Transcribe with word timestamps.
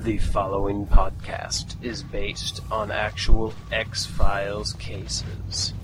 The 0.00 0.16
following 0.16 0.86
podcast 0.86 1.74
is 1.84 2.02
based 2.02 2.60
on 2.70 2.90
actual 2.90 3.52
X 3.70 4.06
Files 4.06 4.72
cases. 4.72 5.74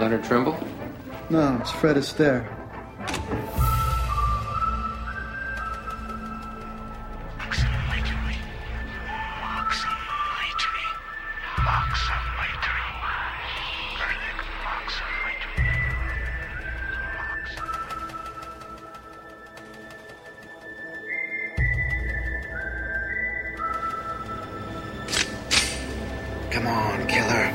Leonard 0.00 0.24
Trimble? 0.24 0.58
No, 1.30 1.58
it's 1.60 1.70
Fred 1.70 1.94
Astaire. 1.94 2.58
Come 26.58 26.66
on, 26.66 27.06
killer. 27.06 27.54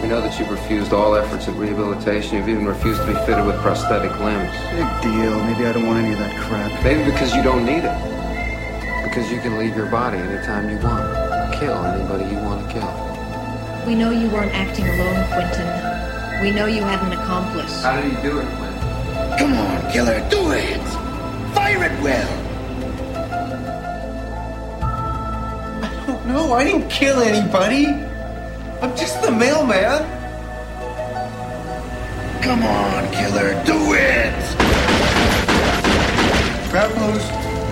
We 0.00 0.06
know 0.06 0.20
that 0.20 0.38
you've 0.38 0.52
refused 0.52 0.92
all 0.92 1.16
efforts 1.16 1.48
at 1.48 1.56
rehabilitation. 1.56 2.36
You've 2.36 2.48
even 2.48 2.64
refused 2.64 3.00
to 3.00 3.08
be 3.08 3.14
fitted 3.26 3.44
with 3.44 3.56
prosthetic 3.56 4.12
limbs. 4.20 4.52
Big 4.70 4.86
deal. 5.02 5.34
Maybe 5.46 5.66
I 5.66 5.72
don't 5.72 5.84
want 5.88 5.98
any 5.98 6.12
of 6.12 6.20
that 6.20 6.30
crap. 6.46 6.84
Maybe 6.84 7.10
because 7.10 7.34
you 7.34 7.42
don't 7.42 7.64
need 7.64 7.82
it. 7.82 9.02
Because 9.02 9.32
you 9.32 9.40
can 9.40 9.58
leave 9.58 9.74
your 9.74 9.86
body 9.86 10.18
anytime 10.18 10.70
you 10.70 10.78
want. 10.78 11.52
Kill 11.52 11.74
anybody 11.74 12.30
you 12.30 12.38
want 12.38 12.64
to 12.64 12.72
kill. 12.72 13.84
We 13.84 13.96
know 13.96 14.10
you 14.12 14.30
weren't 14.30 14.54
acting 14.54 14.86
alone, 14.86 15.26
Quentin. 15.26 16.40
We 16.40 16.52
know 16.52 16.66
you 16.66 16.82
had 16.82 17.02
an 17.02 17.18
accomplice. 17.18 17.82
How 17.82 18.00
did 18.00 18.12
he 18.12 18.22
do 18.22 18.38
it, 18.38 18.46
Quinn? 18.46 19.38
Come 19.40 19.54
on, 19.54 19.90
killer, 19.90 20.24
do 20.30 20.52
it! 20.52 21.01
No, 26.42 26.54
I 26.54 26.64
didn't 26.64 26.88
kill 26.88 27.20
anybody. 27.20 27.86
I'm 28.82 28.96
just 28.96 29.22
the 29.22 29.30
mailman. 29.30 30.02
Come 32.42 32.64
on, 32.64 33.12
killer, 33.12 33.54
do 33.64 33.78
it! 33.94 34.34
Travelers, 36.68 37.26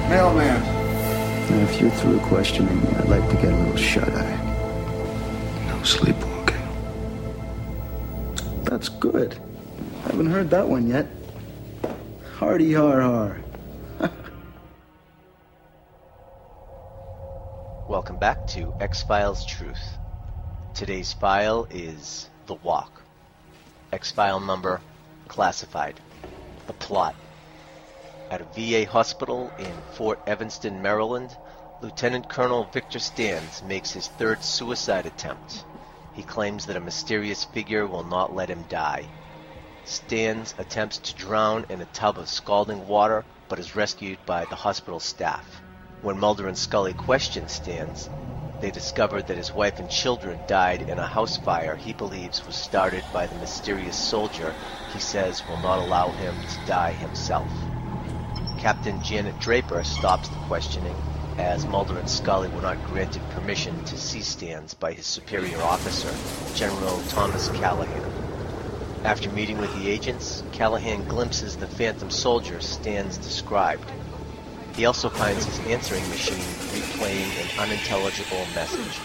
mailman. 0.08 0.62
If 1.64 1.80
you're 1.80 1.90
through 1.90 2.20
questioning 2.20 2.80
me, 2.80 2.88
I'd 2.90 3.08
like 3.08 3.28
to 3.30 3.36
get 3.42 3.52
a 3.52 3.56
little 3.56 3.76
shut-eye. 3.76 4.38
No 5.66 5.82
sleepwalking. 5.82 6.64
That's 8.62 8.88
good. 8.88 9.36
I 10.04 10.10
Haven't 10.10 10.30
heard 10.30 10.48
that 10.50 10.68
one 10.68 10.86
yet. 10.86 11.08
Hardy 12.38 12.72
har 12.72 13.00
har. 13.00 13.40
Back 18.20 18.46
to 18.46 18.74
X 18.78 19.02
Files 19.02 19.42
Truth. 19.46 19.96
Today's 20.74 21.10
file 21.14 21.66
is 21.70 22.28
The 22.46 22.54
Walk. 22.56 23.02
X 23.94 24.10
file 24.10 24.40
number 24.40 24.82
classified. 25.26 25.94
The 26.66 26.74
plot. 26.74 27.14
At 28.30 28.42
a 28.42 28.44
VA 28.44 28.84
hospital 28.84 29.50
in 29.58 29.72
Fort 29.94 30.18
Evanston, 30.26 30.82
Maryland, 30.82 31.34
Lieutenant 31.80 32.28
Colonel 32.28 32.64
Victor 32.64 32.98
Stans 32.98 33.62
makes 33.62 33.92
his 33.92 34.08
third 34.08 34.42
suicide 34.42 35.06
attempt. 35.06 35.64
He 36.14 36.22
claims 36.22 36.66
that 36.66 36.76
a 36.76 36.80
mysterious 36.80 37.44
figure 37.46 37.86
will 37.86 38.04
not 38.04 38.36
let 38.36 38.50
him 38.50 38.66
die. 38.68 39.06
Stans 39.86 40.54
attempts 40.58 40.98
to 40.98 41.14
drown 41.14 41.64
in 41.70 41.80
a 41.80 41.86
tub 41.86 42.18
of 42.18 42.28
scalding 42.28 42.86
water 42.86 43.24
but 43.48 43.58
is 43.58 43.74
rescued 43.74 44.18
by 44.26 44.44
the 44.44 44.56
hospital 44.56 45.00
staff. 45.00 45.59
When 46.02 46.18
Mulder 46.18 46.48
and 46.48 46.56
Scully 46.56 46.94
question 46.94 47.46
Stans, 47.48 48.08
they 48.62 48.70
discover 48.70 49.20
that 49.20 49.36
his 49.36 49.52
wife 49.52 49.78
and 49.78 49.90
children 49.90 50.38
died 50.46 50.82
in 50.82 50.98
a 50.98 51.06
house 51.06 51.36
fire 51.36 51.76
he 51.76 51.92
believes 51.92 52.46
was 52.46 52.56
started 52.56 53.04
by 53.12 53.26
the 53.26 53.34
mysterious 53.34 53.96
soldier 53.96 54.54
he 54.94 54.98
says 54.98 55.46
will 55.46 55.58
not 55.58 55.78
allow 55.78 56.08
him 56.12 56.34
to 56.48 56.66
die 56.66 56.92
himself. 56.92 57.50
Captain 58.58 59.02
Janet 59.02 59.38
Draper 59.40 59.84
stops 59.84 60.28
the 60.30 60.36
questioning 60.46 60.96
as 61.36 61.66
Mulder 61.66 61.98
and 61.98 62.08
Scully 62.08 62.48
were 62.48 62.62
not 62.62 62.82
granted 62.86 63.22
permission 63.30 63.84
to 63.84 63.98
see 63.98 64.22
Stans 64.22 64.72
by 64.72 64.92
his 64.92 65.06
superior 65.06 65.60
officer, 65.60 66.12
General 66.54 67.02
Thomas 67.08 67.48
Callahan. 67.50 68.10
After 69.04 69.30
meeting 69.30 69.58
with 69.58 69.74
the 69.74 69.90
agents, 69.90 70.42
Callahan 70.52 71.04
glimpses 71.04 71.56
the 71.56 71.66
phantom 71.66 72.10
soldier 72.10 72.60
Stans 72.60 73.18
described. 73.18 73.90
He 74.80 74.86
also 74.86 75.10
finds 75.10 75.44
his 75.44 75.58
answering 75.66 76.08
machine 76.08 76.38
replaying 76.72 77.28
an 77.42 77.60
unintelligible 77.60 78.46
message. 78.54 78.98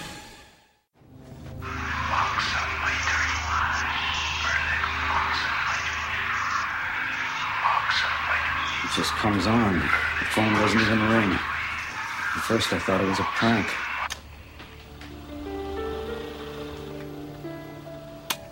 It 8.85 8.91
just 8.95 9.11
comes 9.15 9.47
on. 9.47 9.73
The 9.73 10.25
phone 10.31 10.53
doesn't 10.53 10.79
even 10.79 11.09
ring. 11.09 11.31
At 11.33 12.43
first 12.43 12.71
I 12.71 12.79
thought 12.79 13.01
it 13.01 13.07
was 13.07 13.19
a 13.19 13.23
prank. 13.35 13.67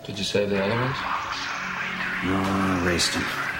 Did 0.05 0.17
you 0.17 0.25
save 0.25 0.49
the 0.49 0.61
other 0.61 0.75
ones? 0.75 0.97
No, 2.25 2.35
I 2.35 2.81
erased 2.83 3.13
him. 3.13 3.52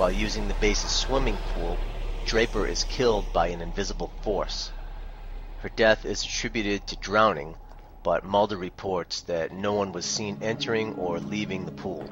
While 0.00 0.12
using 0.12 0.48
the 0.48 0.54
base's 0.54 0.92
swimming 0.92 1.36
pool, 1.36 1.76
Draper 2.24 2.66
is 2.66 2.84
killed 2.84 3.34
by 3.34 3.48
an 3.48 3.60
invisible 3.60 4.10
force. 4.22 4.70
Her 5.58 5.68
death 5.68 6.06
is 6.06 6.24
attributed 6.24 6.86
to 6.86 6.96
drowning, 6.96 7.54
but 8.02 8.24
Mulder 8.24 8.56
reports 8.56 9.20
that 9.20 9.52
no 9.52 9.74
one 9.74 9.92
was 9.92 10.06
seen 10.06 10.38
entering 10.40 10.94
or 10.94 11.20
leaving 11.20 11.66
the 11.66 11.72
pool. 11.72 12.08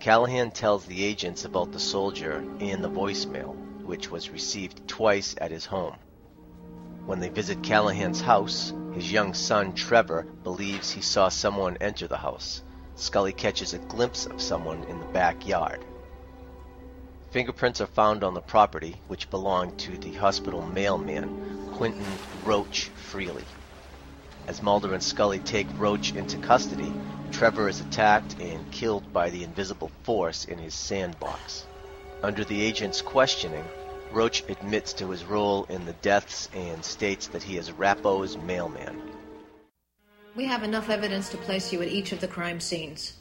Callahan 0.00 0.50
tells 0.50 0.86
the 0.86 1.04
agents 1.04 1.44
about 1.44 1.72
the 1.72 1.78
soldier 1.78 2.42
and 2.60 2.82
the 2.82 2.88
voicemail, 2.88 3.54
which 3.84 4.10
was 4.10 4.30
received 4.30 4.88
twice 4.88 5.34
at 5.42 5.50
his 5.50 5.66
home. 5.66 5.98
When 7.04 7.20
they 7.20 7.28
visit 7.28 7.62
Callahan's 7.62 8.22
house, 8.22 8.72
his 8.94 9.12
young 9.12 9.34
son 9.34 9.74
Trevor 9.74 10.22
believes 10.42 10.90
he 10.90 11.02
saw 11.02 11.28
someone 11.28 11.76
enter 11.82 12.08
the 12.08 12.16
house. 12.16 12.62
Scully 12.94 13.34
catches 13.34 13.74
a 13.74 13.78
glimpse 13.78 14.24
of 14.24 14.40
someone 14.40 14.84
in 14.84 15.00
the 15.00 15.12
backyard. 15.12 15.84
Fingerprints 17.32 17.80
are 17.80 17.86
found 17.86 18.22
on 18.22 18.34
the 18.34 18.42
property, 18.42 18.94
which 19.08 19.30
belonged 19.30 19.78
to 19.78 19.96
the 19.96 20.12
hospital 20.12 20.60
mailman, 20.66 21.70
Quentin 21.72 22.04
Roach 22.44 22.90
Freely. 22.90 23.46
As 24.46 24.60
Mulder 24.60 24.92
and 24.92 25.02
Scully 25.02 25.38
take 25.38 25.66
Roach 25.78 26.14
into 26.14 26.36
custody, 26.36 26.92
Trevor 27.30 27.70
is 27.70 27.80
attacked 27.80 28.38
and 28.38 28.70
killed 28.70 29.14
by 29.14 29.30
the 29.30 29.44
invisible 29.44 29.90
force 30.02 30.44
in 30.44 30.58
his 30.58 30.74
sandbox. 30.74 31.64
Under 32.22 32.44
the 32.44 32.60
agent's 32.60 33.00
questioning, 33.00 33.64
Roach 34.12 34.44
admits 34.50 34.92
to 34.92 35.08
his 35.08 35.24
role 35.24 35.64
in 35.70 35.86
the 35.86 35.94
deaths 35.94 36.50
and 36.52 36.84
states 36.84 37.28
that 37.28 37.42
he 37.42 37.56
is 37.56 37.72
Rappo's 37.72 38.36
mailman. 38.36 39.00
We 40.36 40.44
have 40.44 40.64
enough 40.64 40.90
evidence 40.90 41.30
to 41.30 41.38
place 41.38 41.72
you 41.72 41.80
at 41.80 41.88
each 41.88 42.12
of 42.12 42.20
the 42.20 42.28
crime 42.28 42.60
scenes. 42.60 43.14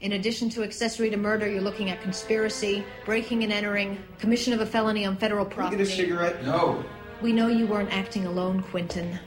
In 0.00 0.12
addition 0.12 0.48
to 0.50 0.62
accessory 0.62 1.10
to 1.10 1.16
murder, 1.16 1.50
you're 1.50 1.60
looking 1.60 1.90
at 1.90 2.00
conspiracy, 2.00 2.84
breaking 3.04 3.42
and 3.42 3.52
entering, 3.52 3.98
commission 4.20 4.52
of 4.52 4.60
a 4.60 4.66
felony 4.66 5.04
on 5.04 5.16
federal 5.16 5.44
property. 5.44 5.78
Get 5.78 5.88
a 5.88 5.90
cigarette? 5.90 6.44
No. 6.44 6.84
We 7.20 7.32
know 7.32 7.48
you 7.48 7.66
weren't 7.66 7.92
acting 7.92 8.24
alone, 8.24 8.62
Quentin. 8.62 9.18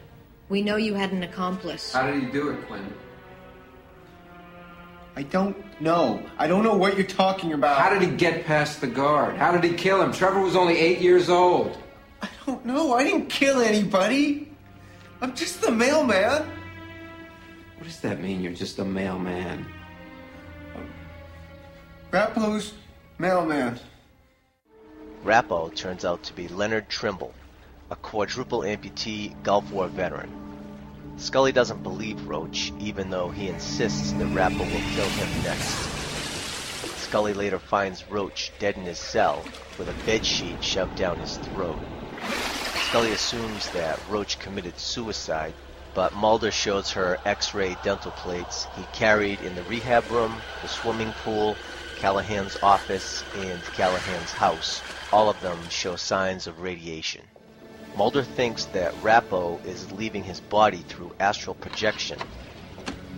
We 0.48 0.62
know 0.62 0.78
you 0.78 0.94
had 0.94 1.12
an 1.12 1.24
accomplice. 1.24 1.92
How 1.92 2.10
did 2.10 2.24
he 2.24 2.32
do 2.32 2.52
it, 2.52 2.66
Quentin? 2.68 2.94
I 5.18 5.24
don't 5.24 5.58
know. 5.82 6.24
I 6.38 6.48
don't 6.48 6.64
know 6.64 6.78
what 6.78 6.96
you're 6.96 7.06
talking 7.06 7.52
about. 7.52 7.78
How 7.78 7.90
did 7.90 8.02
he 8.02 8.16
get 8.16 8.46
past 8.46 8.80
the 8.80 8.88
guard? 8.88 9.36
How 9.36 9.52
did 9.52 9.70
he 9.70 9.76
kill 9.76 10.02
him? 10.02 10.14
Trevor 10.14 10.40
was 10.40 10.56
only 10.56 10.78
eight 10.78 11.00
years 11.00 11.30
old. 11.30 11.78
I 12.22 12.30
don't 12.46 12.66
know. 12.66 12.94
I 12.94 13.04
didn't 13.04 13.28
kill 13.28 13.60
anybody. 13.60 14.50
I'm 15.20 15.36
just 15.36 15.62
the 15.62 15.70
mailman. 15.70 16.50
What 17.76 17.84
does 17.84 18.00
that 18.00 18.22
mean? 18.22 18.42
You're 18.42 18.54
just 18.54 18.80
a 18.80 18.86
mailman. 18.86 19.66
Rappo's 22.12 22.74
mailman. 23.20 23.80
Rappo 25.24 25.74
turns 25.74 26.04
out 26.04 26.22
to 26.24 26.34
be 26.34 26.50
Leonard 26.50 26.90
Trimble, 26.90 27.34
a 27.90 27.96
quadruple 27.96 28.66
amputee 28.66 29.34
Gulf 29.44 29.72
War 29.72 29.88
veteran. 29.88 30.30
Scully 31.16 31.54
doesn't 31.54 31.84
believe 31.84 32.28
Roach, 32.28 32.74
even 32.82 33.10
though 33.10 33.30
he 33.30 33.48
insists 33.48 34.12
that 34.12 34.28
Rappo 34.36 34.60
will 34.60 34.94
kill 34.94 35.08
him 35.08 35.44
next. 35.46 35.90
Scully 37.00 37.34
later 37.34 37.60
finds 37.60 38.04
Roach 38.10 38.52
dead 38.60 38.76
in 38.76 38.84
his 38.84 39.00
cell 39.00 39.46
with 39.78 39.88
a 39.88 40.06
bed 40.06 40.26
sheet 40.26 40.62
shoved 40.62 40.98
down 40.98 41.18
his 41.18 41.38
throat. 41.38 41.80
Scully 42.90 43.14
assumes 43.14 43.70
that 43.70 43.98
Roach 44.10 44.38
committed 44.38 44.78
suicide, 44.78 45.54
but 45.94 46.14
Mulder 46.14 46.52
shows 46.52 46.92
her 46.92 47.18
x-ray 47.24 47.78
dental 47.84 48.12
plates 48.12 48.68
he 48.76 48.84
carried 48.92 49.40
in 49.40 49.56
the 49.56 49.64
rehab 49.64 50.12
room, 50.12 50.36
the 50.62 50.68
swimming 50.68 51.14
pool, 51.24 51.56
Callahan's 52.02 52.58
office, 52.64 53.24
and 53.38 53.62
Callahan's 53.62 54.32
house. 54.32 54.82
All 55.14 55.30
of 55.30 55.40
them 55.42 55.60
show 55.70 55.96
signs 55.96 56.48
of 56.48 56.60
radiation. 56.60 57.22
Mulder 57.96 58.24
thinks 58.24 58.66
that 58.66 58.96
Rappo 59.04 59.64
is 59.68 59.92
leaving 59.92 60.24
his 60.24 60.40
body 60.40 60.80
through 60.88 61.14
astral 61.20 61.54
projection, 61.54 62.18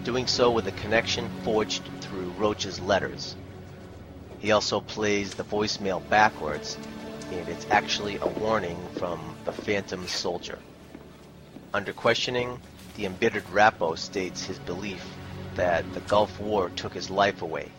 doing 0.03 0.27
so 0.27 0.51
with 0.51 0.67
a 0.67 0.73
connection 0.73 1.29
forged 1.43 1.83
through 2.01 2.29
Roach's 2.31 2.81
letters. 2.81 3.37
He 4.39 4.51
also 4.51 4.81
plays 4.81 5.33
the 5.33 5.45
voicemail 5.45 6.01
backwards, 6.09 6.77
and 7.31 7.47
it's 7.47 7.65
actually 7.71 8.17
a 8.17 8.27
warning 8.27 8.77
from 8.95 9.37
the 9.45 9.53
Phantom 9.53 10.05
Soldier. 10.07 10.59
Under 11.73 11.93
questioning, 11.93 12.59
the 12.97 13.05
embittered 13.05 13.45
Rappo 13.45 13.97
states 13.97 14.43
his 14.43 14.59
belief 14.59 15.05
that 15.55 15.85
the 15.93 16.01
Gulf 16.01 16.37
War 16.41 16.69
took 16.75 16.93
his 16.93 17.09
life 17.09 17.41
away. 17.41 17.69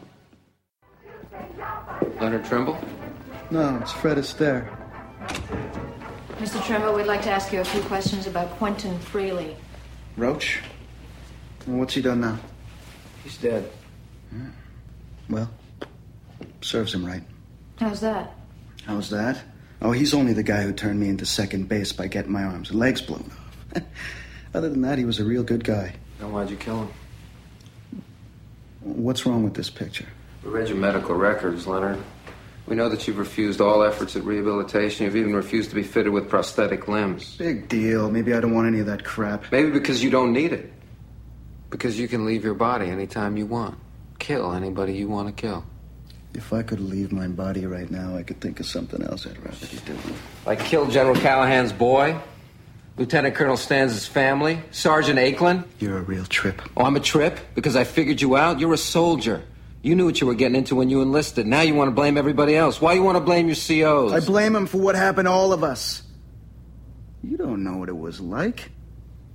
Leonard 2.20 2.44
Trimble? 2.44 2.78
No, 3.50 3.78
it's 3.78 3.92
Fred 3.92 4.18
Astaire. 4.18 4.68
Mr. 6.38 6.64
Trimble, 6.64 6.94
we'd 6.94 7.06
like 7.06 7.22
to 7.22 7.30
ask 7.30 7.52
you 7.52 7.60
a 7.60 7.64
few 7.64 7.82
questions 7.82 8.26
about 8.26 8.50
Quentin 8.52 8.98
Freely. 8.98 9.56
Roach? 10.16 10.60
Well, 11.66 11.78
what's 11.78 11.94
he 11.94 12.02
done 12.02 12.20
now? 12.20 12.38
He's 13.22 13.36
dead. 13.38 13.70
Well, 15.28 15.48
serves 16.60 16.92
him 16.94 17.04
right. 17.04 17.22
How's 17.76 18.00
that? 18.00 18.34
How's 18.84 19.10
that? 19.10 19.40
Oh, 19.80 19.92
he's 19.92 20.14
only 20.14 20.32
the 20.32 20.42
guy 20.42 20.62
who 20.62 20.72
turned 20.72 21.00
me 21.00 21.08
into 21.08 21.26
second 21.26 21.68
base 21.68 21.92
by 21.92 22.06
getting 22.06 22.32
my 22.32 22.44
arms 22.44 22.70
and 22.70 22.78
legs 22.78 23.00
blown 23.00 23.30
off. 23.30 23.82
Other 24.54 24.68
than 24.68 24.82
that, 24.82 24.98
he 24.98 25.04
was 25.04 25.18
a 25.18 25.24
real 25.24 25.42
good 25.42 25.64
guy. 25.64 25.94
Then 26.18 26.32
why'd 26.32 26.50
you 26.50 26.56
kill 26.56 26.82
him? 26.82 28.02
What's 28.80 29.24
wrong 29.26 29.42
with 29.42 29.54
this 29.54 29.70
picture? 29.70 30.06
We 30.44 30.50
read 30.50 30.68
your 30.68 30.76
medical 30.76 31.14
records, 31.14 31.66
Leonard. 31.66 31.98
We 32.66 32.76
know 32.76 32.88
that 32.88 33.06
you've 33.06 33.18
refused 33.18 33.60
all 33.60 33.82
efforts 33.82 34.16
at 34.16 34.24
rehabilitation. 34.24 35.04
You've 35.04 35.16
even 35.16 35.34
refused 35.34 35.70
to 35.70 35.74
be 35.74 35.82
fitted 35.82 36.12
with 36.12 36.28
prosthetic 36.28 36.88
limbs. 36.88 37.36
Big 37.36 37.68
deal. 37.68 38.10
Maybe 38.10 38.34
I 38.34 38.40
don't 38.40 38.54
want 38.54 38.68
any 38.68 38.80
of 38.80 38.86
that 38.86 39.04
crap. 39.04 39.50
Maybe 39.52 39.70
because 39.70 40.02
you 40.02 40.10
don't 40.10 40.32
need 40.32 40.52
it. 40.52 40.72
Because 41.70 41.98
you 41.98 42.08
can 42.08 42.24
leave 42.24 42.44
your 42.44 42.54
body 42.54 42.88
anytime 42.88 43.36
you 43.36 43.46
want. 43.46 43.78
Kill 44.18 44.52
anybody 44.52 44.94
you 44.94 45.08
want 45.08 45.28
to 45.28 45.32
kill. 45.32 45.64
If 46.34 46.52
I 46.52 46.62
could 46.62 46.80
leave 46.80 47.12
my 47.12 47.28
body 47.28 47.66
right 47.66 47.90
now, 47.90 48.16
I 48.16 48.22
could 48.22 48.40
think 48.40 48.60
of 48.60 48.66
something 48.66 49.02
else 49.02 49.26
I'd 49.26 49.38
rather 49.44 49.66
be 49.66 49.76
doing. 49.84 49.98
Like 50.46 50.60
kill 50.60 50.86
General 50.86 51.16
Callahan's 51.16 51.72
boy, 51.72 52.18
Lieutenant 52.96 53.34
Colonel 53.34 53.56
Stans' 53.56 54.06
family, 54.06 54.60
Sergeant 54.72 55.18
Akeland. 55.18 55.64
You're 55.78 55.98
a 55.98 56.02
real 56.02 56.24
trip. 56.24 56.60
Oh, 56.76 56.84
I'm 56.84 56.96
a 56.96 57.00
trip 57.00 57.38
because 57.54 57.76
I 57.76 57.84
figured 57.84 58.20
you 58.20 58.36
out. 58.36 58.58
You're 58.58 58.72
a 58.72 58.78
soldier. 58.78 59.42
You 59.84 59.94
knew 59.94 60.06
what 60.06 60.18
you 60.18 60.26
were 60.26 60.34
getting 60.34 60.56
into 60.56 60.76
when 60.76 60.88
you 60.88 61.02
enlisted. 61.02 61.46
Now 61.46 61.60
you 61.60 61.74
want 61.74 61.88
to 61.88 61.94
blame 61.94 62.16
everybody 62.16 62.56
else. 62.56 62.80
Why 62.80 62.94
you 62.94 63.02
want 63.02 63.16
to 63.16 63.20
blame 63.20 63.48
your 63.48 63.54
COs? 63.54 64.14
I 64.14 64.20
blame 64.20 64.54
them 64.54 64.66
for 64.66 64.78
what 64.78 64.94
happened 64.94 65.26
to 65.26 65.30
all 65.30 65.52
of 65.52 65.62
us. 65.62 66.02
You 67.22 67.36
don't 67.36 67.62
know 67.62 67.76
what 67.76 67.90
it 67.90 67.96
was 67.96 68.18
like. 68.18 68.70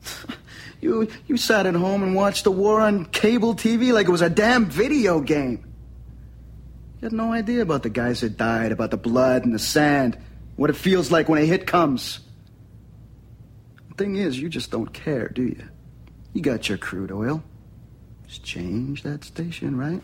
you 0.82 1.08
you 1.28 1.38
sat 1.38 1.68
at 1.68 1.76
home 1.76 2.02
and 2.02 2.16
watched 2.16 2.46
the 2.46 2.52
war 2.52 2.82
on 2.82 3.06
cable 3.06 3.54
TV 3.54 3.94
like 3.94 4.08
it 4.08 4.12
was 4.12 4.24
a 4.24 4.30
damn 4.30 4.66
video 4.66 5.22
game. 5.22 5.64
You 7.00 7.06
had 7.06 7.14
no 7.14 7.32
idea 7.32 7.62
about 7.62 7.84
the 7.84 7.92
guys 7.92 8.22
that 8.22 8.36
died, 8.36 8.72
about 8.72 8.90
the 8.90 8.98
blood 8.98 9.46
and 9.46 9.54
the 9.54 9.60
sand, 9.60 10.18
what 10.56 10.72
it 10.72 10.76
feels 10.76 11.12
like 11.12 11.30
when 11.30 11.40
a 11.40 11.46
hit 11.46 11.68
comes. 11.68 12.22
The 13.90 13.96
thing 14.04 14.16
is, 14.16 14.40
you 14.40 14.50
just 14.50 14.72
don't 14.72 14.92
care, 14.94 15.28
do 15.28 15.44
you? 15.44 15.64
You 16.34 16.42
got 16.42 16.70
your 16.70 16.80
crude 16.80 17.12
oil. 17.12 17.44
Just 18.28 18.44
change 18.44 19.04
that 19.04 19.24
station, 19.24 19.78
right? 19.78 20.02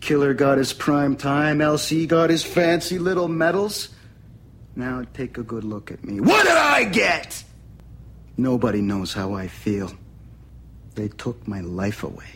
Killer 0.00 0.34
got 0.34 0.58
his 0.58 0.72
prime 0.72 1.16
time. 1.16 1.58
LC 1.58 2.06
got 2.06 2.30
his 2.30 2.44
fancy 2.44 2.98
little 2.98 3.28
medals. 3.28 3.88
Now 4.76 5.04
take 5.12 5.38
a 5.38 5.42
good 5.42 5.64
look 5.64 5.90
at 5.90 6.04
me. 6.04 6.20
What 6.20 6.46
did 6.46 6.56
I 6.56 6.84
get? 6.84 7.42
Nobody 8.36 8.80
knows 8.80 9.12
how 9.12 9.34
I 9.34 9.48
feel. 9.48 9.92
They 10.94 11.08
took 11.08 11.46
my 11.48 11.60
life 11.60 12.04
away. 12.04 12.30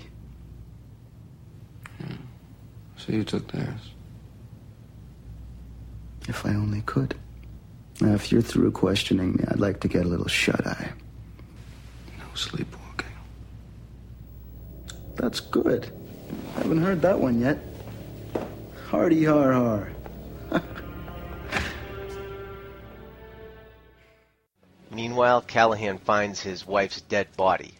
Hmm. 1.98 2.14
So 2.96 3.12
you 3.12 3.24
took 3.24 3.50
theirs. 3.52 3.90
If 6.28 6.44
I 6.44 6.50
only 6.50 6.82
could. 6.82 7.14
Now, 8.00 8.14
if 8.14 8.32
you're 8.32 8.42
through 8.42 8.72
questioning 8.72 9.34
me, 9.34 9.44
I'd 9.48 9.60
like 9.60 9.80
to 9.80 9.88
get 9.88 10.04
a 10.04 10.08
little 10.08 10.28
shut 10.28 10.66
eye. 10.66 10.92
No 12.18 12.24
sleepwalking. 12.34 13.06
That's 15.14 15.40
good. 15.40 15.92
I 16.56 16.60
haven't 16.62 16.82
heard 16.82 17.02
that 17.02 17.20
one 17.20 17.40
yet. 17.40 17.58
Hardy 18.88 19.24
har 19.24 19.52
har. 19.52 19.88
Meanwhile, 24.90 25.42
Callahan 25.42 25.98
finds 25.98 26.40
his 26.40 26.66
wife's 26.66 27.00
dead 27.00 27.34
body. 27.36 27.74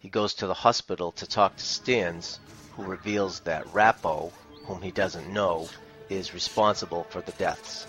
He 0.00 0.08
goes 0.08 0.34
to 0.34 0.46
the 0.46 0.54
hospital 0.54 1.12
to 1.12 1.26
talk 1.26 1.56
to 1.56 1.64
Stans, 1.64 2.40
who 2.72 2.82
reveals 2.82 3.40
that 3.40 3.66
Rappo, 3.72 4.32
whom 4.64 4.82
he 4.82 4.90
doesn't 4.90 5.32
know, 5.32 5.68
is 6.08 6.34
responsible 6.34 7.06
for 7.10 7.20
the 7.20 7.32
deaths. 7.32 7.86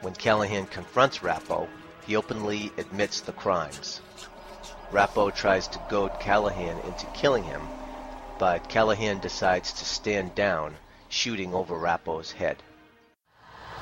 When 0.00 0.14
Callahan 0.14 0.66
confronts 0.66 1.18
Rappo, 1.18 1.68
he 2.06 2.16
openly 2.16 2.72
admits 2.78 3.20
the 3.20 3.32
crimes. 3.32 4.00
Rappo 4.92 5.34
tries 5.34 5.66
to 5.68 5.78
goad 5.90 6.18
Callahan 6.20 6.78
into 6.80 7.06
killing 7.06 7.44
him, 7.44 7.68
but 8.38 8.68
Callahan 8.68 9.20
decides 9.20 9.72
to 9.72 9.84
stand 9.84 10.34
down, 10.34 10.74
shooting 11.08 11.54
over 11.54 11.76
Rappo's 11.76 12.32
head. 12.32 12.62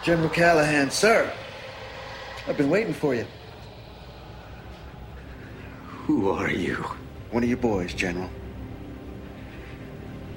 General 0.02 0.28
Callahan, 0.28 0.90
sir. 0.90 1.32
I've 2.46 2.56
been 2.56 2.70
waiting 2.70 2.92
for 2.92 3.14
you. 3.14 3.26
Who 6.06 6.30
are 6.30 6.50
you? 6.50 6.84
One 7.30 7.42
of 7.42 7.48
your 7.48 7.58
boys, 7.58 7.94
General. 7.94 8.28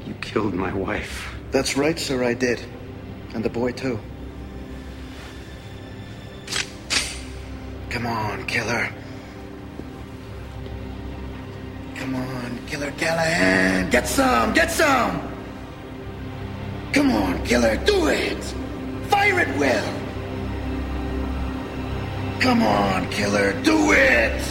You 0.05 0.13
killed 0.21 0.53
my 0.53 0.73
wife. 0.73 1.35
That's 1.51 1.75
right, 1.75 1.99
sir, 1.99 2.23
I 2.23 2.33
did. 2.33 2.63
And 3.33 3.43
the 3.43 3.49
boy, 3.49 3.73
too. 3.73 3.99
Come 7.89 8.05
on, 8.05 8.45
killer. 8.45 8.89
Come 11.97 12.15
on, 12.15 12.59
Killer 12.67 12.91
Callahan. 12.91 13.89
Get 13.89 14.07
some, 14.07 14.53
get 14.53 14.71
some. 14.71 15.21
Come 16.93 17.11
on, 17.11 17.43
killer, 17.45 17.75
do 17.85 18.07
it. 18.07 18.43
Fire 19.09 19.39
it 19.39 19.57
well. 19.57 19.93
Come 22.39 22.63
on, 22.63 23.09
killer, 23.09 23.53
do 23.63 23.91
it. 23.91 24.41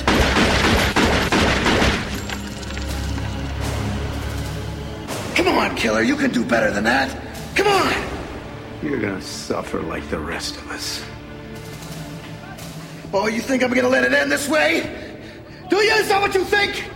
Come 5.36 5.48
on, 5.48 5.76
killer, 5.76 6.02
you 6.02 6.16
can 6.16 6.30
do 6.32 6.44
better 6.44 6.70
than 6.70 6.84
that. 6.84 7.08
Come 7.54 7.68
on. 7.68 7.94
You're 8.82 9.00
gonna 9.00 9.22
suffer 9.22 9.80
like 9.82 10.08
the 10.10 10.18
rest 10.18 10.56
of 10.56 10.70
us. 10.70 11.02
Oh, 13.12 13.28
you 13.28 13.40
think 13.40 13.62
I'm 13.62 13.72
gonna 13.72 13.88
let 13.88 14.04
it 14.04 14.12
end 14.12 14.30
this 14.30 14.48
way? 14.48 14.82
Do 15.70 15.76
you? 15.76 15.92
Is 15.94 16.08
that 16.08 16.20
what 16.20 16.34
you 16.34 16.44
think? 16.44 16.95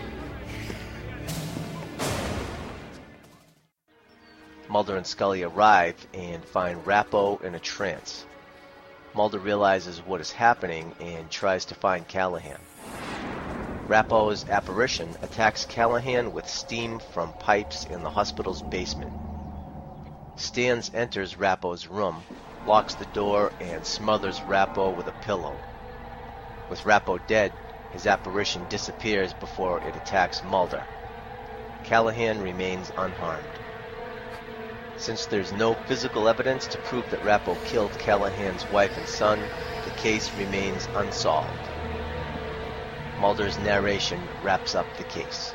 Mulder 4.70 4.96
and 4.96 5.04
Scully 5.04 5.42
arrive 5.42 6.06
and 6.14 6.44
find 6.44 6.86
Rappo 6.86 7.42
in 7.42 7.56
a 7.56 7.58
trance. 7.58 8.24
Mulder 9.14 9.40
realizes 9.40 10.00
what 10.00 10.20
is 10.20 10.30
happening 10.30 10.94
and 11.00 11.28
tries 11.28 11.64
to 11.64 11.74
find 11.74 12.06
Callahan. 12.06 12.56
Rappo's 13.88 14.48
apparition 14.48 15.16
attacks 15.22 15.64
Callahan 15.64 16.32
with 16.32 16.48
steam 16.48 17.00
from 17.00 17.32
pipes 17.40 17.84
in 17.86 18.04
the 18.04 18.10
hospital's 18.10 18.62
basement. 18.62 19.10
Stans 20.36 20.88
enters 20.94 21.34
Rappo's 21.34 21.88
room, 21.88 22.22
locks 22.64 22.94
the 22.94 23.06
door, 23.06 23.50
and 23.60 23.84
smothers 23.84 24.40
Rappo 24.42 24.94
with 24.94 25.08
a 25.08 25.12
pillow. 25.26 25.58
With 26.68 26.84
Rappo 26.84 27.18
dead, 27.26 27.52
his 27.90 28.06
apparition 28.06 28.66
disappears 28.68 29.32
before 29.32 29.78
it 29.82 29.96
attacks 29.96 30.44
Mulder. 30.44 30.84
Callahan 31.82 32.40
remains 32.40 32.92
unharmed. 32.96 33.59
Since 35.00 35.24
there's 35.26 35.50
no 35.52 35.72
physical 35.86 36.28
evidence 36.28 36.66
to 36.66 36.78
prove 36.82 37.08
that 37.10 37.22
Rappo 37.22 37.56
killed 37.64 37.90
Callahan's 37.92 38.70
wife 38.70 38.98
and 38.98 39.08
son, 39.08 39.40
the 39.86 39.90
case 39.92 40.30
remains 40.36 40.88
unsolved. 40.94 41.48
Mulder's 43.18 43.58
narration 43.60 44.20
wraps 44.44 44.74
up 44.74 44.84
the 44.98 45.04
case. 45.04 45.54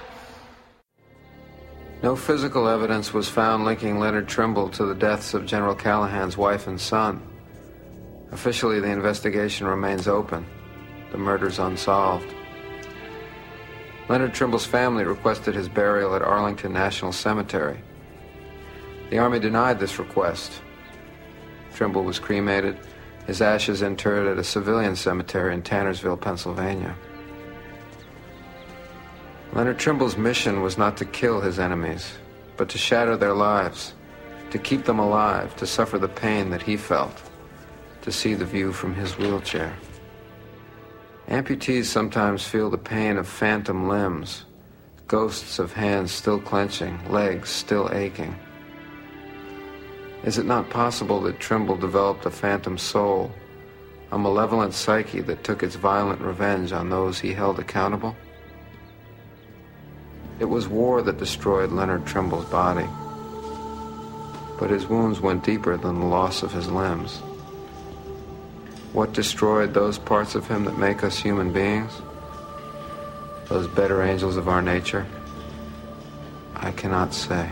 No 2.02 2.16
physical 2.16 2.68
evidence 2.68 3.14
was 3.14 3.30
found 3.30 3.66
linking 3.66 4.00
Leonard 4.00 4.28
Trimble 4.28 4.70
to 4.70 4.84
the 4.84 4.96
deaths 4.96 5.36
of 5.36 5.46
General 5.46 5.76
Callahan's 5.76 6.36
wife 6.36 6.66
and 6.66 6.82
son. 6.82 7.22
Officially, 8.32 8.80
the 8.80 8.90
investigation 8.90 9.68
remains 9.68 10.08
open. 10.08 10.44
The 11.12 11.20
murder's 11.20 11.60
unsolved. 11.60 12.34
Leonard 14.10 14.34
Trimble's 14.34 14.66
family 14.66 15.04
requested 15.04 15.54
his 15.54 15.70
burial 15.70 16.16
at 16.16 16.24
Arlington 16.24 16.74
National 16.74 17.12
Cemetery. 17.12 17.80
The 19.10 19.20
Army 19.20 19.40
denied 19.40 19.80
this 19.80 20.00
request. 20.00 20.62
Trimble 21.74 22.04
was 22.04 22.20
cremated, 22.20 22.78
his 23.28 23.42
ashes 23.42 23.82
interred 23.82 24.28
at 24.28 24.38
a 24.38 24.44
civilian 24.44 24.96
cemetery 24.96 25.54
in 25.54 25.62
Tannersville, 25.62 26.20
Pennsylvania. 26.20 26.96
Leonard 29.54 29.80
Trimble's 29.80 30.18
mission 30.18 30.62
was 30.62 30.78
not 30.78 30.98
to 30.98 31.06
kill 31.06 31.40
his 31.40 31.60
enemies, 31.60 32.14
but 32.58 32.70
to 32.70 32.78
shatter 32.78 33.16
their 33.16 33.34
lives, 33.34 33.94
to 34.52 34.58
keep 34.58 34.86
them 34.86 35.00
alive, 35.00 35.56
to 35.56 35.66
suffer 35.66 35.98
the 35.98 36.08
pain 36.08 36.50
that 36.50 36.62
he 36.62 36.78
felt, 36.78 37.22
to 38.02 38.12
see 38.12 38.34
the 38.34 38.46
view 38.46 38.72
from 38.72 38.94
his 38.94 39.18
wheelchair. 39.18 39.74
Amputees 41.28 41.86
sometimes 41.86 42.48
feel 42.48 42.70
the 42.70 42.78
pain 42.78 43.18
of 43.18 43.28
phantom 43.28 43.88
limbs, 43.88 44.46
ghosts 45.08 45.58
of 45.58 45.74
hands 45.74 46.12
still 46.12 46.40
clenching, 46.40 47.00
legs 47.12 47.50
still 47.50 47.90
aching. 47.94 48.36
Is 50.24 50.38
it 50.38 50.46
not 50.46 50.70
possible 50.70 51.22
that 51.22 51.40
Trimble 51.40 51.76
developed 51.76 52.26
a 52.26 52.32
phantom 52.32 52.78
soul, 52.78 53.32
a 54.12 54.18
malevolent 54.18 54.74
psyche 54.74 55.22
that 55.22 55.44
took 55.44 55.62
its 55.62 55.76
violent 55.76 56.22
revenge 56.22 56.72
on 56.72 56.90
those 56.90 57.20
he 57.20 57.34
held 57.34 57.60
accountable? 57.60 58.16
It 60.40 60.46
was 60.46 60.68
war 60.68 61.02
that 61.02 61.18
destroyed 61.18 61.72
Leonard 61.72 62.06
Trimble's 62.06 62.46
body. 62.46 62.88
But 64.60 64.70
his 64.70 64.88
wounds 64.88 65.20
went 65.20 65.44
deeper 65.44 65.78
than 65.78 66.00
the 66.00 66.06
loss 66.06 66.44
of 66.44 66.52
his 66.52 66.70
limbs. 66.70 67.22
What 68.94 69.14
destroyed 69.14 69.74
those 69.74 69.98
parts 69.98 70.36
of 70.36 70.48
him 70.48 70.64
that 70.66 70.78
make 70.78 71.04
us 71.04 71.20
human 71.20 71.52
beings? 71.52 71.92
Those 73.48 73.68
better 73.68 74.02
angels 74.02 74.38
of 74.38 74.48
our 74.48 74.62
nature? 74.62 75.06
I 76.56 76.72
cannot 76.72 77.14
say. 77.14 77.50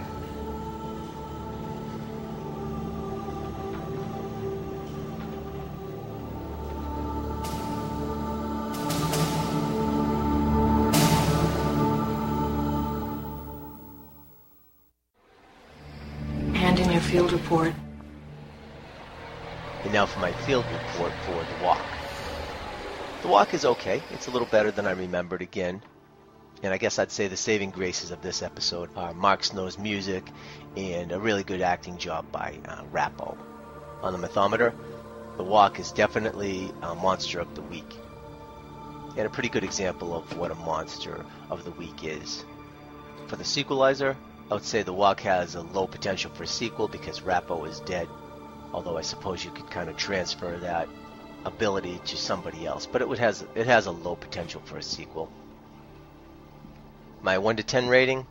Walk 23.33 23.55
is 23.55 23.65
okay. 23.65 23.99
It's 24.11 24.27
a 24.27 24.29
little 24.29 24.47
better 24.47 24.69
than 24.69 24.85
I 24.85 24.91
remembered 24.91 25.41
again. 25.41 25.81
And 26.61 26.71
I 26.71 26.77
guess 26.77 26.99
I'd 26.99 27.11
say 27.11 27.27
the 27.27 27.35
saving 27.35 27.71
graces 27.71 28.11
of 28.11 28.21
this 28.21 28.43
episode 28.43 28.91
are 28.95 29.11
Mark 29.15 29.43
Snow's 29.43 29.79
music 29.79 30.23
and 30.77 31.11
a 31.11 31.19
really 31.19 31.43
good 31.43 31.59
acting 31.59 31.97
job 31.97 32.31
by 32.31 32.59
uh, 32.67 32.83
Rappo. 32.93 33.35
On 34.03 34.13
the 34.13 34.27
Mythometer, 34.27 34.71
The 35.37 35.43
Walk 35.43 35.79
is 35.79 35.91
definitely 35.91 36.71
a 36.83 36.93
monster 36.93 37.39
of 37.39 37.55
the 37.55 37.63
week. 37.63 37.91
And 39.17 39.25
a 39.25 39.31
pretty 39.31 39.49
good 39.49 39.63
example 39.63 40.15
of 40.15 40.37
what 40.37 40.51
a 40.51 40.55
monster 40.55 41.25
of 41.49 41.63
the 41.63 41.71
week 41.71 42.03
is. 42.03 42.45
For 43.25 43.35
the 43.35 43.43
sequelizer, 43.43 44.15
I 44.51 44.53
would 44.53 44.63
say 44.63 44.83
The 44.83 44.93
Walk 44.93 45.21
has 45.21 45.55
a 45.55 45.61
low 45.61 45.87
potential 45.87 46.29
for 46.35 46.43
a 46.43 46.47
sequel 46.47 46.87
because 46.87 47.21
Rappo 47.21 47.67
is 47.67 47.79
dead. 47.79 48.07
Although 48.71 48.99
I 48.99 49.01
suppose 49.01 49.43
you 49.43 49.49
could 49.49 49.71
kind 49.71 49.89
of 49.89 49.97
transfer 49.97 50.55
that 50.59 50.87
ability 51.45 51.99
to 52.05 52.17
somebody 52.17 52.65
else, 52.65 52.85
but 52.85 53.01
it 53.01 53.19
has 53.19 53.45
it 53.55 53.65
has 53.65 53.85
a 53.85 53.91
low 53.91 54.15
potential 54.15 54.61
for 54.65 54.77
a 54.77 54.83
sequel. 54.83 55.31
My 57.21 57.37
one 57.37 57.57
to 57.57 57.63
ten 57.63 57.87
rating 57.87 58.25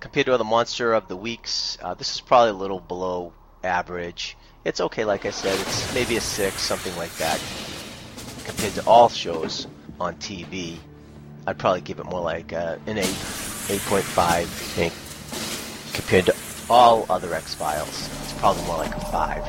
compared 0.00 0.26
to 0.26 0.34
other 0.34 0.44
monster 0.44 0.92
of 0.92 1.08
the 1.08 1.16
weeks, 1.16 1.78
uh, 1.82 1.94
this 1.94 2.14
is 2.14 2.20
probably 2.20 2.50
a 2.50 2.54
little 2.54 2.80
below 2.80 3.32
average. 3.64 4.36
It's 4.64 4.80
okay, 4.80 5.04
like 5.04 5.24
I 5.26 5.30
said, 5.30 5.58
it's 5.60 5.94
maybe 5.94 6.16
a 6.16 6.20
six, 6.20 6.60
something 6.60 6.94
like 6.96 7.14
that. 7.16 7.40
Compared 8.44 8.74
to 8.74 8.86
all 8.86 9.08
shows 9.08 9.66
on 10.00 10.16
TV, 10.16 10.76
I'd 11.46 11.58
probably 11.58 11.80
give 11.80 11.98
it 11.98 12.06
more 12.06 12.20
like 12.20 12.52
uh, 12.52 12.76
an 12.86 12.98
eight, 12.98 13.16
eight 13.70 13.80
point 13.82 14.04
five. 14.04 14.44
I 14.44 14.88
think 14.88 14.92
compared 15.94 16.26
to 16.26 16.34
all 16.68 17.06
other 17.08 17.32
X 17.34 17.54
Files, 17.54 18.08
it's 18.22 18.32
probably 18.34 18.62
more 18.64 18.76
like 18.76 18.94
a 18.94 19.00
five. 19.06 19.44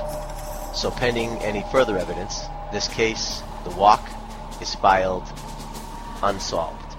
So, 0.76 0.92
pending 0.92 1.30
any 1.40 1.66
further 1.72 1.98
evidence, 1.98 2.44
this 2.72 2.88
case, 2.88 3.42
the 3.64 3.70
walk, 3.72 4.08
is 4.62 4.76
filed 4.76 5.28
unsolved. 6.24 6.96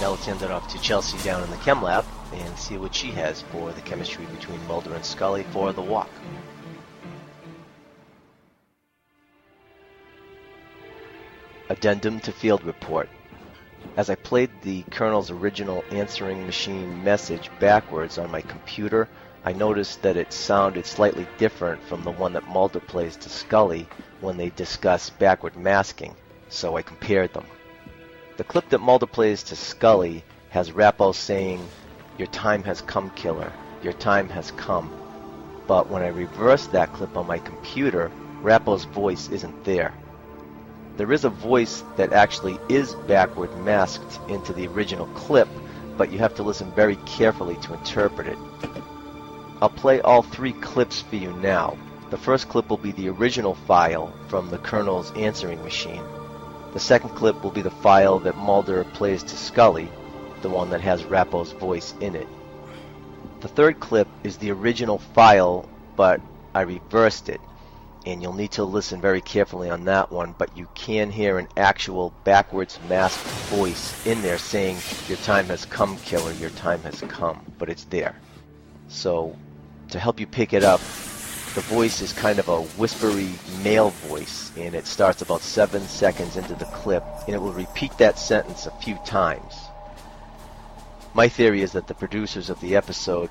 Now 0.00 0.10
let's 0.10 0.26
hand 0.26 0.42
it 0.42 0.50
off 0.50 0.68
to 0.68 0.80
Chelsea 0.80 1.18
down 1.24 1.42
in 1.42 1.50
the 1.50 1.56
chem 1.58 1.82
lab 1.82 2.04
and 2.32 2.58
see 2.58 2.76
what 2.76 2.94
she 2.94 3.08
has 3.12 3.42
for 3.42 3.72
the 3.72 3.80
chemistry 3.82 4.24
between 4.26 4.66
Mulder 4.66 4.94
and 4.94 5.04
Scully 5.04 5.44
for 5.52 5.72
the 5.72 5.82
walk. 5.82 6.10
Addendum 11.68 12.20
to 12.20 12.32
Field 12.32 12.64
Report. 12.64 13.08
As 13.96 14.08
I 14.08 14.14
played 14.14 14.50
the 14.62 14.82
Colonel's 14.90 15.30
original 15.30 15.84
answering 15.90 16.46
machine 16.46 17.02
message 17.04 17.50
backwards 17.60 18.18
on 18.18 18.30
my 18.30 18.40
computer, 18.40 19.08
I 19.44 19.52
noticed 19.52 20.02
that 20.02 20.16
it 20.16 20.32
sounded 20.32 20.86
slightly 20.86 21.26
different 21.36 21.82
from 21.82 22.04
the 22.04 22.12
one 22.12 22.32
that 22.34 22.46
Mulder 22.48 22.78
plays 22.78 23.16
to 23.16 23.28
Scully 23.28 23.88
when 24.20 24.36
they 24.36 24.50
discuss 24.50 25.10
backward 25.10 25.56
masking, 25.56 26.14
so 26.48 26.76
I 26.76 26.82
compared 26.82 27.34
them. 27.34 27.46
The 28.36 28.44
clip 28.44 28.68
that 28.68 28.78
Mulder 28.80 29.06
plays 29.06 29.42
to 29.44 29.56
Scully 29.56 30.22
has 30.50 30.70
Rappo 30.70 31.12
saying, 31.12 31.66
Your 32.18 32.28
time 32.28 32.62
has 32.62 32.82
come, 32.82 33.10
killer. 33.10 33.52
Your 33.82 33.94
time 33.94 34.28
has 34.28 34.52
come. 34.52 34.92
But 35.66 35.90
when 35.90 36.02
I 36.02 36.08
reverse 36.08 36.68
that 36.68 36.92
clip 36.92 37.16
on 37.16 37.26
my 37.26 37.38
computer, 37.38 38.12
Rappo's 38.42 38.84
voice 38.84 39.28
isn't 39.30 39.64
there. 39.64 39.92
There 40.96 41.10
is 41.10 41.24
a 41.24 41.30
voice 41.30 41.82
that 41.96 42.12
actually 42.12 42.60
is 42.68 42.94
backward 43.08 43.56
masked 43.64 44.20
into 44.28 44.52
the 44.52 44.68
original 44.68 45.06
clip, 45.14 45.48
but 45.96 46.12
you 46.12 46.18
have 46.18 46.34
to 46.36 46.44
listen 46.44 46.70
very 46.72 46.96
carefully 47.06 47.56
to 47.56 47.74
interpret 47.74 48.28
it. 48.28 48.38
I'll 49.62 49.68
play 49.68 50.00
all 50.00 50.22
three 50.22 50.54
clips 50.54 51.02
for 51.02 51.14
you 51.14 51.32
now. 51.34 51.78
The 52.10 52.18
first 52.18 52.48
clip 52.48 52.68
will 52.68 52.78
be 52.78 52.90
the 52.90 53.08
original 53.10 53.54
file 53.54 54.12
from 54.26 54.50
the 54.50 54.58
Colonel's 54.58 55.12
answering 55.12 55.62
machine. 55.62 56.02
The 56.72 56.80
second 56.80 57.10
clip 57.10 57.44
will 57.44 57.52
be 57.52 57.62
the 57.62 57.70
file 57.70 58.18
that 58.18 58.36
Mulder 58.36 58.82
plays 58.82 59.22
to 59.22 59.36
Scully, 59.36 59.88
the 60.40 60.48
one 60.48 60.70
that 60.70 60.80
has 60.80 61.04
Rappo's 61.04 61.52
voice 61.52 61.94
in 62.00 62.16
it. 62.16 62.26
The 63.38 63.46
third 63.46 63.78
clip 63.78 64.08
is 64.24 64.36
the 64.36 64.50
original 64.50 64.98
file, 64.98 65.68
but 65.94 66.20
I 66.56 66.62
reversed 66.62 67.28
it, 67.28 67.40
and 68.04 68.20
you'll 68.20 68.32
need 68.32 68.50
to 68.52 68.64
listen 68.64 69.00
very 69.00 69.20
carefully 69.20 69.70
on 69.70 69.84
that 69.84 70.10
one, 70.10 70.34
but 70.38 70.58
you 70.58 70.66
can 70.74 71.08
hear 71.08 71.38
an 71.38 71.46
actual 71.56 72.12
backwards 72.24 72.80
masked 72.88 73.24
voice 73.48 74.04
in 74.08 74.22
there 74.22 74.38
saying, 74.38 74.78
Your 75.06 75.18
time 75.18 75.46
has 75.46 75.64
come, 75.66 75.98
killer, 75.98 76.32
your 76.32 76.50
time 76.50 76.82
has 76.82 77.00
come, 77.02 77.40
but 77.58 77.68
it's 77.68 77.84
there. 77.84 78.16
So, 78.88 79.36
to 79.92 79.98
help 79.98 80.18
you 80.18 80.26
pick 80.26 80.52
it 80.52 80.64
up, 80.64 80.80
the 81.54 81.60
voice 81.60 82.00
is 82.00 82.12
kind 82.14 82.38
of 82.38 82.48
a 82.48 82.62
whispery 82.62 83.28
male 83.62 83.90
voice, 83.90 84.50
and 84.56 84.74
it 84.74 84.86
starts 84.86 85.20
about 85.20 85.42
seven 85.42 85.82
seconds 85.82 86.36
into 86.36 86.54
the 86.54 86.64
clip, 86.66 87.04
and 87.26 87.34
it 87.34 87.38
will 87.38 87.52
repeat 87.52 87.96
that 87.98 88.18
sentence 88.18 88.66
a 88.66 88.70
few 88.82 88.96
times. 89.04 89.54
My 91.14 91.28
theory 91.28 91.60
is 91.60 91.72
that 91.72 91.88
the 91.88 91.94
producers 91.94 92.48
of 92.48 92.58
the 92.60 92.74
episode 92.74 93.28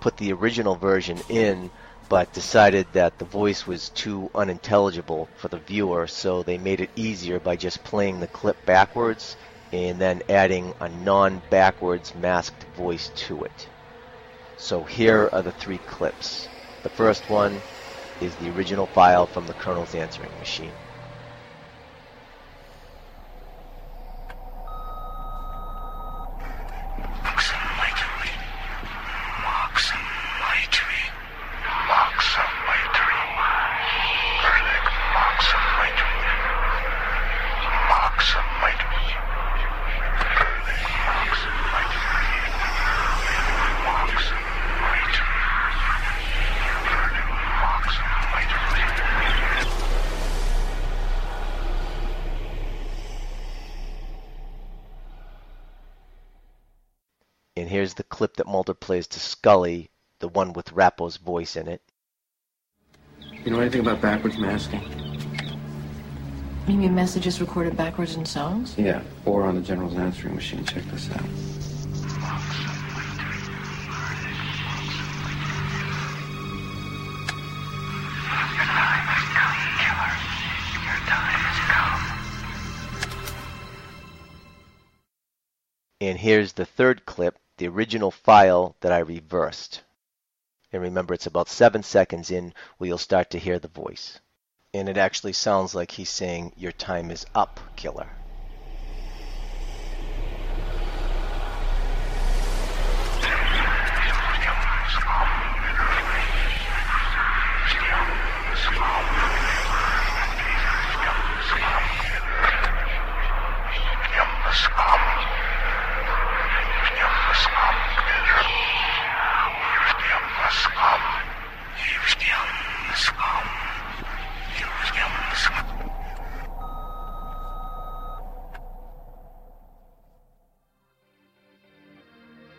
put 0.00 0.16
the 0.16 0.32
original 0.32 0.76
version 0.76 1.18
in, 1.28 1.68
but 2.08 2.32
decided 2.32 2.86
that 2.92 3.18
the 3.18 3.24
voice 3.24 3.66
was 3.66 3.88
too 3.88 4.30
unintelligible 4.36 5.28
for 5.36 5.48
the 5.48 5.58
viewer, 5.58 6.06
so 6.06 6.44
they 6.44 6.58
made 6.58 6.80
it 6.80 6.90
easier 6.94 7.40
by 7.40 7.56
just 7.56 7.82
playing 7.82 8.20
the 8.20 8.28
clip 8.28 8.64
backwards 8.64 9.36
and 9.72 10.00
then 10.00 10.22
adding 10.28 10.74
a 10.78 10.88
non 10.88 11.42
backwards 11.50 12.14
masked 12.14 12.62
voice 12.76 13.10
to 13.16 13.42
it. 13.42 13.68
So 14.64 14.82
here 14.82 15.28
are 15.30 15.42
the 15.42 15.52
three 15.52 15.76
clips. 15.76 16.48
The 16.84 16.88
first 16.88 17.28
one 17.28 17.60
is 18.22 18.34
the 18.36 18.48
original 18.56 18.86
file 18.86 19.26
from 19.26 19.46
the 19.46 19.52
Colonel's 19.52 19.94
answering 19.94 20.30
machine. 20.38 20.72
And 57.94 57.98
the 57.98 58.02
clip 58.02 58.34
that 58.38 58.48
Mulder 58.48 58.74
plays 58.74 59.06
to 59.06 59.20
Scully, 59.20 59.88
the 60.18 60.26
one 60.26 60.52
with 60.52 60.74
Rappo's 60.74 61.16
voice 61.16 61.54
in 61.54 61.68
it. 61.68 61.80
You 63.44 63.52
know 63.52 63.60
anything 63.60 63.82
about 63.82 64.00
backwards 64.00 64.36
masking? 64.36 64.82
You 66.66 66.74
mean 66.74 66.92
messages 66.92 67.40
recorded 67.40 67.76
backwards 67.76 68.16
in 68.16 68.26
songs? 68.26 68.76
Yeah, 68.76 69.00
or 69.24 69.44
on 69.44 69.54
the 69.54 69.60
general's 69.60 69.94
answering 69.94 70.34
machine. 70.34 70.64
Check 70.64 70.82
this 70.86 71.08
out. 71.12 71.22
And 86.00 86.18
here's 86.18 86.54
the 86.54 86.66
third 86.66 87.06
clip, 87.06 87.38
the 87.56 87.68
original 87.68 88.10
file 88.10 88.76
that 88.80 88.92
I 88.92 88.98
reversed. 88.98 89.82
And 90.72 90.82
remember, 90.82 91.14
it's 91.14 91.26
about 91.26 91.48
seven 91.48 91.82
seconds 91.82 92.30
in 92.30 92.52
where 92.78 92.88
you'll 92.88 92.98
start 92.98 93.30
to 93.30 93.38
hear 93.38 93.58
the 93.58 93.68
voice. 93.68 94.20
And 94.72 94.88
it 94.88 94.96
actually 94.96 95.34
sounds 95.34 95.74
like 95.74 95.92
he's 95.92 96.10
saying, 96.10 96.52
Your 96.56 96.72
time 96.72 97.10
is 97.10 97.24
up, 97.34 97.60
killer. 97.76 98.23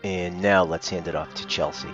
And 0.05 0.39
now 0.39 0.63
let's 0.63 0.87
hand 0.87 1.07
it 1.07 1.15
off 1.15 1.33
to 1.33 1.47
Chelsea. 1.47 1.89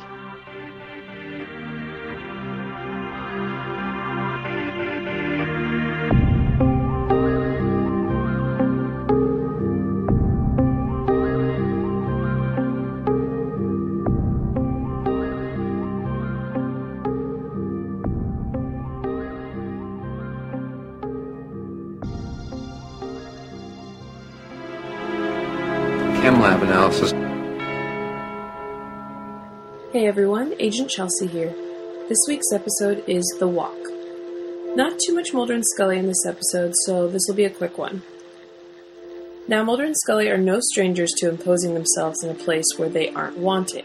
Agent 30.71 30.89
Chelsea 30.89 31.27
here. 31.27 31.53
This 32.07 32.19
week's 32.29 32.53
episode 32.53 33.03
is 33.05 33.25
The 33.39 33.47
Walk. 33.49 33.75
Not 34.73 34.97
too 35.05 35.13
much 35.13 35.33
Mulder 35.33 35.53
and 35.53 35.67
Scully 35.67 35.99
in 35.99 36.07
this 36.07 36.25
episode, 36.25 36.71
so 36.85 37.09
this 37.09 37.25
will 37.27 37.35
be 37.35 37.43
a 37.43 37.49
quick 37.49 37.77
one. 37.77 38.03
Now, 39.49 39.65
Mulder 39.65 39.83
and 39.83 39.97
Scully 39.97 40.29
are 40.29 40.37
no 40.37 40.61
strangers 40.61 41.11
to 41.17 41.27
imposing 41.27 41.73
themselves 41.73 42.23
in 42.23 42.29
a 42.29 42.35
place 42.35 42.63
where 42.77 42.87
they 42.87 43.09
aren't 43.09 43.37
wanted. 43.37 43.83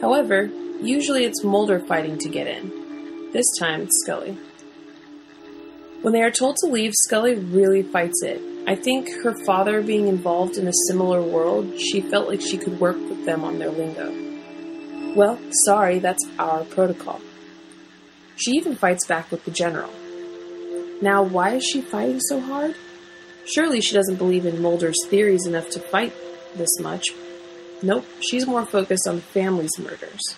However, 0.00 0.44
usually 0.80 1.26
it's 1.26 1.44
Mulder 1.44 1.78
fighting 1.78 2.16
to 2.20 2.30
get 2.30 2.46
in. 2.46 3.30
This 3.34 3.46
time, 3.58 3.82
it's 3.82 4.00
Scully. 4.02 4.38
When 6.00 6.14
they 6.14 6.22
are 6.22 6.30
told 6.30 6.56
to 6.60 6.68
leave, 6.68 6.94
Scully 6.94 7.34
really 7.34 7.82
fights 7.82 8.22
it. 8.22 8.40
I 8.66 8.76
think 8.76 9.10
her 9.24 9.34
father 9.44 9.82
being 9.82 10.08
involved 10.08 10.56
in 10.56 10.68
a 10.68 10.72
similar 10.88 11.20
world, 11.20 11.78
she 11.78 12.00
felt 12.00 12.28
like 12.28 12.40
she 12.40 12.56
could 12.56 12.80
work 12.80 12.96
with 12.96 13.26
them 13.26 13.44
on 13.44 13.58
their 13.58 13.70
lingo. 13.70 14.23
Well, 15.14 15.38
sorry, 15.64 16.00
that's 16.00 16.24
our 16.38 16.64
protocol. 16.64 17.20
She 18.36 18.52
even 18.52 18.74
fights 18.74 19.06
back 19.06 19.30
with 19.30 19.44
the 19.44 19.52
general. 19.52 19.90
Now, 21.00 21.22
why 21.22 21.54
is 21.54 21.64
she 21.64 21.80
fighting 21.80 22.20
so 22.20 22.40
hard? 22.40 22.74
Surely 23.46 23.80
she 23.80 23.94
doesn't 23.94 24.16
believe 24.16 24.44
in 24.44 24.60
Mulder's 24.60 25.06
theories 25.06 25.46
enough 25.46 25.70
to 25.70 25.80
fight 25.80 26.12
this 26.56 26.80
much. 26.80 27.10
Nope, 27.82 28.06
she's 28.20 28.46
more 28.46 28.64
focused 28.66 29.06
on 29.06 29.16
the 29.16 29.22
family's 29.22 29.78
murders. 29.78 30.34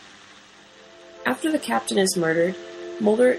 After 1.25 1.51
the 1.51 1.59
captain 1.59 1.99
is 1.99 2.17
murdered, 2.17 2.55
Mulder 3.01 3.39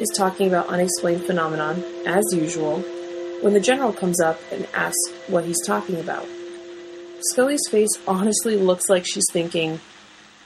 is 0.00 0.10
talking 0.16 0.48
about 0.48 0.68
unexplained 0.68 1.24
phenomenon, 1.24 1.84
as 2.06 2.24
usual, 2.32 2.80
when 3.42 3.52
the 3.52 3.60
general 3.60 3.92
comes 3.92 4.20
up 4.20 4.40
and 4.50 4.66
asks 4.72 5.12
what 5.26 5.44
he's 5.44 5.64
talking 5.66 6.00
about. 6.00 6.26
Scully's 7.20 7.68
face 7.70 7.98
honestly 8.08 8.56
looks 8.56 8.88
like 8.88 9.04
she's 9.04 9.26
thinking, 9.30 9.80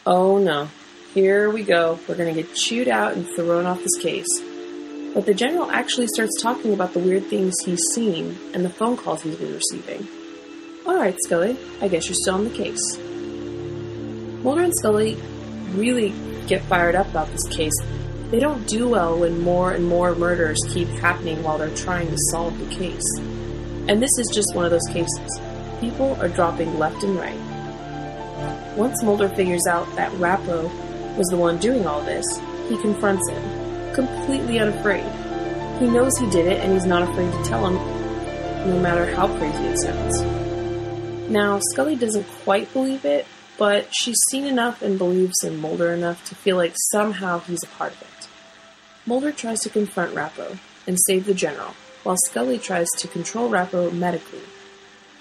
Oh 0.07 0.37
no, 0.37 0.69
here 1.15 1.49
we 1.49 1.63
go. 1.63 1.99
We're 2.07 2.17
gonna 2.17 2.35
get 2.35 2.55
chewed 2.55 2.89
out 2.89 3.15
and 3.15 3.27
thrown 3.35 3.65
off 3.65 3.83
this 3.83 3.97
case. 4.03 4.29
But 5.15 5.25
the 5.25 5.33
general 5.33 5.71
actually 5.71 6.09
starts 6.09 6.43
talking 6.43 6.75
about 6.75 6.93
the 6.93 6.99
weird 6.99 7.25
things 7.25 7.55
he's 7.65 7.81
seen 7.95 8.37
and 8.53 8.63
the 8.63 8.69
phone 8.69 8.99
calls 8.99 9.23
he's 9.23 9.37
been 9.37 9.55
receiving. 9.55 10.07
Alright, 10.87 11.17
Scully, 11.25 11.57
I 11.81 11.89
guess 11.89 12.07
you're 12.07 12.17
still 12.17 12.35
on 12.35 12.45
the 12.45 12.51
case. 12.51 12.99
Mulder 14.43 14.65
and 14.65 14.77
Scully 14.77 15.15
really 15.71 16.13
get 16.49 16.61
fired 16.63 16.97
up 16.97 17.09
about 17.09 17.29
this 17.29 17.49
case. 17.49 17.75
They 18.31 18.41
don't 18.41 18.67
do 18.69 18.91
well 18.91 19.19
when 19.19 19.41
more 19.41 19.73
and 19.73 19.87
more 19.87 20.15
murders 20.15 20.61
keep 20.69 20.89
happening 20.89 21.43
while 21.43 21.57
they're 21.57 21.75
trying 21.75 22.11
to 22.11 22.19
solve 22.31 22.59
the 22.59 22.75
case. 22.75 23.09
And 23.89 24.03
this 24.03 24.19
is 24.19 24.29
just 24.35 24.55
one 24.55 24.67
of 24.67 24.71
those 24.71 24.87
cases. 24.89 25.41
People 25.81 26.15
are 26.21 26.29
dropping 26.29 26.79
left 26.79 27.03
and 27.05 27.17
right. 27.17 27.54
Once 28.77 29.03
Mulder 29.05 29.29
figures 29.29 29.67
out 29.69 29.87
that 29.95 30.11
Rappo 30.13 30.69
was 31.17 31.29
the 31.29 31.37
one 31.37 31.59
doing 31.59 31.87
all 31.87 32.03
this, 32.03 32.27
he 32.69 32.77
confronts 32.79 33.29
him, 33.31 33.95
completely 33.95 34.59
unafraid. 34.59 35.05
He 35.79 35.87
knows 35.89 36.19
he 36.19 36.29
did 36.31 36.47
it 36.47 36.61
and 36.61 36.73
he's 36.73 36.85
not 36.85 37.09
afraid 37.09 37.33
to 37.33 37.45
tell 37.45 37.67
him, 37.67 37.75
no 38.69 38.81
matter 38.81 39.15
how 39.15 39.29
crazy 39.39 39.65
it 39.65 39.79
sounds. 39.79 40.23
Now, 41.31 41.61
Scully 41.71 41.95
doesn't 41.95 42.27
quite 42.43 42.73
believe 42.73 43.05
it, 43.05 43.27
but 43.59 43.95
she's 43.95 44.19
seen 44.29 44.45
enough 44.45 44.83
and 44.83 44.99
believes 44.99 45.45
in 45.45 45.61
Mulder 45.61 45.93
enough 45.93 46.25
to 46.25 46.35
feel 46.35 46.57
like 46.57 46.75
somehow 46.91 47.39
he's 47.41 47.63
a 47.63 47.69
part 47.69 47.93
of 47.93 48.03
it. 48.03 48.29
Mulder 49.07 49.31
tries 49.31 49.61
to 49.61 49.71
confront 49.71 50.15
Rappo 50.15 50.59
and 50.89 50.99
save 51.07 51.27
the 51.27 51.35
general, 51.35 51.75
while 52.03 52.17
Scully 52.27 52.59
tries 52.59 52.89
to 52.99 53.07
control 53.07 53.49
Rappo 53.49 53.93
medically. 53.93 54.43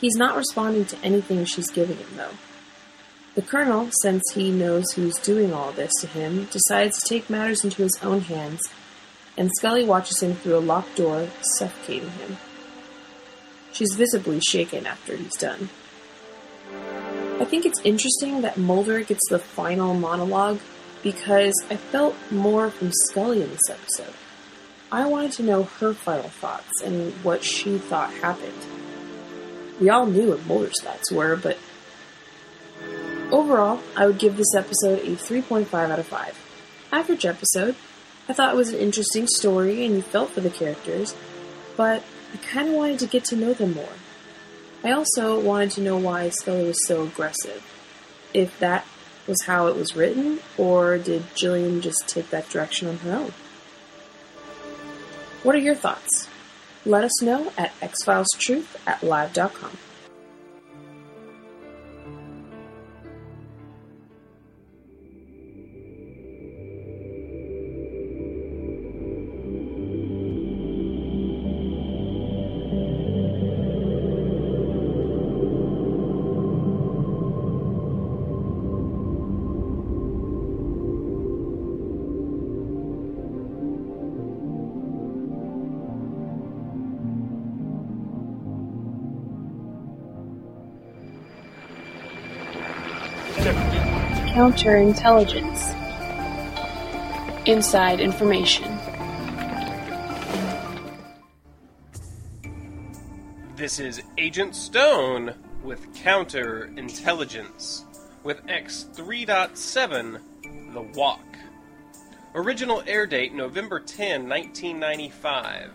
He's 0.01 0.15
not 0.15 0.35
responding 0.35 0.85
to 0.85 0.97
anything 1.03 1.45
she's 1.45 1.69
giving 1.69 1.97
him, 1.97 2.17
though. 2.17 2.31
The 3.35 3.41
colonel, 3.41 3.89
since 4.03 4.23
he 4.33 4.51
knows 4.51 4.91
who's 4.91 5.17
doing 5.17 5.53
all 5.53 5.71
this 5.71 5.91
to 6.01 6.07
him, 6.07 6.45
decides 6.51 6.99
to 6.99 7.09
take 7.09 7.31
matters 7.31 7.63
into 7.63 7.81
his 7.81 7.97
own 8.03 8.21
hands, 8.21 8.61
and 9.35 9.49
Scully 9.57 9.83
watches 9.83 10.21
him 10.21 10.35
through 10.35 10.57
a 10.57 10.59
locked 10.59 10.95
door, 10.97 11.27
suffocating 11.57 12.11
him. 12.11 12.37
She's 13.71 13.95
visibly 13.95 14.39
shaken 14.39 14.85
after 14.85 15.15
he's 15.15 15.35
done. 15.35 15.69
I 17.39 17.45
think 17.45 17.65
it's 17.65 17.81
interesting 17.83 18.41
that 18.41 18.57
Mulder 18.57 19.01
gets 19.01 19.27
the 19.29 19.39
final 19.39 19.95
monologue 19.95 20.59
because 21.01 21.55
I 21.71 21.77
felt 21.77 22.15
more 22.29 22.69
from 22.69 22.91
Scully 22.91 23.41
in 23.41 23.49
this 23.49 23.67
episode. 23.67 24.13
I 24.91 25.07
wanted 25.07 25.31
to 25.33 25.43
know 25.43 25.63
her 25.63 25.95
final 25.95 26.29
thoughts 26.29 26.83
and 26.83 27.11
what 27.23 27.43
she 27.43 27.79
thought 27.79 28.13
happened. 28.13 28.53
We 29.81 29.89
all 29.89 30.05
knew 30.05 30.29
what 30.29 30.45
Mulder's 30.45 30.79
thoughts 30.83 31.11
were, 31.11 31.35
but 31.35 31.57
overall, 33.31 33.79
I 33.95 34.05
would 34.05 34.19
give 34.19 34.37
this 34.37 34.53
episode 34.55 34.99
a 34.99 35.15
3.5 35.15 35.73
out 35.73 35.99
of 35.99 36.07
5. 36.07 36.87
Average 36.91 37.25
episode, 37.25 37.75
I 38.29 38.33
thought 38.33 38.53
it 38.53 38.57
was 38.57 38.69
an 38.69 38.79
interesting 38.79 39.27
story 39.27 39.85
and 39.85 39.95
you 39.95 40.01
felt 40.01 40.31
for 40.31 40.41
the 40.41 40.49
characters, 40.49 41.15
but 41.75 42.03
I 42.33 42.37
kind 42.37 42.69
of 42.69 42.75
wanted 42.75 42.99
to 42.99 43.07
get 43.07 43.25
to 43.25 43.35
know 43.35 43.53
them 43.53 43.73
more. 43.73 43.93
I 44.83 44.91
also 44.91 45.39
wanted 45.39 45.71
to 45.71 45.81
know 45.81 45.97
why 45.97 46.29
Scully 46.29 46.65
was 46.65 46.87
so 46.87 47.03
aggressive. 47.03 47.65
If 48.33 48.57
that 48.59 48.85
was 49.27 49.43
how 49.43 49.67
it 49.67 49.75
was 49.75 49.95
written, 49.95 50.39
or 50.57 50.97
did 50.97 51.23
Gillian 51.35 51.81
just 51.81 52.07
take 52.07 52.29
that 52.31 52.49
direction 52.49 52.87
on 52.87 52.97
her 52.97 53.13
own? 53.13 53.33
What 55.43 55.55
are 55.55 55.59
your 55.59 55.75
thoughts? 55.75 56.27
Let 56.85 57.03
us 57.03 57.21
know 57.21 57.53
at 57.57 57.77
xfilestruth 57.79 58.75
at 58.85 59.03
live.com. 59.03 59.77
Counterintelligence. 94.33 95.75
Inside 97.45 97.99
information. 97.99 98.79
This 103.55 103.79
is 103.79 104.01
Agent 104.17 104.55
Stone 104.55 105.35
with 105.61 105.85
Counterintelligence 105.93 107.83
with 108.23 108.41
X 108.47 108.87
3.7 108.95 110.19
The 110.73 110.81
Walk. 110.81 111.21
Original 112.33 112.81
air 112.87 113.05
date 113.05 113.35
November 113.35 113.79
10, 113.79 114.27
1995. 114.27 115.69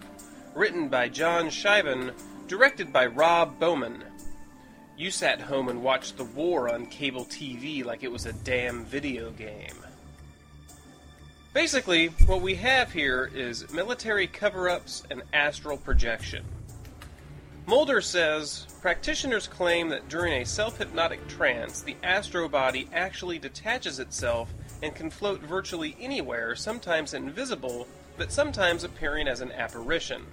Written 0.57 0.89
by 0.89 1.09
John 1.09 1.47
Shiban, 1.47 2.13
directed 2.49 2.93
by 2.93 3.07
Rob 3.07 3.61
Bowman. 3.61 4.03
You 4.99 5.13
sat 5.13 5.41
home 5.41 5.69
and 5.69 5.85
watched 5.85 6.17
the 6.17 6.25
war 6.25 6.75
on 6.75 6.87
cable 6.87 7.25
TV 7.25 7.85
like 7.85 8.03
it 8.03 8.11
was 8.11 8.27
a 8.27 8.33
damn 8.33 8.85
video 8.85 9.31
game. 9.31 9.77
Basically, 11.55 12.09
what 12.27 12.41
we 12.41 12.57
have 12.57 12.91
here 12.91 13.31
is 13.33 13.73
military 13.73 14.27
cover 14.27 14.69
ups 14.69 15.05
and 15.09 15.23
astral 15.33 15.77
projection. 15.77 16.45
Mulder 17.65 18.01
says 18.01 18.67
practitioners 18.81 19.47
claim 19.47 19.89
that 19.91 20.09
during 20.09 20.43
a 20.43 20.47
self 20.47 20.79
hypnotic 20.79 21.25
trance, 21.29 21.81
the 21.81 21.97
astral 22.03 22.49
body 22.49 22.89
actually 22.93 23.39
detaches 23.39 24.01
itself 24.01 24.53
and 24.83 24.97
can 24.97 25.11
float 25.11 25.41
virtually 25.43 25.97
anywhere, 26.01 26.57
sometimes 26.57 27.15
invisible, 27.15 27.87
but 28.17 28.33
sometimes 28.33 28.83
appearing 28.83 29.29
as 29.29 29.43
an 29.43 29.53
apparition. 29.53 30.27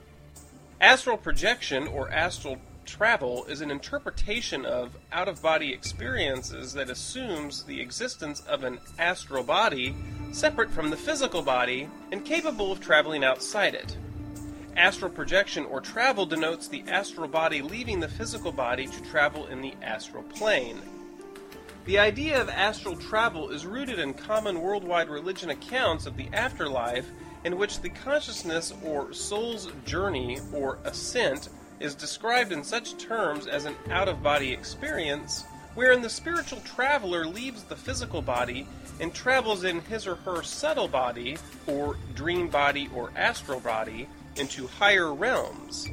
Astral 0.81 1.17
projection, 1.17 1.87
or 1.87 2.09
astral 2.09 2.57
travel 2.85 3.45
is 3.45 3.61
an 3.61 3.71
interpretation 3.71 4.65
of 4.65 4.95
out 5.11 5.27
of 5.27 5.41
body 5.41 5.73
experiences 5.73 6.73
that 6.73 6.89
assumes 6.89 7.63
the 7.63 7.81
existence 7.81 8.41
of 8.41 8.63
an 8.63 8.79
astral 8.99 9.43
body 9.43 9.95
separate 10.31 10.71
from 10.71 10.89
the 10.89 10.97
physical 10.97 11.41
body 11.41 11.89
and 12.11 12.23
capable 12.23 12.71
of 12.71 12.79
traveling 12.79 13.23
outside 13.23 13.73
it. 13.73 13.97
Astral 14.77 15.11
projection 15.11 15.65
or 15.65 15.81
travel 15.81 16.25
denotes 16.25 16.67
the 16.67 16.83
astral 16.87 17.27
body 17.27 17.61
leaving 17.61 17.99
the 17.99 18.07
physical 18.07 18.51
body 18.51 18.87
to 18.87 19.03
travel 19.03 19.47
in 19.47 19.61
the 19.61 19.73
astral 19.81 20.23
plane. 20.23 20.81
The 21.85 21.99
idea 21.99 22.41
of 22.41 22.49
astral 22.49 22.95
travel 22.95 23.51
is 23.51 23.65
rooted 23.65 23.99
in 23.99 24.13
common 24.15 24.61
worldwide 24.61 25.09
religion 25.09 25.51
accounts 25.51 26.05
of 26.05 26.17
the 26.17 26.27
afterlife 26.33 27.05
in 27.43 27.57
which 27.57 27.81
the 27.81 27.89
consciousness 27.89 28.73
or 28.83 29.13
soul's 29.13 29.71
journey 29.85 30.39
or 30.51 30.79
ascent 30.83 31.49
is 31.79 31.95
described 31.95 32.51
in 32.51 32.63
such 32.63 32.97
terms 32.97 33.47
as 33.47 33.65
an 33.65 33.75
out 33.89 34.07
of 34.07 34.23
body 34.23 34.51
experience, 34.51 35.43
wherein 35.73 36.01
the 36.01 36.09
spiritual 36.09 36.61
traveler 36.61 37.25
leaves 37.25 37.63
the 37.63 37.75
physical 37.75 38.21
body 38.21 38.67
and 38.99 39.13
travels 39.13 39.63
in 39.63 39.81
his 39.81 40.07
or 40.07 40.15
her 40.15 40.41
subtle 40.41 40.87
body, 40.87 41.37
or 41.67 41.97
dream 42.13 42.47
body 42.47 42.89
or 42.95 43.11
astral 43.15 43.59
body, 43.59 44.07
into 44.37 44.67
higher 44.67 45.13
realms. 45.13 45.89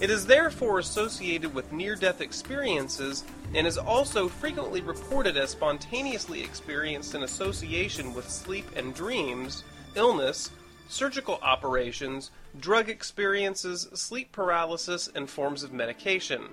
It 0.00 0.10
is 0.10 0.26
therefore 0.26 0.80
associated 0.80 1.54
with 1.54 1.72
near 1.72 1.94
death 1.94 2.20
experiences 2.20 3.24
and 3.54 3.66
is 3.66 3.78
also 3.78 4.28
frequently 4.28 4.80
reported 4.80 5.36
as 5.36 5.50
spontaneously 5.50 6.42
experienced 6.42 7.14
in 7.14 7.22
association 7.22 8.12
with 8.12 8.28
sleep 8.28 8.66
and 8.74 8.94
dreams, 8.94 9.62
illness, 9.94 10.50
surgical 10.88 11.38
operations, 11.42 12.30
drug 12.60 12.88
experiences, 12.88 13.88
sleep 13.94 14.30
paralysis, 14.32 15.08
and 15.14 15.28
forms 15.28 15.62
of 15.62 15.72
medication. 15.72 16.48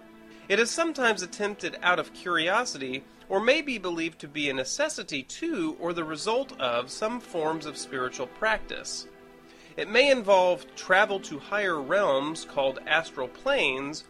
It 0.50 0.60
is 0.60 0.70
sometimes 0.70 1.22
attempted 1.22 1.78
out 1.82 2.00
of 2.00 2.14
curiosity, 2.14 3.04
or 3.30 3.40
may 3.40 3.62
be 3.62 3.78
believed 3.78 4.20
to 4.20 4.28
be 4.28 4.50
a 4.50 4.54
necessity 4.54 5.24
to 5.24 5.78
or 5.80 5.94
the 5.94 6.04
result 6.04 6.60
of 6.60 6.92
some 6.92 7.20
forms 7.20 7.66
of 7.66 7.78
spiritual 7.78 8.28
practice. 8.28 9.08
It 9.78 9.90
may 9.90 10.12
involve 10.12 10.66
travel 10.76 11.20
to 11.22 11.40
higher 11.40 11.80
realms 11.80 12.44
called 12.44 12.80
astral 12.86 13.30
planes, 13.30 14.04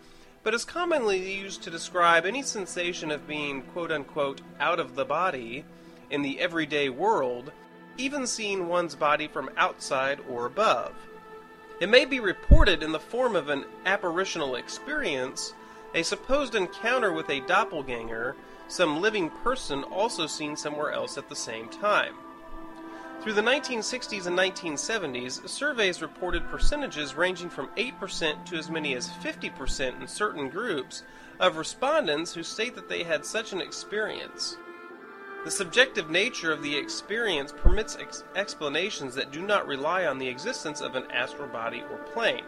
but 0.44 0.56
is 0.56 0.66
commonly 0.66 1.36
used 1.36 1.62
to 1.64 1.70
describe 1.70 2.26
any 2.26 2.42
sensation 2.42 3.12
of 3.12 3.28
being 3.28 3.62
quote 3.62 3.92
unquote 3.92 4.42
out 4.60 4.80
of 4.80 4.96
the 4.96 5.06
body 5.06 5.64
in 6.10 6.24
the 6.24 6.40
everyday 6.40 6.90
world, 6.90 7.52
even 7.98 8.26
seeing 8.26 8.68
one's 8.68 8.96
body 8.96 9.28
from 9.28 9.52
outside 9.56 10.20
or 10.28 10.48
above. 10.48 10.94
It 11.82 11.90
may 11.90 12.06
be 12.06 12.20
reported 12.20 12.84
in 12.84 12.92
the 12.92 13.00
form 13.00 13.36
of 13.36 13.50
an 13.50 13.66
apparitional 13.88 14.56
experience, 14.56 15.56
a 15.96 16.04
supposed 16.04 16.54
encounter 16.54 17.12
with 17.12 17.28
a 17.32 17.40
doppelganger, 17.48 18.36
some 18.68 19.02
living 19.02 19.32
person 19.44 19.84
also 19.86 20.28
seen 20.28 20.56
somewhere 20.56 20.92
else 20.92 21.18
at 21.18 21.28
the 21.28 21.36
same 21.36 21.70
time. 21.70 22.14
Through 23.24 23.34
the 23.34 23.42
1960s 23.42 24.28
and 24.28 24.38
1970s, 24.38 25.50
surveys 25.50 26.04
reported 26.04 26.48
percentages 26.50 27.16
ranging 27.16 27.50
from 27.50 27.70
8% 27.70 28.46
to 28.46 28.58
as 28.58 28.70
many 28.70 28.94
as 28.94 29.10
50% 29.10 30.00
in 30.00 30.08
certain 30.08 30.50
groups 30.50 31.02
of 31.40 31.58
respondents 31.58 32.36
who 32.36 32.44
state 32.44 32.76
that 32.76 32.90
they 32.90 33.02
had 33.02 33.26
such 33.26 33.54
an 33.54 33.60
experience. 33.60 34.56
The 35.44 35.52
subjective 35.52 36.12
nature 36.12 36.52
of 36.52 36.62
the 36.62 36.78
experience 36.78 37.52
permits 37.52 37.98
ex- 38.00 38.24
explanations 38.36 39.16
that 39.16 39.32
do 39.32 39.42
not 39.42 39.66
rely 39.66 40.06
on 40.06 40.20
the 40.20 40.28
existence 40.28 40.82
of 40.82 40.96
an 40.96 41.10
astral 41.10 41.48
body 41.48 41.84
or 41.90 41.98
plane. 41.98 42.44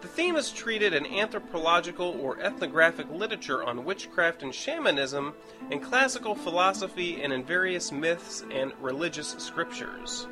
The 0.00 0.08
theme 0.08 0.34
is 0.34 0.50
treated 0.50 0.92
in 0.92 1.06
anthropological 1.06 2.18
or 2.20 2.40
ethnographic 2.40 3.08
literature 3.10 3.62
on 3.62 3.84
witchcraft 3.84 4.42
and 4.42 4.52
shamanism, 4.52 5.34
in 5.70 5.80
classical 5.80 6.34
philosophy, 6.34 7.22
and 7.22 7.32
in 7.32 7.44
various 7.44 7.92
myths 7.92 8.44
and 8.50 8.72
religious 8.80 9.36
scriptures. 9.38 10.26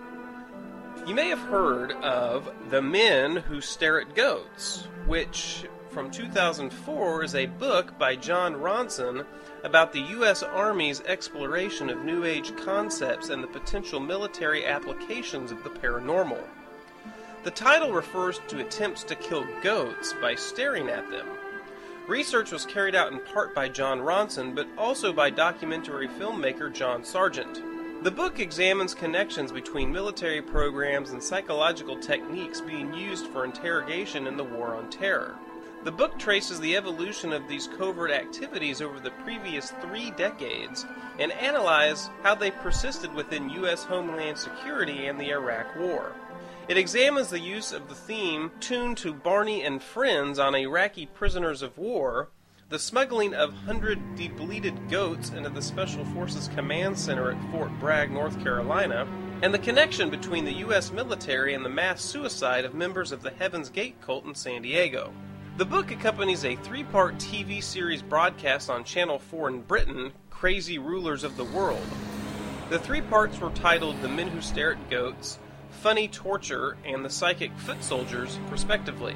You 1.07 1.15
may 1.15 1.29
have 1.29 1.39
heard 1.39 1.93
of 1.93 2.53
The 2.71 2.83
Men 2.83 3.37
Who 3.37 3.61
Stare 3.61 4.01
at 4.01 4.15
Goats, 4.15 4.89
which 5.07 5.65
from 5.93 6.11
2004 6.11 7.23
is 7.23 7.35
a 7.35 7.45
book 7.45 7.99
by 7.99 8.17
Jon 8.17 8.55
Ronson 8.55 9.27
about 9.63 9.93
the 9.93 10.01
U.S. 10.01 10.43
Army's 10.43 11.03
exploration 11.03 11.91
of 11.91 12.03
New 12.03 12.25
Age 12.25 12.57
concepts 12.57 13.29
and 13.29 13.43
the 13.43 13.49
potential 13.49 14.01
military 14.01 14.65
applications 14.65 15.53
of 15.53 15.63
the 15.63 15.69
paranormal. 15.69 16.43
The 17.45 17.51
title 17.51 17.93
refers 17.93 18.41
to 18.49 18.65
attempts 18.65 19.05
to 19.05 19.15
kill 19.15 19.45
goats 19.63 20.15
by 20.15 20.35
staring 20.35 20.89
at 20.89 21.11
them. 21.11 21.27
Research 22.09 22.53
was 22.53 22.65
carried 22.65 22.95
out 22.95 23.13
in 23.13 23.21
part 23.21 23.55
by 23.55 23.69
Jon 23.69 24.01
Ronson, 24.01 24.55
but 24.55 24.69
also 24.79 25.13
by 25.13 25.29
documentary 25.29 26.09
filmmaker 26.09 26.73
John 26.73 27.05
Sergeant. 27.05 27.63
The 28.03 28.11
book 28.11 28.41
examines 28.41 28.95
connections 28.95 29.53
between 29.53 29.93
military 29.93 30.41
programs 30.41 31.11
and 31.11 31.23
psychological 31.23 31.99
techniques 31.99 32.63
being 32.63 32.95
used 32.95 33.27
for 33.27 33.45
interrogation 33.45 34.27
in 34.27 34.39
the 34.39 34.45
War 34.45 34.75
on 34.75 34.89
Terror. 34.89 35.37
The 35.85 35.91
book 35.91 36.17
traces 36.17 36.61
the 36.61 36.77
evolution 36.77 37.33
of 37.33 37.49
these 37.49 37.67
covert 37.67 38.13
activities 38.13 38.81
over 38.81 39.01
the 39.01 39.11
previous 39.25 39.73
three 39.81 40.13
decades 40.13 40.87
and 41.19 41.33
analyzes 41.33 42.09
how 42.23 42.37
they 42.37 42.53
persisted 42.53 43.13
within 43.13 43.51
U.S. 43.51 43.83
Homeland 43.83 44.39
Security 44.39 45.07
and 45.07 45.19
the 45.19 45.31
Iraq 45.31 45.75
War. 45.77 46.13
It 46.69 46.77
examines 46.77 47.31
the 47.31 47.41
use 47.41 47.73
of 47.73 47.89
the 47.89 47.97
theme 47.97 48.53
tuned 48.61 48.97
to 48.99 49.13
Barney 49.13 49.65
and 49.65 49.83
Friends 49.83 50.39
on 50.39 50.55
Iraqi 50.55 51.07
prisoners 51.07 51.63
of 51.63 51.77
war, 51.77 52.29
the 52.69 52.79
smuggling 52.79 53.35
of 53.35 53.53
100 53.53 54.15
depleted 54.15 54.89
goats 54.89 55.31
into 55.31 55.49
the 55.49 55.61
Special 55.61 56.05
Forces 56.05 56.49
Command 56.55 56.97
Center 56.97 57.33
at 57.33 57.51
Fort 57.51 57.77
Bragg, 57.81 58.13
North 58.13 58.41
Carolina, 58.41 59.09
and 59.43 59.53
the 59.53 59.59
connection 59.59 60.11
between 60.11 60.45
the 60.45 60.59
U.S. 60.59 60.93
military 60.93 61.55
and 61.55 61.65
the 61.65 61.69
mass 61.69 62.01
suicide 62.03 62.65
of 62.65 62.73
members 62.73 63.11
of 63.11 63.23
the 63.23 63.33
Heaven's 63.33 63.69
Gate 63.69 64.01
cult 64.01 64.25
in 64.25 64.37
San 64.37 64.63
Diego. 64.63 65.13
The 65.59 65.67
book 65.67 65.91
accompanies 65.91 66.47
a 66.47 66.57
three 66.57 66.83
part 66.83 67.17
TV 67.17 67.63
series 67.63 68.01
broadcast 68.01 68.71
on 68.71 68.85
Channel 68.85 69.19
4 69.19 69.51
in 69.51 69.61
Britain, 69.61 70.13
Crazy 70.31 70.79
Rulers 70.79 71.25
of 71.25 71.37
the 71.37 71.45
World. 71.45 71.87
The 72.71 72.79
three 72.79 73.03
parts 73.03 73.39
were 73.39 73.51
titled 73.51 74.01
The 74.01 74.09
Men 74.09 74.29
Who 74.29 74.41
Stare 74.41 74.73
at 74.73 74.89
Goats, 74.89 75.39
Funny 75.83 76.09
Torture, 76.09 76.79
and 76.87 77.05
The 77.05 77.11
Psychic 77.11 77.53
Foot 77.59 77.85
Soldiers, 77.85 78.39
respectively. 78.51 79.15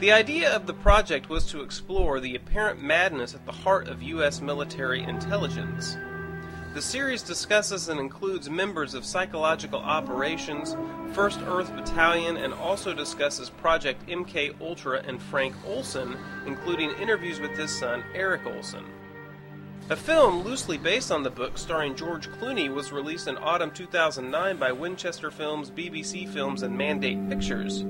The 0.00 0.10
idea 0.10 0.50
of 0.50 0.66
the 0.66 0.74
project 0.74 1.28
was 1.28 1.46
to 1.46 1.62
explore 1.62 2.18
the 2.18 2.34
apparent 2.34 2.82
madness 2.82 3.32
at 3.32 3.46
the 3.46 3.52
heart 3.52 3.86
of 3.86 4.02
U.S. 4.02 4.40
military 4.40 5.04
intelligence. 5.04 5.96
The 6.74 6.82
series 6.82 7.22
discusses 7.22 7.88
and 7.88 7.98
includes 7.98 8.50
members 8.50 8.92
of 8.94 9.04
Psychological 9.04 9.80
Operations, 9.80 10.74
1st 11.14 11.48
Earth 11.48 11.74
Battalion, 11.74 12.36
and 12.36 12.52
also 12.52 12.92
discusses 12.92 13.48
Project 13.48 14.06
MK 14.06 14.60
Ultra 14.60 15.02
and 15.06 15.20
Frank 15.20 15.54
Olson, 15.66 16.16
including 16.46 16.90
interviews 17.00 17.40
with 17.40 17.52
his 17.52 17.76
son 17.76 18.04
Eric 18.14 18.44
Olson. 18.46 18.84
A 19.90 19.96
film 19.96 20.42
loosely 20.42 20.76
based 20.76 21.10
on 21.10 21.22
the 21.22 21.30
book 21.30 21.56
starring 21.56 21.96
George 21.96 22.28
Clooney 22.32 22.72
was 22.72 22.92
released 22.92 23.26
in 23.26 23.38
autumn 23.38 23.70
2009 23.70 24.58
by 24.58 24.70
Winchester 24.70 25.30
Films, 25.30 25.70
BBC 25.70 26.28
Films, 26.28 26.62
and 26.62 26.76
Mandate 26.76 27.30
Pictures. 27.30 27.86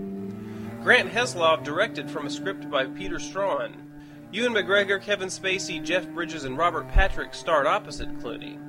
Grant 0.85 1.11
Heslov 1.11 1.65
directed 1.65 2.09
from 2.09 2.27
a 2.27 2.31
script 2.31 2.71
by 2.71 2.87
Peter 2.87 3.17
Straughan. 3.17 3.73
Ewan 4.31 4.53
McGregor, 4.53 5.03
Kevin 5.03 5.29
Spacey, 5.29 5.83
Jeff 5.83 6.09
Bridges, 6.11 6.45
and 6.45 6.57
Robert 6.57 6.87
Patrick 6.89 7.35
starred 7.35 7.67
opposite 7.67 8.17
Clooney. 8.21 8.68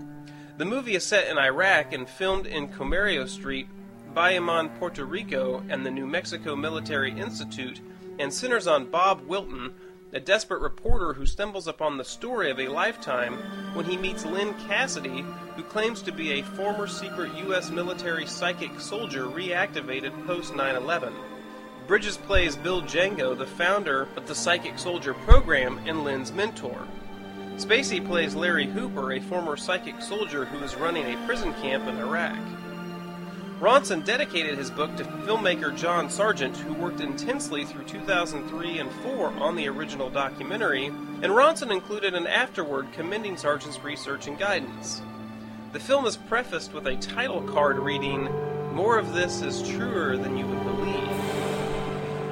The 0.60 0.66
movie 0.66 0.96
is 0.96 1.06
set 1.06 1.30
in 1.30 1.38
Iraq 1.38 1.94
and 1.94 2.10
filmed 2.10 2.46
in 2.46 2.68
Comerio 2.68 3.26
Street, 3.28 3.70
Bayamon, 4.14 4.78
Puerto 4.78 5.06
Rico, 5.06 5.64
and 5.70 5.86
the 5.86 5.90
New 5.90 6.06
Mexico 6.06 6.54
Military 6.54 7.18
Institute, 7.18 7.80
and 8.20 8.34
centers 8.34 8.68
on 8.68 8.92
Bob 8.92 9.22
Wilton, 9.22 9.74
a 10.12 10.20
desperate 10.20 10.60
reporter 10.60 11.14
who 11.14 11.26
stumbles 11.26 11.70
upon 11.70 11.98
the 11.98 12.04
story 12.04 12.52
of 12.52 12.60
a 12.60 12.68
lifetime 12.68 13.38
when 13.74 13.86
he 13.86 13.96
meets 13.96 14.26
Lyn 14.26 14.54
Cassady, 14.68 15.24
who 15.56 15.64
claims 15.64 16.02
to 16.02 16.12
be 16.12 16.34
a 16.34 16.44
former 16.44 16.88
secret 16.88 17.34
U.S. 17.38 17.72
military 17.72 18.26
psychic 18.26 18.82
soldier 18.82 19.28
reactivated 19.28 20.28
post 20.28 20.54
9 20.54 20.76
11. 20.76 21.14
Bridges 21.88 22.18
plays 22.18 22.58
Bill 22.58 22.82
Django, 22.82 23.34
the 23.34 23.48
founder 23.48 24.10
of 24.18 24.28
the 24.28 24.36
Psychic 24.36 24.78
Soldier 24.78 25.14
program 25.14 25.80
and 25.86 26.04
Lyn's 26.04 26.34
mentor. 26.34 26.86
Spacey 27.60 28.04
plays 28.04 28.36
Larry 28.36 28.68
Hooper, 28.68 29.12
a 29.12 29.20
former 29.20 29.58
psychic 29.58 30.02
soldier 30.02 30.46
who 30.46 30.64
is 30.64 30.76
running 30.76 31.04
a 31.04 31.26
prison 31.26 31.54
camp 31.56 31.88
in 31.90 31.98
Iraq. 31.98 32.40
Ronson 33.60 34.06
dedicated 34.06 34.58
his 34.58 34.72
book 34.72 34.96
to 34.96 35.04
filmmaker 35.04 35.76
John 35.76 36.10
Sergeant, 36.10 36.56
who 36.56 36.74
worked 36.74 37.02
intensely 37.02 37.66
through 37.66 37.84
2003 37.84 38.80
and 38.80 38.90
4 39.04 39.28
on 39.34 39.58
the 39.58 39.68
original 39.68 40.10
documentary, 40.10 40.86
and 40.86 41.34
Ronson 41.34 41.70
included 41.70 42.14
an 42.14 42.28
afterword 42.28 42.94
commending 42.94 43.36
Sergeant's 43.36 43.84
research 43.84 44.28
and 44.28 44.40
guidance. 44.40 45.02
The 45.74 45.82
film 45.82 46.06
is 46.06 46.16
prefaced 46.16 46.74
with 46.74 46.88
a 46.88 46.96
title 46.96 47.42
card 47.42 47.78
reading, 47.78 48.30
More 48.74 48.98
of 48.98 49.14
this 49.14 49.42
is 49.42 49.68
truer 49.68 50.16
than 50.16 50.38
you 50.38 50.48
would 50.48 50.64
believe. 50.64 51.29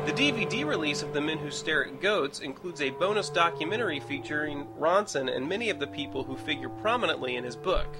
The 0.07 0.13
DVD 0.13 0.65
release 0.65 1.01
of 1.01 1.11
The 1.11 1.19
Men 1.19 1.37
Who 1.37 1.51
Stare 1.51 1.85
at 1.85 1.99
Goats 1.99 2.39
includes 2.39 2.79
a 2.79 2.91
bonus 2.91 3.29
documentary 3.29 3.99
featuring 3.99 4.65
Ronson 4.79 5.35
and 5.35 5.49
many 5.49 5.69
of 5.69 5.79
the 5.79 5.87
people 5.87 6.23
who 6.23 6.37
figure 6.37 6.69
prominently 6.69 7.35
in 7.35 7.43
his 7.43 7.57
book. 7.57 7.93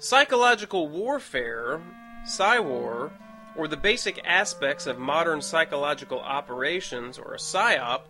Psychological 0.00 0.88
warfare, 0.88 1.80
PSYWAR, 2.26 3.12
or 3.56 3.68
the 3.68 3.76
basic 3.76 4.20
aspects 4.24 4.88
of 4.88 4.98
modern 4.98 5.40
psychological 5.40 6.18
operations, 6.18 7.16
or 7.16 7.34
a 7.34 7.38
PSYOP, 7.38 8.00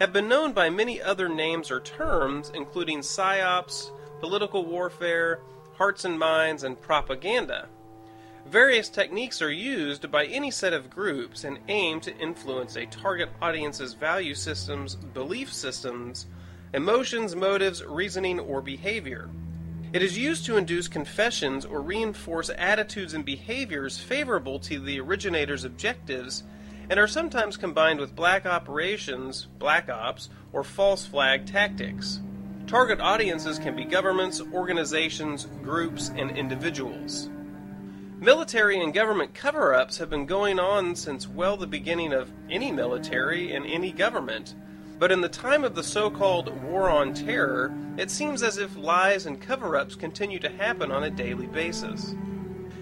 have 0.00 0.12
been 0.12 0.28
known 0.28 0.52
by 0.52 0.68
many 0.68 1.00
other 1.00 1.28
names 1.28 1.70
or 1.70 1.78
terms, 1.78 2.50
including 2.52 3.02
PSYOPs, 3.02 3.92
political 4.18 4.66
warfare, 4.66 5.38
hearts 5.74 6.04
and 6.04 6.18
minds, 6.18 6.64
and 6.64 6.80
propaganda. 6.80 7.68
Various 8.50 8.88
techniques 8.88 9.42
are 9.42 9.52
used 9.52 10.10
by 10.10 10.24
any 10.24 10.50
set 10.50 10.72
of 10.72 10.88
groups 10.88 11.44
and 11.44 11.58
aim 11.68 12.00
to 12.00 12.16
influence 12.16 12.76
a 12.76 12.86
target 12.86 13.28
audience's 13.42 13.92
value 13.92 14.32
systems, 14.32 14.94
belief 14.94 15.52
systems, 15.52 16.24
emotions, 16.72 17.36
motives, 17.36 17.84
reasoning, 17.84 18.40
or 18.40 18.62
behavior. 18.62 19.28
It 19.92 20.00
is 20.00 20.16
used 20.16 20.46
to 20.46 20.56
induce 20.56 20.88
confessions 20.88 21.66
or 21.66 21.82
reinforce 21.82 22.48
attitudes 22.56 23.12
and 23.12 23.22
behaviors 23.22 23.98
favorable 23.98 24.58
to 24.60 24.80
the 24.80 24.98
originator's 24.98 25.64
objectives 25.64 26.42
and 26.88 26.98
are 26.98 27.06
sometimes 27.06 27.58
combined 27.58 28.00
with 28.00 28.16
black 28.16 28.46
operations, 28.46 29.46
black 29.58 29.90
ops, 29.90 30.30
or 30.54 30.64
false 30.64 31.04
flag 31.04 31.44
tactics. 31.44 32.20
Target 32.66 32.98
audiences 32.98 33.58
can 33.58 33.76
be 33.76 33.84
governments, 33.84 34.40
organizations, 34.54 35.46
groups, 35.62 36.10
and 36.16 36.30
individuals. 36.30 37.28
Military 38.20 38.82
and 38.82 38.92
government 38.92 39.32
cover 39.32 39.72
ups 39.72 39.98
have 39.98 40.10
been 40.10 40.26
going 40.26 40.58
on 40.58 40.96
since 40.96 41.28
well 41.28 41.56
the 41.56 41.68
beginning 41.68 42.12
of 42.12 42.32
any 42.50 42.72
military 42.72 43.52
and 43.52 43.64
any 43.64 43.92
government. 43.92 44.56
But 44.98 45.12
in 45.12 45.20
the 45.20 45.28
time 45.28 45.62
of 45.62 45.76
the 45.76 45.84
so 45.84 46.10
called 46.10 46.52
War 46.64 46.90
on 46.90 47.14
Terror, 47.14 47.72
it 47.96 48.10
seems 48.10 48.42
as 48.42 48.58
if 48.58 48.76
lies 48.76 49.26
and 49.26 49.40
cover 49.40 49.76
ups 49.76 49.94
continue 49.94 50.40
to 50.40 50.48
happen 50.48 50.90
on 50.90 51.04
a 51.04 51.10
daily 51.10 51.46
basis. 51.46 52.16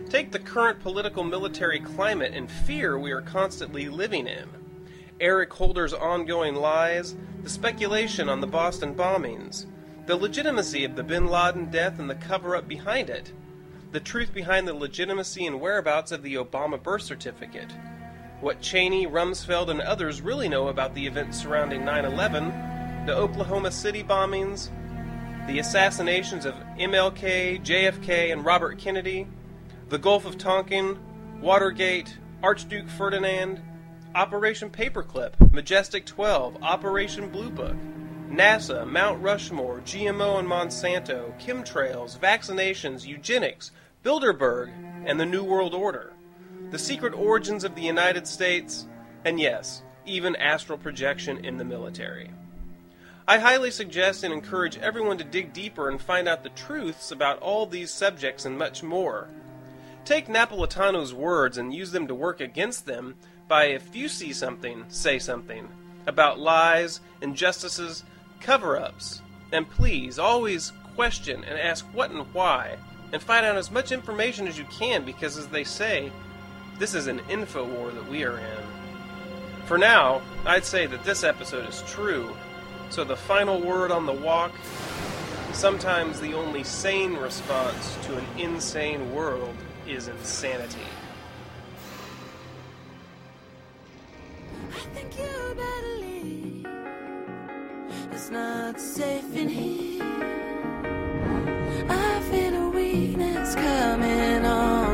Take 0.08 0.32
the 0.32 0.38
current 0.38 0.80
political 0.80 1.22
military 1.22 1.80
climate 1.80 2.32
and 2.32 2.50
fear 2.50 2.98
we 2.98 3.12
are 3.12 3.20
constantly 3.20 3.90
living 3.90 4.26
in. 4.26 4.48
Eric 5.20 5.52
Holder's 5.52 5.92
ongoing 5.92 6.54
lies, 6.54 7.14
the 7.42 7.50
speculation 7.50 8.30
on 8.30 8.40
the 8.40 8.46
Boston 8.46 8.94
bombings, 8.94 9.66
the 10.06 10.16
legitimacy 10.16 10.84
of 10.84 10.96
the 10.96 11.02
bin 11.02 11.26
Laden 11.26 11.66
death 11.70 11.98
and 11.98 12.08
the 12.08 12.14
cover 12.14 12.56
up 12.56 12.66
behind 12.66 13.10
it, 13.10 13.32
the 13.92 14.00
truth 14.00 14.34
behind 14.34 14.66
the 14.66 14.74
legitimacy 14.74 15.46
and 15.46 15.60
whereabouts 15.60 16.12
of 16.12 16.22
the 16.22 16.34
Obama 16.34 16.82
birth 16.82 17.02
certificate, 17.02 17.72
what 18.40 18.60
Cheney, 18.60 19.06
Rumsfeld, 19.06 19.68
and 19.68 19.80
others 19.80 20.20
really 20.20 20.48
know 20.48 20.68
about 20.68 20.94
the 20.94 21.06
events 21.06 21.40
surrounding 21.40 21.84
9 21.84 22.04
11, 22.04 23.06
the 23.06 23.14
Oklahoma 23.14 23.70
City 23.70 24.02
bombings, 24.02 24.70
the 25.46 25.58
assassinations 25.60 26.44
of 26.44 26.54
MLK, 26.78 27.64
JFK, 27.64 28.32
and 28.32 28.44
Robert 28.44 28.78
Kennedy, 28.78 29.26
the 29.88 29.98
Gulf 29.98 30.26
of 30.26 30.36
Tonkin, 30.36 30.98
Watergate, 31.40 32.18
Archduke 32.42 32.88
Ferdinand, 32.88 33.62
Operation 34.14 34.70
Paperclip, 34.70 35.52
Majestic 35.52 36.04
12, 36.06 36.62
Operation 36.62 37.30
Blue 37.30 37.50
Book, 37.50 37.76
NASA, 38.30 38.86
Mount 38.86 39.22
Rushmore, 39.22 39.80
GMO 39.80 40.40
and 40.40 40.48
Monsanto, 40.48 41.32
chemtrails, 41.38 42.18
vaccinations, 42.18 43.06
eugenics, 43.06 43.70
Bilderberg, 44.02 44.72
and 45.06 45.18
the 45.18 45.24
New 45.24 45.44
World 45.44 45.74
Order, 45.74 46.12
the 46.70 46.78
secret 46.78 47.14
origins 47.14 47.62
of 47.62 47.76
the 47.76 47.82
United 47.82 48.26
States, 48.26 48.88
and 49.24 49.38
yes, 49.38 49.82
even 50.04 50.34
astral 50.36 50.76
projection 50.76 51.44
in 51.44 51.56
the 51.56 51.64
military. 51.64 52.30
I 53.28 53.38
highly 53.38 53.70
suggest 53.70 54.24
and 54.24 54.32
encourage 54.32 54.78
everyone 54.78 55.18
to 55.18 55.24
dig 55.24 55.52
deeper 55.52 55.88
and 55.88 56.00
find 56.00 56.28
out 56.28 56.42
the 56.42 56.50
truths 56.50 57.12
about 57.12 57.38
all 57.38 57.66
these 57.66 57.92
subjects 57.92 58.44
and 58.44 58.58
much 58.58 58.82
more. 58.82 59.28
Take 60.04 60.26
Napolitano's 60.26 61.14
words 61.14 61.58
and 61.58 61.74
use 61.74 61.92
them 61.92 62.06
to 62.08 62.14
work 62.14 62.40
against 62.40 62.86
them 62.86 63.14
by 63.48 63.66
if 63.66 63.94
you 63.94 64.08
see 64.08 64.32
something, 64.32 64.84
say 64.88 65.18
something 65.18 65.68
about 66.06 66.38
lies, 66.38 67.00
injustices, 67.20 68.04
cover 68.40 68.78
ups. 68.78 69.22
And 69.52 69.68
please 69.68 70.18
always 70.18 70.72
question 70.94 71.44
and 71.44 71.58
ask 71.58 71.84
what 71.92 72.10
and 72.10 72.32
why, 72.34 72.76
and 73.12 73.22
find 73.22 73.46
out 73.46 73.56
as 73.56 73.70
much 73.70 73.92
information 73.92 74.48
as 74.48 74.58
you 74.58 74.64
can 74.64 75.04
because, 75.04 75.36
as 75.36 75.46
they 75.48 75.64
say, 75.64 76.10
this 76.78 76.94
is 76.94 77.06
an 77.06 77.20
info 77.28 77.64
war 77.64 77.90
that 77.90 78.08
we 78.08 78.24
are 78.24 78.38
in. 78.38 78.64
For 79.66 79.78
now, 79.78 80.22
I'd 80.44 80.64
say 80.64 80.86
that 80.86 81.04
this 81.04 81.24
episode 81.24 81.68
is 81.68 81.82
true, 81.86 82.34
so 82.90 83.04
the 83.04 83.16
final 83.16 83.60
word 83.60 83.90
on 83.90 84.06
the 84.06 84.12
walk 84.12 84.52
sometimes 85.56 86.20
the 86.20 86.34
only 86.34 86.62
sane 86.62 87.14
response 87.14 87.96
to 88.02 88.16
an 88.16 88.24
insane 88.36 89.14
world 89.14 89.54
is 89.88 90.08
insanity. 90.08 90.78
I 94.70 94.78
think 94.94 95.18
you 95.18 95.54
better 95.54 95.96
leave. 96.00 96.15
It's 98.12 98.30
not 98.30 98.80
safe 98.80 99.36
in 99.36 99.48
here. 99.48 100.04
I 101.88 102.20
feel 102.30 102.54
a 102.54 102.68
weakness 102.70 103.54
coming 103.54 104.44
on. 104.44 104.85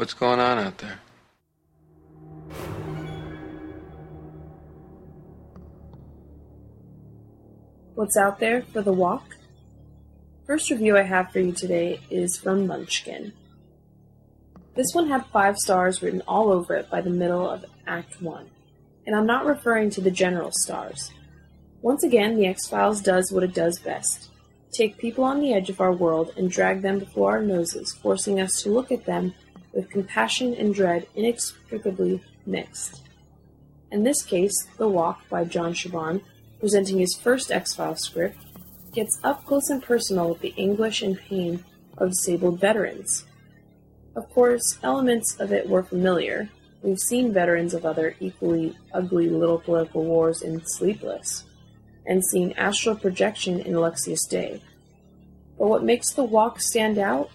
What's 0.00 0.14
going 0.14 0.40
on 0.40 0.56
out 0.56 0.78
there? 0.78 0.98
What's 7.94 8.16
out 8.16 8.40
there 8.40 8.62
for 8.62 8.80
the 8.80 8.94
walk? 8.94 9.36
First 10.46 10.70
review 10.70 10.96
I 10.96 11.02
have 11.02 11.30
for 11.30 11.40
you 11.40 11.52
today 11.52 12.00
is 12.08 12.38
from 12.38 12.66
Munchkin. 12.66 13.34
This 14.74 14.94
one 14.94 15.10
had 15.10 15.26
five 15.26 15.58
stars 15.58 16.00
written 16.00 16.22
all 16.26 16.50
over 16.50 16.76
it 16.76 16.88
by 16.88 17.02
the 17.02 17.10
middle 17.10 17.46
of 17.46 17.66
Act 17.86 18.22
1, 18.22 18.48
and 19.06 19.14
I'm 19.14 19.26
not 19.26 19.44
referring 19.44 19.90
to 19.90 20.00
the 20.00 20.10
general 20.10 20.50
stars. 20.50 21.12
Once 21.82 22.04
again, 22.04 22.36
The 22.36 22.46
X 22.46 22.66
Files 22.66 23.02
does 23.02 23.30
what 23.30 23.44
it 23.44 23.52
does 23.52 23.78
best 23.78 24.30
take 24.72 24.98
people 24.98 25.24
on 25.24 25.40
the 25.40 25.52
edge 25.52 25.68
of 25.68 25.80
our 25.80 25.92
world 25.92 26.32
and 26.36 26.50
drag 26.50 26.80
them 26.80 27.00
before 27.00 27.32
our 27.32 27.42
noses, 27.42 27.92
forcing 27.92 28.40
us 28.40 28.62
to 28.62 28.70
look 28.70 28.92
at 28.92 29.04
them 29.04 29.34
with 29.72 29.90
compassion 29.90 30.54
and 30.54 30.74
dread 30.74 31.06
inextricably 31.14 32.22
mixed. 32.46 33.02
In 33.90 34.04
this 34.04 34.22
case, 34.22 34.66
The 34.78 34.88
Walk 34.88 35.28
by 35.28 35.44
John 35.44 35.72
Shiban, 35.74 36.22
presenting 36.58 36.98
his 36.98 37.16
first 37.16 37.50
X 37.50 37.74
Files 37.74 38.02
script, 38.02 38.38
gets 38.92 39.18
up 39.22 39.44
close 39.44 39.70
and 39.70 39.82
personal 39.82 40.28
with 40.28 40.40
the 40.40 40.54
anguish 40.58 41.02
and 41.02 41.18
pain 41.18 41.64
of 41.98 42.10
disabled 42.10 42.60
veterans. 42.60 43.24
Of 44.16 44.28
course, 44.30 44.78
elements 44.82 45.36
of 45.38 45.52
it 45.52 45.68
were 45.68 45.82
familiar. 45.82 46.48
We've 46.82 46.98
seen 46.98 47.32
veterans 47.32 47.74
of 47.74 47.84
other 47.84 48.16
equally 48.20 48.76
ugly 48.92 49.28
little 49.28 49.58
political 49.58 50.04
wars 50.04 50.42
in 50.42 50.62
Sleepless, 50.64 51.44
and 52.06 52.24
seen 52.24 52.52
astral 52.52 52.96
projection 52.96 53.60
in 53.60 53.74
Excelsis 53.74 54.26
Dei. 54.26 54.62
But 55.58 55.68
what 55.68 55.84
makes 55.84 56.12
The 56.12 56.24
Walk 56.24 56.60
stand 56.60 56.98
out 56.98 57.30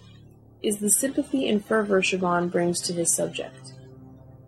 is 0.66 0.78
the 0.78 0.90
sympathy 0.90 1.48
and 1.48 1.64
fervor 1.64 2.02
Shiban 2.02 2.52
brings 2.52 2.82
to 2.82 2.94
his 2.94 3.16
subject. 3.16 3.74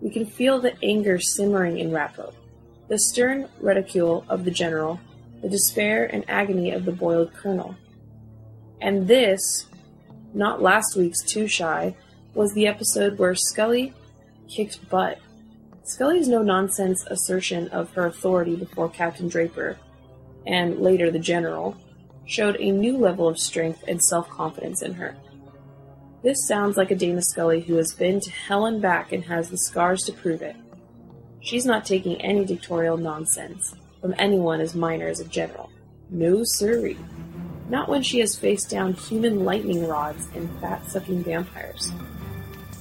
We 0.02 0.10
can 0.10 0.26
feel 0.26 0.60
the 0.60 0.74
anger 0.84 1.20
simmering 1.20 1.78
in 1.78 1.92
Rappo, 1.92 2.34
the 2.88 2.98
stern 2.98 3.50
ridicule 3.60 4.26
of 4.28 4.44
the 4.44 4.52
general, 4.52 5.00
the 5.42 5.50
despair 5.50 6.06
and 6.06 6.26
agony 6.28 6.72
of 6.72 6.86
the 6.86 6.92
boiled 6.92 7.34
colonel. 7.34 7.76
And 8.82 9.08
this, 9.08 9.68
not 10.34 10.62
last 10.62 10.96
week's 10.96 11.22
Too 11.22 11.48
Shy, 11.48 11.96
was 12.34 12.54
the 12.54 12.68
episode 12.68 13.18
where 13.18 13.36
Scully 13.36 13.94
kicked 14.50 14.90
butt. 14.90 15.20
Scully's 15.84 16.28
no 16.28 16.42
nonsense 16.42 17.06
assertion 17.08 17.68
of 17.70 17.94
her 17.94 18.08
authority 18.08 18.56
before 18.56 18.90
Captain 18.90 19.28
Draper, 19.28 19.78
and 20.46 20.80
later 20.80 21.12
the 21.12 21.20
General, 21.20 21.78
showed 22.26 22.58
a 22.60 22.72
new 22.72 22.98
level 22.98 23.28
of 23.28 23.40
strength 23.40 23.84
and 23.88 24.04
self 24.04 24.30
confidence 24.30 24.82
in 24.82 24.94
her. 24.96 25.16
This 26.24 26.48
sounds 26.48 26.78
like 26.78 26.90
a 26.90 26.96
Dana 26.96 27.22
Scully 27.22 27.62
who 27.62 27.76
has 27.76 27.94
been 27.94 28.20
to 28.22 28.32
hell 28.32 28.66
and 28.66 28.82
back 28.82 29.12
and 29.12 29.24
has 29.26 29.50
the 29.50 29.58
scars 29.58 30.04
to 30.04 30.14
prove 30.14 30.42
it. 30.42 30.56
She's 31.42 31.66
not 31.66 31.86
taking 31.86 32.20
any 32.22 32.44
dictatorial 32.44 32.98
nonsense 32.98 33.76
from 34.02 34.16
anyone 34.18 34.60
as 34.60 34.74
minor 34.74 35.08
as 35.08 35.20
a 35.20 35.26
general. 35.26 35.70
No 36.10 36.44
siree. 36.44 36.98
Not 37.70 37.88
when 37.88 38.02
she 38.02 38.20
has 38.20 38.36
faced 38.36 38.70
down 38.70 38.94
human 38.94 39.46
lightning 39.46 39.88
rods 39.88 40.28
and 40.34 40.50
fat 40.60 40.90
sucking 40.90 41.24
vampires. 41.24 41.92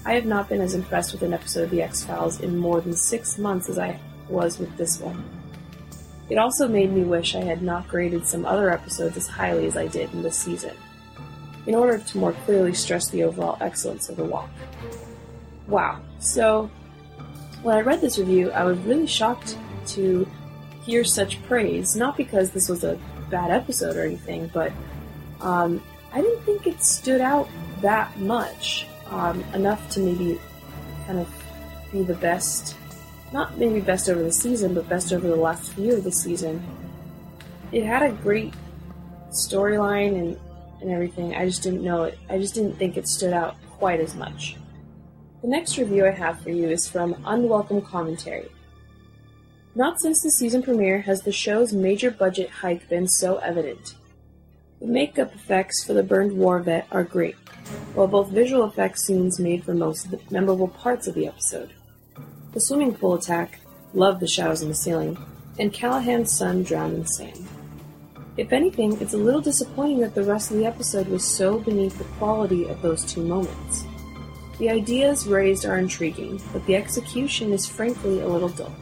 I 0.06 0.14
have 0.14 0.24
not 0.24 0.48
been 0.48 0.60
as 0.60 0.74
impressed 0.74 1.12
with 1.12 1.22
an 1.22 1.34
episode 1.34 1.64
of 1.64 1.70
The 1.70 1.82
X 1.82 2.04
Files 2.04 2.40
in 2.40 2.56
more 2.56 2.80
than 2.80 2.94
six 2.94 3.36
months 3.36 3.68
as 3.68 3.78
I 3.78 4.00
was 4.28 4.58
with 4.58 4.74
this 4.76 4.98
one. 4.98 5.24
It 6.30 6.38
also 6.38 6.66
made 6.68 6.92
me 6.92 7.02
wish 7.02 7.34
I 7.34 7.42
had 7.42 7.62
not 7.62 7.88
graded 7.88 8.26
some 8.26 8.46
other 8.46 8.70
episodes 8.70 9.16
as 9.16 9.28
highly 9.28 9.66
as 9.66 9.76
I 9.76 9.88
did 9.88 10.12
in 10.14 10.22
this 10.22 10.38
season, 10.38 10.76
in 11.66 11.74
order 11.74 11.98
to 11.98 12.18
more 12.18 12.32
clearly 12.32 12.72
stress 12.74 13.08
the 13.08 13.24
overall 13.24 13.58
excellence 13.60 14.08
of 14.08 14.16
the 14.16 14.24
walk. 14.24 14.50
Wow. 15.66 16.00
So, 16.20 16.70
when 17.62 17.76
I 17.76 17.80
read 17.80 18.00
this 18.00 18.18
review, 18.18 18.50
I 18.52 18.64
was 18.64 18.78
really 18.78 19.06
shocked 19.06 19.58
to 19.88 20.26
hear 20.84 21.04
such 21.04 21.42
praise, 21.44 21.96
not 21.96 22.16
because 22.16 22.50
this 22.50 22.68
was 22.68 22.84
a 22.84 22.98
bad 23.30 23.50
episode 23.50 23.96
or 23.96 24.04
anything, 24.04 24.50
but 24.54 24.72
um, 25.40 25.82
I 26.12 26.20
didn't 26.20 26.42
think 26.44 26.66
it 26.66 26.82
stood 26.82 27.20
out 27.20 27.48
that 27.82 28.16
much. 28.18 28.86
Um, 29.06 29.40
enough 29.54 29.88
to 29.90 30.00
maybe 30.00 30.40
kind 31.06 31.20
of 31.20 31.28
be 31.92 32.02
the 32.02 32.14
best, 32.14 32.76
not 33.32 33.56
maybe 33.56 33.80
best 33.80 34.08
over 34.08 34.20
the 34.20 34.32
season, 34.32 34.74
but 34.74 34.88
best 34.88 35.12
over 35.12 35.28
the 35.28 35.36
last 35.36 35.72
few 35.74 35.94
of 35.94 36.02
the 36.02 36.10
season. 36.10 36.60
It 37.70 37.84
had 37.84 38.02
a 38.02 38.10
great 38.10 38.52
storyline 39.30 40.18
and, 40.18 40.40
and 40.80 40.90
everything. 40.90 41.34
I 41.34 41.46
just 41.46 41.62
didn't 41.62 41.82
know 41.82 42.04
it. 42.04 42.18
I 42.28 42.38
just 42.38 42.54
didn't 42.54 42.76
think 42.76 42.96
it 42.96 43.08
stood 43.08 43.32
out 43.32 43.56
quite 43.78 44.00
as 44.00 44.14
much. 44.14 44.56
The 45.42 45.48
next 45.48 45.78
review 45.78 46.06
I 46.06 46.10
have 46.10 46.40
for 46.40 46.50
you 46.50 46.68
is 46.68 46.88
from 46.88 47.22
Unwelcome 47.24 47.82
Commentary. 47.82 48.48
Not 49.74 50.00
since 50.00 50.22
the 50.22 50.30
season 50.30 50.62
premiere 50.62 51.02
has 51.02 51.22
the 51.22 51.32
show's 51.32 51.72
major 51.72 52.10
budget 52.10 52.48
hike 52.48 52.88
been 52.88 53.06
so 53.06 53.36
evident. 53.36 53.94
The 54.80 54.86
makeup 54.86 55.34
effects 55.34 55.84
for 55.84 55.92
the 55.92 56.02
burned 56.02 56.36
war 56.36 56.60
vet 56.60 56.86
are 56.90 57.04
great, 57.04 57.36
while 57.94 58.06
both 58.06 58.30
visual 58.30 58.64
effects 58.64 59.06
scenes 59.06 59.38
made 59.38 59.64
for 59.64 59.74
most 59.74 60.06
of 60.06 60.10
the 60.10 60.20
memorable 60.30 60.68
parts 60.68 61.06
of 61.06 61.14
the 61.14 61.26
episode. 61.26 61.74
The 62.52 62.60
swimming 62.60 62.94
pool 62.94 63.14
attack, 63.14 63.60
love 63.92 64.20
the 64.20 64.26
shadows 64.26 64.62
on 64.62 64.68
the 64.68 64.74
ceiling, 64.74 65.18
and 65.58 65.72
Callahan's 65.72 66.32
son 66.32 66.62
drowned 66.62 66.94
in 66.94 67.06
sand. 67.06 67.46
If 68.36 68.52
anything, 68.52 69.00
it's 69.00 69.14
a 69.14 69.18
little 69.18 69.40
disappointing 69.40 70.00
that 70.00 70.14
the 70.14 70.22
rest 70.22 70.50
of 70.50 70.58
the 70.58 70.66
episode 70.66 71.08
was 71.08 71.24
so 71.24 71.58
beneath 71.58 71.96
the 71.96 72.04
quality 72.18 72.68
of 72.68 72.82
those 72.82 73.04
two 73.04 73.24
moments. 73.24 73.86
The 74.58 74.68
ideas 74.68 75.26
raised 75.26 75.64
are 75.64 75.78
intriguing, 75.78 76.40
but 76.52 76.64
the 76.66 76.76
execution 76.76 77.52
is 77.52 77.66
frankly 77.66 78.20
a 78.20 78.28
little 78.28 78.50
dull. 78.50 78.74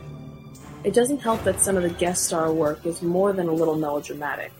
It 0.83 0.93
doesn't 0.93 1.23
help 1.23 1.45
that 1.45 1.61
some 1.61 1.77
of 1.77 1.85
the 1.85 1.91
guest 1.91 2.25
star 2.25 2.53
work 2.53 2.85
is 2.85 3.01
more 3.01 3.33
than 3.33 3.49
a 3.49 3.53
little 3.53 3.77
melodramatic, 3.77 4.53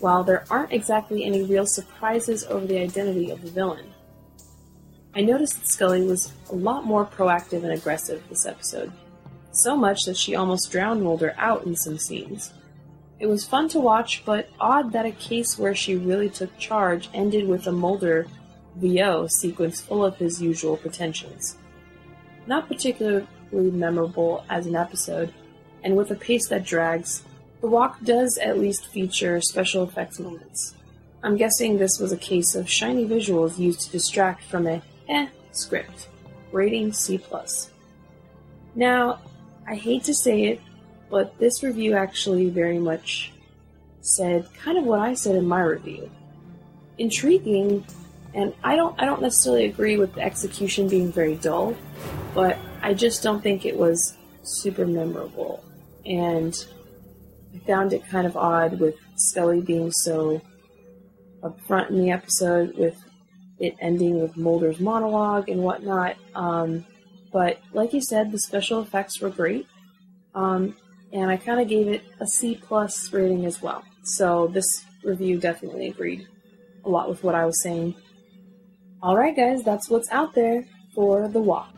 while 0.00 0.24
there 0.24 0.44
aren't 0.50 0.72
exactly 0.72 1.24
any 1.24 1.44
real 1.44 1.66
surprises 1.66 2.44
over 2.44 2.66
the 2.66 2.78
identity 2.78 3.30
of 3.30 3.40
the 3.40 3.50
villain. 3.50 3.86
I 5.14 5.20
noticed 5.20 5.60
that 5.60 5.68
Scully 5.68 6.04
was 6.04 6.32
a 6.50 6.56
lot 6.56 6.84
more 6.84 7.06
proactive 7.06 7.62
and 7.62 7.72
aggressive 7.72 8.22
this 8.28 8.46
episode, 8.46 8.92
so 9.52 9.76
much 9.76 10.04
that 10.06 10.16
she 10.16 10.34
almost 10.34 10.72
drowned 10.72 11.04
Mulder 11.04 11.34
out 11.38 11.64
in 11.66 11.76
some 11.76 11.98
scenes. 11.98 12.52
It 13.24 13.30
was 13.30 13.46
fun 13.46 13.70
to 13.70 13.80
watch, 13.80 14.22
but 14.26 14.50
odd 14.60 14.92
that 14.92 15.06
a 15.06 15.10
case 15.10 15.58
where 15.58 15.74
she 15.74 15.96
really 15.96 16.28
took 16.28 16.58
charge 16.58 17.08
ended 17.14 17.48
with 17.48 17.66
a 17.66 17.72
Mulder 17.72 18.26
VO 18.76 19.28
sequence 19.28 19.80
full 19.80 20.04
of 20.04 20.18
his 20.18 20.42
usual 20.42 20.76
pretensions. 20.76 21.56
Not 22.46 22.68
particularly 22.68 23.26
memorable 23.50 24.44
as 24.50 24.66
an 24.66 24.76
episode, 24.76 25.32
and 25.82 25.96
with 25.96 26.10
a 26.10 26.14
pace 26.14 26.48
that 26.48 26.66
drags, 26.66 27.22
the 27.62 27.66
walk 27.66 27.98
does 28.02 28.36
at 28.36 28.58
least 28.58 28.88
feature 28.88 29.40
special 29.40 29.84
effects 29.84 30.20
moments. 30.20 30.74
I'm 31.22 31.38
guessing 31.38 31.78
this 31.78 31.98
was 31.98 32.12
a 32.12 32.18
case 32.18 32.54
of 32.54 32.68
shiny 32.68 33.06
visuals 33.06 33.58
used 33.58 33.80
to 33.86 33.90
distract 33.90 34.44
from 34.44 34.66
a 34.66 34.82
eh 35.08 35.28
script. 35.50 36.08
Rating 36.52 36.92
C+. 36.92 37.18
Now, 38.74 39.20
I 39.66 39.76
hate 39.76 40.04
to 40.04 40.14
say 40.14 40.42
it, 40.42 40.60
but 41.14 41.38
this 41.38 41.62
review 41.62 41.94
actually 41.94 42.50
very 42.50 42.80
much 42.80 43.32
said 44.00 44.48
kind 44.64 44.76
of 44.76 44.82
what 44.82 44.98
I 44.98 45.14
said 45.14 45.36
in 45.36 45.46
my 45.46 45.62
review. 45.62 46.10
Intriguing, 46.98 47.86
and 48.34 48.52
I 48.64 48.74
don't 48.74 49.00
I 49.00 49.04
don't 49.04 49.22
necessarily 49.22 49.66
agree 49.66 49.96
with 49.96 50.12
the 50.16 50.22
execution 50.22 50.88
being 50.88 51.12
very 51.12 51.36
dull, 51.36 51.76
but 52.34 52.58
I 52.82 52.94
just 52.94 53.22
don't 53.22 53.40
think 53.40 53.64
it 53.64 53.76
was 53.76 54.16
super 54.42 54.88
memorable. 54.88 55.62
And 56.04 56.52
I 57.54 57.58
found 57.64 57.92
it 57.92 58.04
kind 58.08 58.26
of 58.26 58.36
odd 58.36 58.80
with 58.80 58.96
Scully 59.14 59.60
being 59.60 59.92
so 59.92 60.42
upfront 61.44 61.90
in 61.90 62.00
the 62.00 62.10
episode 62.10 62.76
with 62.76 62.96
it 63.60 63.76
ending 63.80 64.20
with 64.20 64.36
Mulder's 64.36 64.80
monologue 64.80 65.48
and 65.48 65.62
whatnot. 65.62 66.16
Um, 66.34 66.84
but 67.32 67.60
like 67.72 67.92
you 67.92 68.00
said, 68.00 68.32
the 68.32 68.40
special 68.40 68.82
effects 68.82 69.20
were 69.20 69.30
great. 69.30 69.68
Um, 70.34 70.74
and 71.14 71.30
I 71.30 71.36
kind 71.36 71.60
of 71.60 71.68
gave 71.68 71.88
it 71.88 72.02
a 72.20 72.26
C 72.26 72.60
plus 72.60 73.12
rating 73.12 73.46
as 73.46 73.62
well. 73.62 73.82
So 74.02 74.48
this 74.48 74.66
review 75.02 75.38
definitely 75.38 75.88
agreed 75.88 76.26
a 76.84 76.88
lot 76.88 77.08
with 77.08 77.22
what 77.22 77.34
I 77.34 77.46
was 77.46 77.62
saying. 77.62 77.94
Alright 79.02 79.36
guys, 79.36 79.62
that's 79.62 79.88
what's 79.88 80.10
out 80.10 80.34
there 80.34 80.66
for 80.94 81.28
The 81.28 81.40
Walk. 81.40 81.70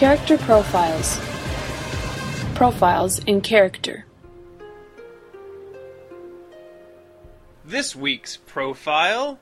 Character 0.00 0.38
Profiles 0.38 1.18
Profiles 2.54 3.18
in 3.24 3.42
Character. 3.42 4.06
This 7.66 7.94
week's 7.94 8.38
profile 8.38 9.38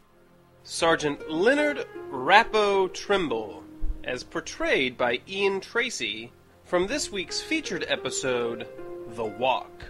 Sergeant 0.64 1.30
Leonard 1.30 1.86
Rappo 2.10 2.92
Trimble, 2.92 3.62
as 4.02 4.24
portrayed 4.24 4.98
by 4.98 5.20
Ian 5.28 5.60
Tracey 5.60 6.32
from 6.64 6.88
this 6.88 7.12
week's 7.12 7.40
featured 7.40 7.84
episode, 7.86 8.66
The 9.14 9.26
Walk. 9.26 9.84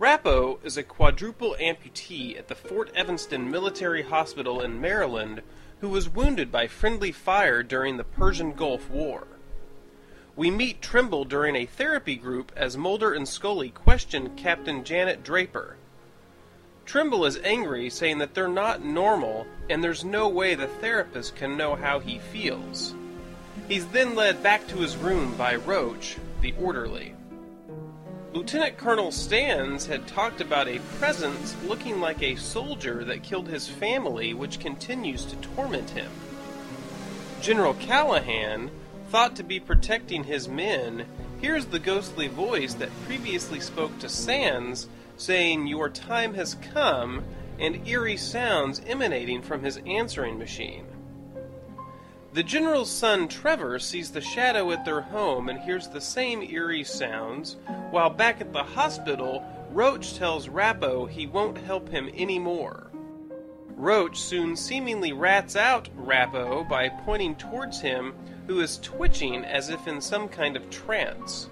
Rappo 0.00 0.58
is 0.64 0.76
a 0.76 0.82
quadruple 0.82 1.54
amputee 1.60 2.36
at 2.36 2.48
the 2.48 2.56
Fort 2.56 2.90
Evanston 2.96 3.48
Military 3.48 4.02
Hospital 4.02 4.60
in 4.60 4.80
Maryland 4.80 5.42
who 5.80 5.88
was 5.88 6.08
wounded 6.08 6.50
by 6.50 6.66
friendly 6.66 7.12
fire 7.12 7.62
during 7.62 7.96
the 7.96 8.02
Persian 8.02 8.54
Gulf 8.54 8.90
War. 8.90 9.28
We 10.36 10.50
meet 10.50 10.82
Trimble 10.82 11.24
during 11.24 11.54
a 11.54 11.66
therapy 11.66 12.16
group 12.16 12.50
as 12.56 12.76
Mulder 12.76 13.12
and 13.12 13.28
Scully 13.28 13.70
question 13.70 14.34
Captain 14.36 14.82
Janet 14.82 15.22
Draper. 15.22 15.76
Trimble 16.84 17.24
is 17.24 17.38
angry, 17.44 17.88
saying 17.88 18.18
that 18.18 18.34
they're 18.34 18.48
not 18.48 18.84
normal 18.84 19.46
and 19.70 19.82
there's 19.82 20.04
no 20.04 20.28
way 20.28 20.56
the 20.56 20.66
therapist 20.66 21.36
can 21.36 21.56
know 21.56 21.76
how 21.76 22.00
he 22.00 22.18
feels. 22.18 22.94
He's 23.68 23.86
then 23.86 24.16
led 24.16 24.42
back 24.42 24.66
to 24.68 24.78
his 24.78 24.96
room 24.96 25.36
by 25.36 25.54
Roach, 25.54 26.16
the 26.40 26.52
orderly. 26.60 27.14
Lieutenant 28.32 28.76
Colonel 28.76 29.12
Stans 29.12 29.86
had 29.86 30.08
talked 30.08 30.40
about 30.40 30.66
a 30.66 30.80
presence 30.98 31.54
looking 31.64 32.00
like 32.00 32.20
a 32.20 32.34
soldier 32.34 33.04
that 33.04 33.22
killed 33.22 33.46
his 33.46 33.68
family, 33.68 34.34
which 34.34 34.58
continues 34.58 35.24
to 35.26 35.36
torment 35.36 35.90
him. 35.90 36.10
General 37.40 37.74
Callahan, 37.74 38.72
thought 39.14 39.36
to 39.36 39.44
be 39.44 39.60
protecting 39.60 40.24
his 40.24 40.48
men, 40.48 41.06
hears 41.40 41.66
the 41.66 41.78
ghostly 41.78 42.26
voice 42.26 42.74
that 42.74 42.90
previously 43.04 43.60
spoke 43.60 43.96
to 43.96 44.08
Stans 44.08 44.88
saying, 45.16 45.68
Your 45.68 45.88
time 45.88 46.34
has 46.34 46.56
come, 46.72 47.22
and 47.60 47.86
eerie 47.86 48.16
sounds 48.16 48.82
emanating 48.88 49.40
from 49.40 49.62
his 49.62 49.80
answering 49.86 50.36
machine. 50.36 50.84
The 52.32 52.42
general's 52.42 52.90
son 52.90 53.28
Trevor 53.28 53.78
sees 53.78 54.10
the 54.10 54.20
shadow 54.20 54.72
at 54.72 54.84
their 54.84 55.02
home 55.02 55.48
and 55.48 55.60
hears 55.60 55.86
the 55.86 56.00
same 56.00 56.42
eerie 56.42 56.82
sounds, 56.82 57.56
while 57.92 58.10
back 58.10 58.40
at 58.40 58.52
the 58.52 58.64
hospital, 58.64 59.44
Roach 59.70 60.16
tells 60.16 60.48
Rappo 60.48 61.08
he 61.08 61.28
won't 61.28 61.58
help 61.58 61.88
him 61.88 62.10
anymore. 62.16 62.90
Roach 63.76 64.18
soon 64.18 64.56
seemingly 64.56 65.12
rats 65.12 65.54
out 65.54 65.88
Rappo 65.96 66.68
by 66.68 66.88
pointing 66.88 67.36
towards 67.36 67.80
him, 67.80 68.12
who 68.46 68.60
is 68.60 68.78
twitching 68.78 69.44
as 69.44 69.70
if 69.70 69.86
in 69.86 70.00
some 70.00 70.28
kind 70.28 70.56
of 70.56 70.70
trance. 70.70 71.48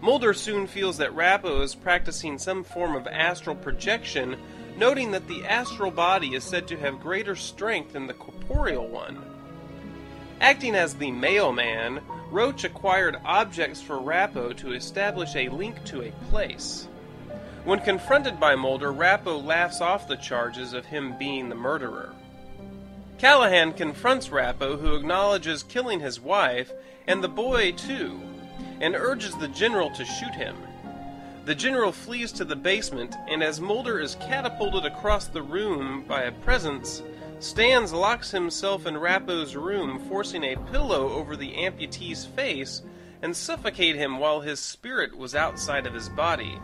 Mulder 0.00 0.34
soon 0.34 0.66
feels 0.66 0.98
that 0.98 1.14
Rappo 1.14 1.62
is 1.62 1.74
practicing 1.74 2.38
some 2.38 2.62
form 2.62 2.94
of 2.94 3.06
astral 3.06 3.56
projection, 3.56 4.36
noting 4.76 5.10
that 5.12 5.26
the 5.28 5.44
astral 5.46 5.90
body 5.90 6.34
is 6.34 6.44
said 6.44 6.68
to 6.68 6.76
have 6.76 7.00
greater 7.00 7.34
strength 7.34 7.92
than 7.92 8.06
the 8.06 8.14
corporeal 8.14 8.86
one. 8.86 9.22
Acting 10.40 10.74
as 10.74 10.94
the 10.94 11.10
mailman, 11.10 12.00
Roach 12.30 12.64
acquired 12.64 13.16
objects 13.24 13.80
for 13.80 13.96
Rappo 13.96 14.54
to 14.56 14.72
establish 14.72 15.36
a 15.36 15.48
link 15.48 15.82
to 15.84 16.02
a 16.02 16.12
place. 16.28 16.88
When 17.64 17.80
confronted 17.80 18.38
by 18.38 18.56
Mulder, 18.56 18.92
Rappo 18.92 19.42
laughs 19.42 19.80
off 19.80 20.06
the 20.06 20.16
charges 20.16 20.74
of 20.74 20.84
him 20.84 21.16
being 21.18 21.48
the 21.48 21.54
murderer. 21.54 22.14
Callahan 23.18 23.72
confronts 23.72 24.28
Rappo, 24.28 24.78
who 24.78 24.94
acknowledges 24.94 25.62
killing 25.62 26.00
his 26.00 26.20
wife, 26.20 26.72
and 27.06 27.22
the 27.22 27.28
boy 27.28 27.72
too, 27.72 28.20
and 28.80 28.94
urges 28.94 29.36
the 29.36 29.48
general 29.48 29.90
to 29.90 30.04
shoot 30.04 30.34
him. 30.34 30.56
The 31.44 31.54
general 31.54 31.92
flees 31.92 32.32
to 32.32 32.44
the 32.44 32.56
basement, 32.56 33.14
and 33.28 33.42
as 33.42 33.60
Mulder 33.60 34.00
is 34.00 34.16
catapulted 34.16 34.84
across 34.84 35.26
the 35.26 35.42
room 35.42 36.04
by 36.08 36.22
a 36.22 36.32
presence, 36.32 37.02
Stans 37.38 37.92
locks 37.92 38.30
himself 38.30 38.86
in 38.86 38.94
Rappo's 38.94 39.54
room, 39.54 39.98
forcing 40.08 40.42
a 40.44 40.56
pillow 40.72 41.10
over 41.10 41.36
the 41.36 41.52
amputee's 41.54 42.24
face 42.24 42.82
and 43.22 43.36
suffocate 43.36 43.96
him 43.96 44.18
while 44.18 44.40
his 44.40 44.60
spirit 44.60 45.16
was 45.16 45.34
outside 45.34 45.86
of 45.86 45.94
his 45.94 46.08
body. 46.08 46.58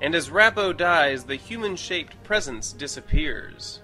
And 0.00 0.14
as 0.14 0.30
Rappo 0.30 0.76
dies, 0.76 1.24
the 1.24 1.36
human 1.36 1.76
shaped 1.76 2.22
presence 2.24 2.72
disappears. 2.72 3.80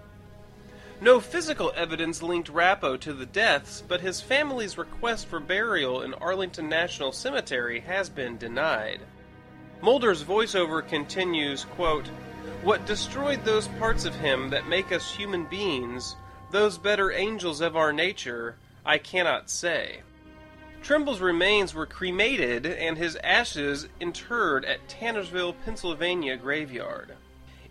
No 1.02 1.18
physical 1.18 1.72
evidence 1.74 2.22
linked 2.22 2.52
Rappo 2.52 2.96
to 3.00 3.12
the 3.12 3.26
deaths, 3.26 3.82
but 3.88 4.02
his 4.02 4.20
family's 4.20 4.78
request 4.78 5.26
for 5.26 5.40
burial 5.40 6.02
in 6.02 6.14
Arlington 6.14 6.68
National 6.68 7.10
Cemetery 7.10 7.80
has 7.80 8.08
been 8.08 8.38
denied. 8.38 9.00
Mulder's 9.80 10.22
voiceover 10.22 10.86
continues, 10.86 11.64
quote, 11.64 12.06
What 12.62 12.86
destroyed 12.86 13.44
those 13.44 13.66
parts 13.80 14.04
of 14.04 14.14
him 14.14 14.50
that 14.50 14.68
make 14.68 14.92
us 14.92 15.12
human 15.12 15.44
beings, 15.46 16.14
those 16.52 16.78
better 16.78 17.10
angels 17.10 17.60
of 17.60 17.76
our 17.76 17.92
nature, 17.92 18.54
I 18.86 18.98
cannot 18.98 19.50
say. 19.50 20.02
Trimble's 20.84 21.20
remains 21.20 21.74
were 21.74 21.84
cremated 21.84 22.64
and 22.64 22.96
his 22.96 23.16
ashes 23.24 23.88
interred 23.98 24.64
at 24.64 24.86
Tannersville, 24.86 25.56
Pennsylvania 25.64 26.36
graveyard. 26.36 27.16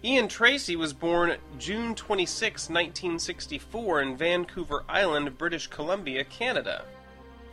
Ian 0.03 0.27
Tracey 0.27 0.75
was 0.75 0.93
born 0.93 1.37
June 1.59 1.93
26, 1.93 2.69
1964, 2.69 4.01
in 4.01 4.17
Vancouver 4.17 4.83
Island, 4.89 5.37
British 5.37 5.67
Columbia, 5.67 6.23
Canada. 6.23 6.85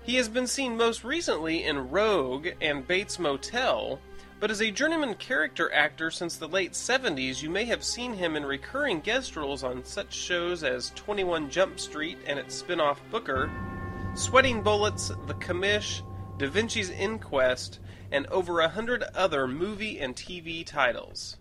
He 0.02 0.14
has 0.14 0.30
been 0.30 0.46
seen 0.46 0.74
most 0.74 1.04
recently 1.04 1.64
in 1.64 1.90
Rogue 1.90 2.48
and 2.62 2.88
Bates 2.88 3.18
Motel, 3.18 4.00
but 4.40 4.50
as 4.50 4.62
a 4.62 4.70
journeyman 4.70 5.16
character 5.16 5.70
actor 5.74 6.10
since 6.10 6.36
the 6.36 6.48
late 6.48 6.72
70s, 6.72 7.42
you 7.42 7.50
may 7.50 7.66
have 7.66 7.84
seen 7.84 8.14
him 8.14 8.34
in 8.34 8.46
recurring 8.46 9.00
guest 9.00 9.36
roles 9.36 9.62
on 9.62 9.84
such 9.84 10.14
shows 10.14 10.64
as 10.64 10.92
21 10.94 11.50
Jump 11.50 11.78
Street 11.78 12.16
and 12.26 12.38
its 12.38 12.54
spin 12.54 12.80
off 12.80 13.02
Booker, 13.10 13.50
Sweating 14.14 14.62
Bullets, 14.62 15.08
The 15.26 15.34
Commish, 15.34 16.00
Da 16.38 16.48
Vinci's 16.48 16.88
Inquest, 16.88 17.80
and 18.10 18.26
over 18.28 18.60
a 18.60 18.70
hundred 18.70 19.02
other 19.14 19.46
movie 19.46 20.00
and 20.00 20.16
TV 20.16 20.64
titles. 20.64 21.36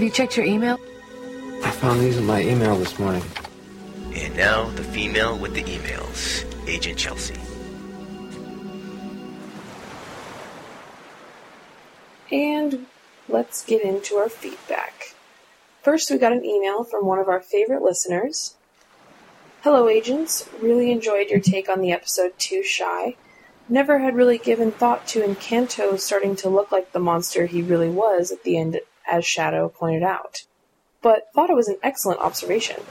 Have 0.00 0.06
you 0.06 0.14
checked 0.14 0.34
your 0.34 0.46
email? 0.46 0.80
I 1.62 1.70
found 1.72 2.00
these 2.00 2.16
in 2.16 2.24
my 2.24 2.40
email 2.40 2.74
this 2.76 2.98
morning. 2.98 3.22
And 4.14 4.34
now, 4.34 4.70
the 4.70 4.82
female 4.82 5.36
with 5.36 5.52
the 5.52 5.62
emails, 5.62 6.46
Agent 6.66 6.96
Chelsea. 6.98 7.34
And 12.32 12.86
let's 13.28 13.62
get 13.62 13.82
into 13.82 14.16
our 14.16 14.30
feedback. 14.30 15.16
First, 15.82 16.10
we 16.10 16.16
got 16.16 16.32
an 16.32 16.46
email 16.46 16.82
from 16.82 17.04
one 17.04 17.18
of 17.18 17.28
our 17.28 17.42
favorite 17.42 17.82
listeners. 17.82 18.54
Hello, 19.60 19.86
agents. 19.86 20.48
Really 20.62 20.90
enjoyed 20.90 21.28
your 21.28 21.40
take 21.40 21.68
on 21.68 21.82
the 21.82 21.92
episode 21.92 22.38
Too 22.38 22.62
Shy. 22.62 23.16
Never 23.68 23.98
had 23.98 24.16
really 24.16 24.38
given 24.38 24.72
thought 24.72 25.06
to 25.08 25.20
Incanto 25.20 26.00
starting 26.00 26.36
to 26.36 26.48
look 26.48 26.72
like 26.72 26.92
the 26.92 26.98
monster 26.98 27.44
he 27.44 27.60
really 27.60 27.90
was 27.90 28.32
at 28.32 28.44
the 28.44 28.56
end, 28.56 28.80
as 29.10 29.26
Shadow 29.26 29.68
pointed 29.68 30.02
out. 30.02 30.44
But 31.02 31.28
thought 31.34 31.50
it 31.50 31.56
was 31.56 31.68
an 31.68 31.78
excellent 31.82 32.20
observation. 32.20 32.82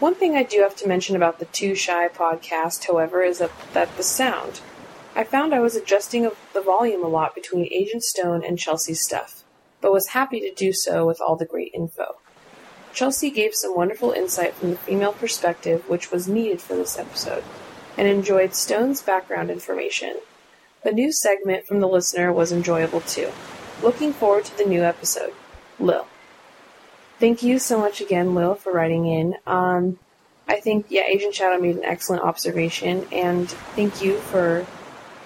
One 0.00 0.14
thing 0.14 0.36
I 0.36 0.42
do 0.42 0.60
have 0.60 0.76
to 0.76 0.88
mention 0.88 1.16
about 1.16 1.38
the 1.38 1.44
Too 1.46 1.74
Shy 1.74 2.08
podcast, 2.08 2.86
however, 2.86 3.22
is 3.22 3.38
that, 3.38 3.52
that 3.72 3.96
the 3.96 4.02
sound. 4.02 4.60
I 5.16 5.22
found 5.22 5.54
I 5.54 5.60
was 5.60 5.76
adjusting 5.76 6.28
the 6.52 6.60
volume 6.60 7.04
a 7.04 7.08
lot 7.08 7.34
between 7.34 7.72
Agent 7.72 8.02
Stone 8.02 8.44
and 8.44 8.58
Chelsea's 8.58 9.04
stuff, 9.04 9.44
but 9.80 9.92
was 9.92 10.08
happy 10.08 10.40
to 10.40 10.52
do 10.52 10.72
so 10.72 11.06
with 11.06 11.20
all 11.20 11.36
the 11.36 11.46
great 11.46 11.70
info. 11.72 12.16
Chelsea 12.92 13.30
gave 13.30 13.54
some 13.54 13.76
wonderful 13.76 14.10
insight 14.10 14.54
from 14.54 14.70
the 14.70 14.76
female 14.76 15.12
perspective, 15.12 15.88
which 15.88 16.10
was 16.10 16.28
needed 16.28 16.60
for 16.60 16.74
this 16.74 16.98
episode, 16.98 17.44
and 17.96 18.08
enjoyed 18.08 18.54
Stone's 18.54 19.02
background 19.02 19.50
information. 19.50 20.18
The 20.82 20.92
new 20.92 21.12
segment 21.12 21.66
from 21.66 21.80
the 21.80 21.88
listener 21.88 22.32
was 22.32 22.52
enjoyable 22.52 23.00
too. 23.00 23.30
Looking 23.82 24.12
forward 24.12 24.44
to 24.46 24.56
the 24.56 24.64
new 24.64 24.82
episode. 24.82 25.32
Lil. 25.78 26.06
Thank 27.18 27.42
you 27.42 27.58
so 27.58 27.78
much 27.78 28.00
again, 28.00 28.34
Lil, 28.34 28.54
for 28.54 28.72
writing 28.72 29.06
in. 29.06 29.36
Um, 29.46 29.98
I 30.48 30.60
think, 30.60 30.86
yeah, 30.88 31.02
Agent 31.06 31.34
Shadow 31.34 31.60
made 31.60 31.76
an 31.76 31.84
excellent 31.84 32.22
observation, 32.22 33.06
and 33.12 33.48
thank 33.48 34.02
you 34.02 34.18
for 34.18 34.66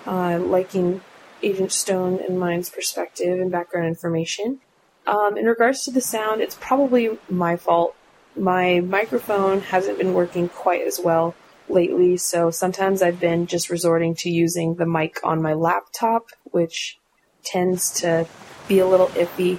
uh, 0.07 0.39
liking 0.39 1.01
Agent 1.43 1.73
Stone 1.73 2.21
and 2.27 2.39
mine's 2.39 2.71
perspective 2.71 3.41
and 3.41 3.51
background 3.51 3.89
information. 3.89 4.61
Um, 5.07 5.37
in 5.37 5.47
regards 5.47 5.85
to 5.85 5.91
the 5.91 6.01
sound, 6.01 6.41
it's 6.41 6.57
probably 6.61 7.19
my 7.29 7.57
fault. 7.57 7.95
My 8.37 8.81
microphone 8.81 9.61
hasn't 9.61 9.99
been 9.99 10.15
working 10.15 10.49
quite 10.49 10.87
as 10.87 11.01
well 11.01 11.35
lately, 11.69 12.17
so 12.17 12.51
sometimes 12.51 13.03
I've 13.03 13.19
been 13.19 13.47
just 13.47 13.71
resorting 13.71 14.15
to 14.17 14.31
using 14.31 14.75
the 14.75 14.87
mic 14.87 15.19
on 15.25 15.43
my 15.43 15.55
laptop, 15.55 16.29
which 16.45 16.99
tends 17.45 17.91
to 18.01 18.27
be 18.67 18.79
a 18.79 18.87
little 18.87 19.09
iffy. 19.09 19.59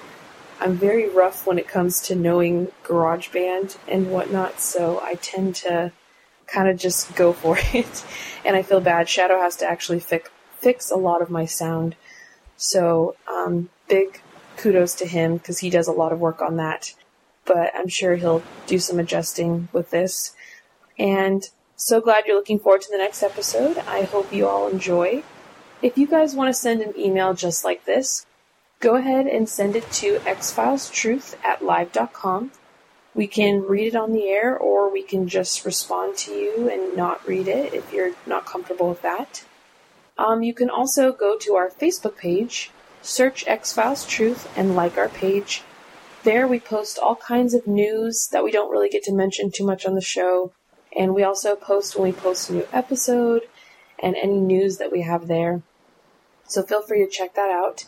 I'm 0.59 0.75
very 0.75 1.09
rough 1.09 1.47
when 1.47 1.57
it 1.57 1.67
comes 1.67 2.01
to 2.01 2.15
knowing 2.15 2.67
GarageBand 2.83 3.77
and 3.87 4.11
whatnot, 4.11 4.59
so 4.59 4.99
I 5.01 5.15
tend 5.15 5.55
to 5.57 5.91
kind 6.47 6.67
of 6.67 6.77
just 6.77 7.15
go 7.15 7.33
for 7.41 7.57
it. 7.73 8.03
and 8.45 8.55
I 8.55 8.61
feel 8.61 8.81
bad. 8.81 9.09
Shadow 9.09 9.39
has 9.39 9.55
to 9.57 9.69
actually 9.69 9.99
fix 9.99 10.29
fix 10.59 10.91
a 10.91 10.95
lot 10.95 11.21
of 11.21 11.29
my 11.29 11.45
sound, 11.45 11.95
so 12.57 13.15
um, 13.31 13.69
big 13.87 14.21
kudos 14.57 14.93
to 14.95 15.05
him 15.05 15.37
because 15.37 15.59
he 15.59 15.69
does 15.69 15.87
a 15.87 15.93
lot 15.93 16.11
of 16.11 16.19
work 16.19 16.41
on 16.41 16.57
that. 16.57 16.93
But 17.45 17.71
I'm 17.73 17.87
sure 17.87 18.15
he'll 18.15 18.43
do 18.67 18.77
some 18.77 18.99
adjusting 18.99 19.69
with 19.71 19.89
this. 19.89 20.35
And 20.99 21.49
so 21.77 22.01
glad 22.01 22.25
you're 22.25 22.35
looking 22.35 22.59
forward 22.59 22.81
to 22.81 22.91
the 22.91 22.97
next 22.97 23.23
episode. 23.23 23.77
I 23.79 24.01
hope 24.03 24.33
you 24.33 24.47
all 24.47 24.67
enjoy. 24.67 25.23
If 25.81 25.97
you 25.97 26.07
guys 26.07 26.35
want 26.35 26.53
to 26.53 26.59
send 26.59 26.81
an 26.81 26.93
email 26.99 27.33
just 27.33 27.63
like 27.63 27.85
this, 27.85 28.25
go 28.81 28.97
ahead 28.97 29.27
and 29.27 29.47
send 29.47 29.77
it 29.77 29.89
to 29.93 30.19
xfilestruth 30.25 31.35
at 31.41 31.63
live.com. 31.63 32.51
We 33.15 33.27
can 33.27 33.61
read 33.61 33.87
it 33.87 33.95
on 33.95 34.11
the 34.11 34.27
air 34.27 34.57
or 34.57 34.91
we 34.91 35.03
can 35.03 35.29
just 35.29 35.63
respond 35.63 36.17
to 36.17 36.33
you 36.33 36.69
and 36.69 36.97
not 36.97 37.25
read 37.25 37.47
it 37.47 37.73
if 37.73 37.93
you're 37.93 38.11
not 38.27 38.45
comfortable 38.45 38.89
with 38.89 39.01
that. 39.03 39.45
Um, 40.17 40.43
you 40.43 40.53
can 40.53 40.69
also 40.69 41.13
go 41.13 41.37
to 41.37 41.55
our 41.55 41.69
Facebook 41.69 42.17
page, 42.17 42.71
search 43.01 43.47
X 43.47 43.71
Files 43.71 44.05
Truth, 44.05 44.51
and 44.57 44.75
like 44.75 44.97
our 44.97 45.07
page. 45.07 45.63
There 46.23 46.45
we 46.45 46.59
post 46.59 46.99
all 46.99 47.15
kinds 47.15 47.53
of 47.53 47.67
news 47.67 48.27
that 48.33 48.43
we 48.43 48.51
don't 48.51 48.69
really 48.69 48.89
get 48.89 49.03
to 49.03 49.13
mention 49.13 49.49
too 49.49 49.65
much 49.65 49.85
on 49.85 49.95
the 49.95 50.01
show, 50.01 50.51
and 50.97 51.15
we 51.15 51.23
also 51.23 51.55
post 51.55 51.95
when 51.95 52.11
we 52.11 52.19
post 52.19 52.49
a 52.49 52.53
new 52.53 52.67
episode 52.73 53.43
and 54.03 54.17
any 54.17 54.41
news 54.41 54.77
that 54.77 54.91
we 54.91 55.03
have 55.03 55.27
there. 55.27 55.61
So 56.49 56.63
feel 56.63 56.81
free 56.81 57.05
to 57.05 57.09
check 57.09 57.35
that 57.35 57.49
out. 57.49 57.85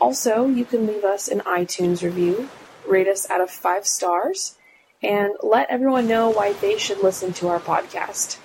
Also, 0.00 0.46
you 0.46 0.64
can 0.64 0.86
leave 0.86 1.04
us 1.04 1.28
an 1.28 1.40
iTunes 1.40 2.02
review, 2.02 2.48
rate 2.88 3.08
us 3.08 3.28
out 3.28 3.40
of 3.40 3.50
five 3.50 3.86
stars, 3.86 4.56
and 5.02 5.34
let 5.42 5.68
everyone 5.68 6.06
know 6.06 6.30
why 6.30 6.52
they 6.54 6.78
should 6.78 7.02
listen 7.02 7.32
to 7.34 7.48
our 7.48 7.58
podcast. 7.58 8.38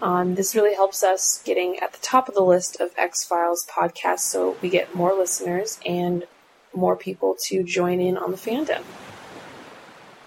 Um, 0.00 0.34
this 0.34 0.56
really 0.56 0.74
helps 0.74 1.04
us 1.04 1.40
getting 1.44 1.78
at 1.78 1.92
the 1.92 2.00
top 2.00 2.28
of 2.28 2.34
the 2.34 2.42
list 2.42 2.80
of 2.80 2.90
X 2.96 3.22
Files 3.22 3.64
podcasts 3.66 4.20
so 4.20 4.56
we 4.62 4.70
get 4.70 4.94
more 4.94 5.14
listeners 5.14 5.78
and 5.86 6.26
more 6.74 6.96
people 6.96 7.36
to 7.48 7.62
join 7.62 8.00
in 8.00 8.16
on 8.16 8.30
the 8.30 8.36
fandom. 8.38 8.82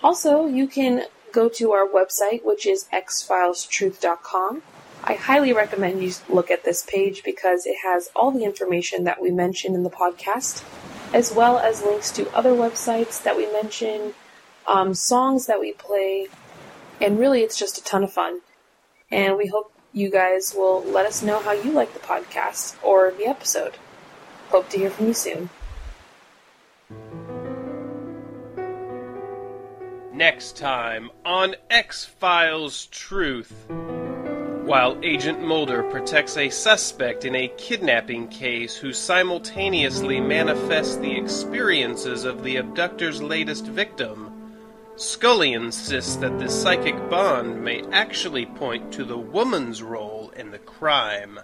Also, 0.04 0.46
you 0.46 0.68
can 0.68 1.06
go 1.34 1.50
to 1.50 1.72
our 1.72 1.88
website, 1.88 2.46
which 2.46 2.66
is 2.68 2.88
xfilestruth.com. 2.94 4.62
I 5.08 5.14
highly 5.14 5.54
recommend 5.54 6.02
you 6.02 6.12
look 6.30 6.50
at 6.50 6.64
this 6.64 6.84
page 6.84 7.24
because 7.24 7.68
it 7.68 7.78
has 7.84 8.10
all 8.16 8.32
the 8.32 8.44
information 8.44 9.04
that 9.04 9.22
we 9.22 9.30
mentioned 9.30 9.76
in 9.76 9.84
the 9.84 9.90
podcast, 9.92 10.64
as 11.14 11.32
well 11.32 11.60
as 11.60 11.84
links 11.84 12.10
to 12.14 12.28
other 12.36 12.52
websites 12.52 13.22
that 13.22 13.38
we 13.38 13.46
mention, 13.52 14.16
um, 14.68 14.96
songs 14.96 15.46
that 15.46 15.60
we 15.60 15.74
play, 15.74 16.28
and 17.00 17.20
really 17.20 17.42
it's 17.42 17.56
just 17.56 17.78
a 17.78 17.84
ton 17.84 18.04
of 18.04 18.12
fun. 18.12 18.40
And 19.12 19.38
we 19.38 19.46
hope 19.46 19.72
you 19.94 20.10
guys 20.10 20.56
will 20.58 20.84
let 20.84 21.06
us 21.06 21.22
know 21.22 21.40
how 21.40 21.52
you 21.52 21.72
like 21.72 21.94
the 21.94 22.00
podcast 22.00 22.76
or 22.84 23.12
the 23.12 23.28
episode. 23.28 23.78
Hope 24.50 24.70
to 24.70 24.80
hear 24.80 24.90
from 24.90 25.08
you 25.08 25.14
soon. 25.14 25.50
Next 30.12 30.58
time 30.58 31.12
on 31.26 31.56
X 31.70 32.06
Files 32.06 32.88
Truth. 32.88 33.54
While 34.66 34.98
Agent 35.04 35.44
Mulder 35.44 35.84
protects 35.84 36.38
a 36.38 36.50
suspect 36.50 37.24
in 37.24 37.36
a 37.36 37.50
kidnapping 37.50 38.30
case 38.30 38.76
who 38.76 38.94
simultaneously 38.94 40.20
manifests 40.20 40.96
the 40.96 41.16
experiences 41.16 42.26
of 42.26 42.44
the 42.44 42.58
abductor's 42.58 43.22
latest 43.22 43.68
victim, 43.68 44.32
Scully 44.96 45.54
insists 45.54 46.16
that 46.16 46.40
this 46.40 46.60
psychic 46.60 46.96
bond 47.12 47.64
may 47.64 47.84
actually 47.92 48.48
point 48.48 48.92
to 48.94 49.04
the 49.04 49.20
woman's 49.20 49.84
role 49.84 50.34
in 50.36 50.50
the 50.50 50.58
crime. 50.58 51.40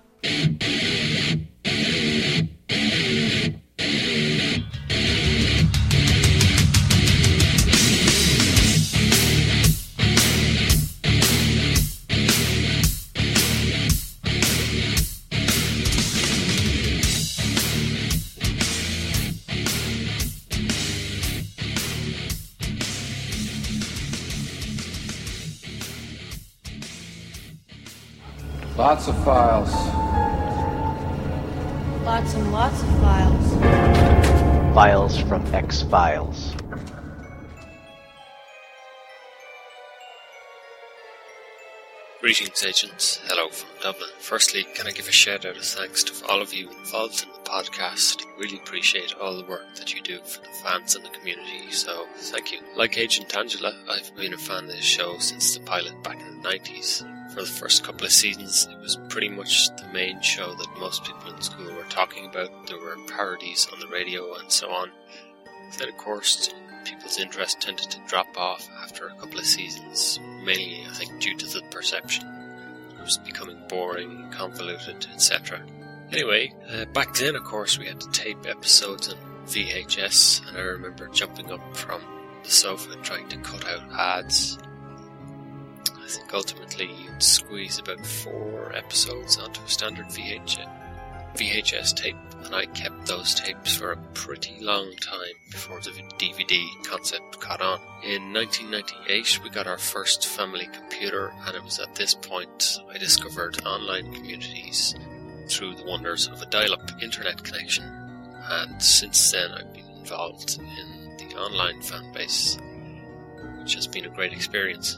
Lots 28.81 29.07
of 29.07 29.23
files. 29.23 29.71
Lots 32.03 32.33
and 32.33 32.51
lots 32.51 32.81
of 32.81 32.89
files. 32.99 33.53
Files 34.73 35.17
from 35.19 35.45
X 35.53 35.83
Files. 35.83 36.55
Greetings, 42.21 42.65
agents. 42.65 43.21
Hello 43.25 43.49
from 43.49 43.69
Dublin. 43.83 44.09
Firstly, 44.17 44.65
can 44.73 44.87
I 44.87 44.91
give 44.91 45.07
a 45.07 45.11
shout 45.11 45.45
out 45.45 45.57
of 45.57 45.63
thanks 45.63 46.03
to 46.05 46.25
all 46.25 46.41
of 46.41 46.51
you 46.51 46.67
involved 46.71 47.21
in 47.21 47.29
the 47.33 47.47
podcast? 47.47 48.25
Really 48.39 48.57
appreciate 48.57 49.13
all 49.21 49.37
the 49.37 49.45
work 49.45 49.75
that 49.75 49.93
you 49.93 50.01
do 50.01 50.17
for 50.23 50.41
the 50.41 50.49
fans 50.63 50.95
and 50.95 51.05
the 51.05 51.09
community, 51.09 51.69
so 51.69 52.07
thank 52.15 52.51
you. 52.51 52.57
Like 52.75 52.97
Agent 52.97 53.37
Angela, 53.37 53.75
I've 53.87 54.15
been 54.15 54.33
a 54.33 54.39
fan 54.39 54.63
of 54.63 54.69
this 54.71 54.83
show 54.83 55.19
since 55.19 55.55
the 55.55 55.63
pilot 55.65 56.01
back 56.01 56.19
in 56.19 56.41
the 56.41 56.49
90s. 56.49 57.10
For 57.33 57.41
the 57.41 57.47
first 57.47 57.83
couple 57.83 58.05
of 58.05 58.11
seasons, 58.11 58.67
it 58.69 58.77
was 58.79 58.97
pretty 59.07 59.29
much 59.29 59.69
the 59.77 59.87
main 59.93 60.21
show 60.21 60.53
that 60.53 60.79
most 60.79 61.05
people 61.05 61.33
in 61.33 61.41
school 61.41 61.73
were 61.73 61.83
talking 61.83 62.25
about. 62.25 62.67
There 62.67 62.77
were 62.77 62.97
parodies 63.07 63.67
on 63.71 63.79
the 63.79 63.87
radio 63.87 64.35
and 64.35 64.51
so 64.51 64.69
on. 64.69 64.91
Then, 65.77 65.87
of 65.87 65.97
course, 65.97 66.49
people's 66.83 67.19
interest 67.19 67.61
tended 67.61 67.89
to 67.89 68.05
drop 68.05 68.27
off 68.35 68.67
after 68.83 69.07
a 69.07 69.15
couple 69.15 69.39
of 69.39 69.45
seasons, 69.45 70.19
mainly, 70.43 70.85
I 70.89 70.93
think, 70.93 71.21
due 71.21 71.37
to 71.37 71.45
the 71.45 71.61
perception. 71.71 72.27
It 72.99 73.01
was 73.01 73.17
becoming 73.17 73.61
boring, 73.69 74.29
convoluted, 74.31 75.07
etc. 75.13 75.61
Anyway, 76.11 76.53
uh, 76.69 76.83
back 76.85 77.13
then, 77.13 77.37
of 77.37 77.45
course, 77.45 77.79
we 77.79 77.85
had 77.85 78.01
to 78.01 78.11
tape 78.11 78.45
episodes 78.45 79.07
on 79.07 79.17
VHS, 79.47 80.47
and 80.49 80.57
I 80.57 80.61
remember 80.61 81.07
jumping 81.07 81.49
up 81.49 81.77
from 81.77 82.01
the 82.43 82.51
sofa 82.51 82.95
trying 82.97 83.29
to 83.29 83.37
cut 83.37 83.65
out 83.65 83.89
ads. 83.93 84.57
Think 86.11 86.33
ultimately 86.33 86.87
you'd 86.87 87.23
squeeze 87.23 87.79
about 87.79 88.05
four 88.05 88.73
episodes 88.75 89.37
onto 89.37 89.61
a 89.61 89.69
standard 89.69 90.07
VHS, 90.07 90.67
VHS 91.37 91.95
tape, 91.95 92.17
and 92.43 92.53
I 92.53 92.65
kept 92.65 93.05
those 93.05 93.33
tapes 93.33 93.77
for 93.77 93.93
a 93.93 93.97
pretty 94.13 94.57
long 94.59 94.93
time 94.97 95.35
before 95.49 95.79
the 95.79 95.91
DVD 96.17 96.67
concept 96.83 97.39
caught 97.39 97.61
on. 97.61 97.79
In 98.03 98.33
1998, 98.33 99.39
we 99.41 99.49
got 99.51 99.67
our 99.67 99.77
first 99.77 100.27
family 100.27 100.67
computer, 100.73 101.31
and 101.45 101.55
it 101.55 101.63
was 101.63 101.79
at 101.79 101.95
this 101.95 102.13
point 102.13 102.79
I 102.93 102.97
discovered 102.97 103.65
online 103.65 104.13
communities 104.13 104.93
through 105.47 105.75
the 105.75 105.85
wonders 105.85 106.27
of 106.27 106.41
a 106.41 106.45
dial 106.47 106.73
up 106.73 106.91
internet 107.01 107.41
connection. 107.41 107.85
And 107.85 108.83
since 108.83 109.31
then, 109.31 109.51
I've 109.51 109.71
been 109.71 109.89
involved 109.91 110.59
in 110.59 111.15
the 111.15 111.37
online 111.37 111.81
fan 111.81 112.11
base, 112.11 112.57
which 113.61 113.75
has 113.75 113.87
been 113.87 114.05
a 114.07 114.09
great 114.09 114.33
experience. 114.33 114.97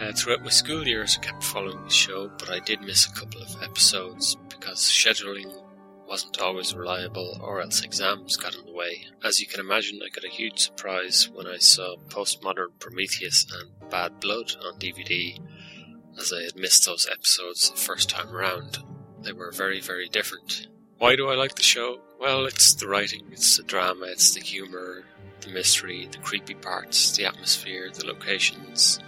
Uh, 0.00 0.12
throughout 0.12 0.42
my 0.42 0.48
school 0.48 0.86
years, 0.86 1.18
I 1.20 1.26
kept 1.26 1.44
following 1.44 1.84
the 1.84 1.90
show, 1.90 2.30
but 2.38 2.48
I 2.48 2.60
did 2.60 2.80
miss 2.80 3.06
a 3.06 3.12
couple 3.12 3.42
of 3.42 3.62
episodes 3.62 4.34
because 4.48 4.78
scheduling 4.78 5.52
wasn't 6.08 6.40
always 6.40 6.74
reliable, 6.74 7.38
or 7.42 7.60
else 7.60 7.84
exams 7.84 8.38
got 8.38 8.54
in 8.54 8.64
the 8.64 8.72
way. 8.72 9.04
As 9.22 9.40
you 9.40 9.46
can 9.46 9.60
imagine, 9.60 10.00
I 10.02 10.08
got 10.08 10.24
a 10.24 10.34
huge 10.34 10.58
surprise 10.58 11.28
when 11.28 11.46
I 11.46 11.58
saw 11.58 11.96
Postmodern 12.08 12.78
Prometheus 12.78 13.46
and 13.52 13.90
Bad 13.90 14.20
Blood 14.20 14.56
on 14.64 14.78
DVD, 14.78 15.38
as 16.18 16.32
I 16.32 16.44
had 16.44 16.56
missed 16.56 16.86
those 16.86 17.06
episodes 17.06 17.70
the 17.70 17.76
first 17.76 18.08
time 18.08 18.34
around. 18.34 18.78
They 19.20 19.32
were 19.32 19.52
very, 19.52 19.80
very 19.82 20.08
different. 20.08 20.66
Why 20.96 21.14
do 21.14 21.28
I 21.28 21.34
like 21.34 21.56
the 21.56 21.62
show? 21.62 22.00
Well, 22.18 22.46
it's 22.46 22.72
the 22.74 22.88
writing, 22.88 23.26
it's 23.32 23.58
the 23.58 23.64
drama, 23.64 24.06
it's 24.06 24.32
the 24.32 24.40
humour, 24.40 25.04
the 25.42 25.50
mystery, 25.50 26.08
the 26.10 26.18
creepy 26.18 26.54
parts, 26.54 27.14
the 27.14 27.26
atmosphere, 27.26 27.90
the 27.92 28.06
locations. 28.06 28.98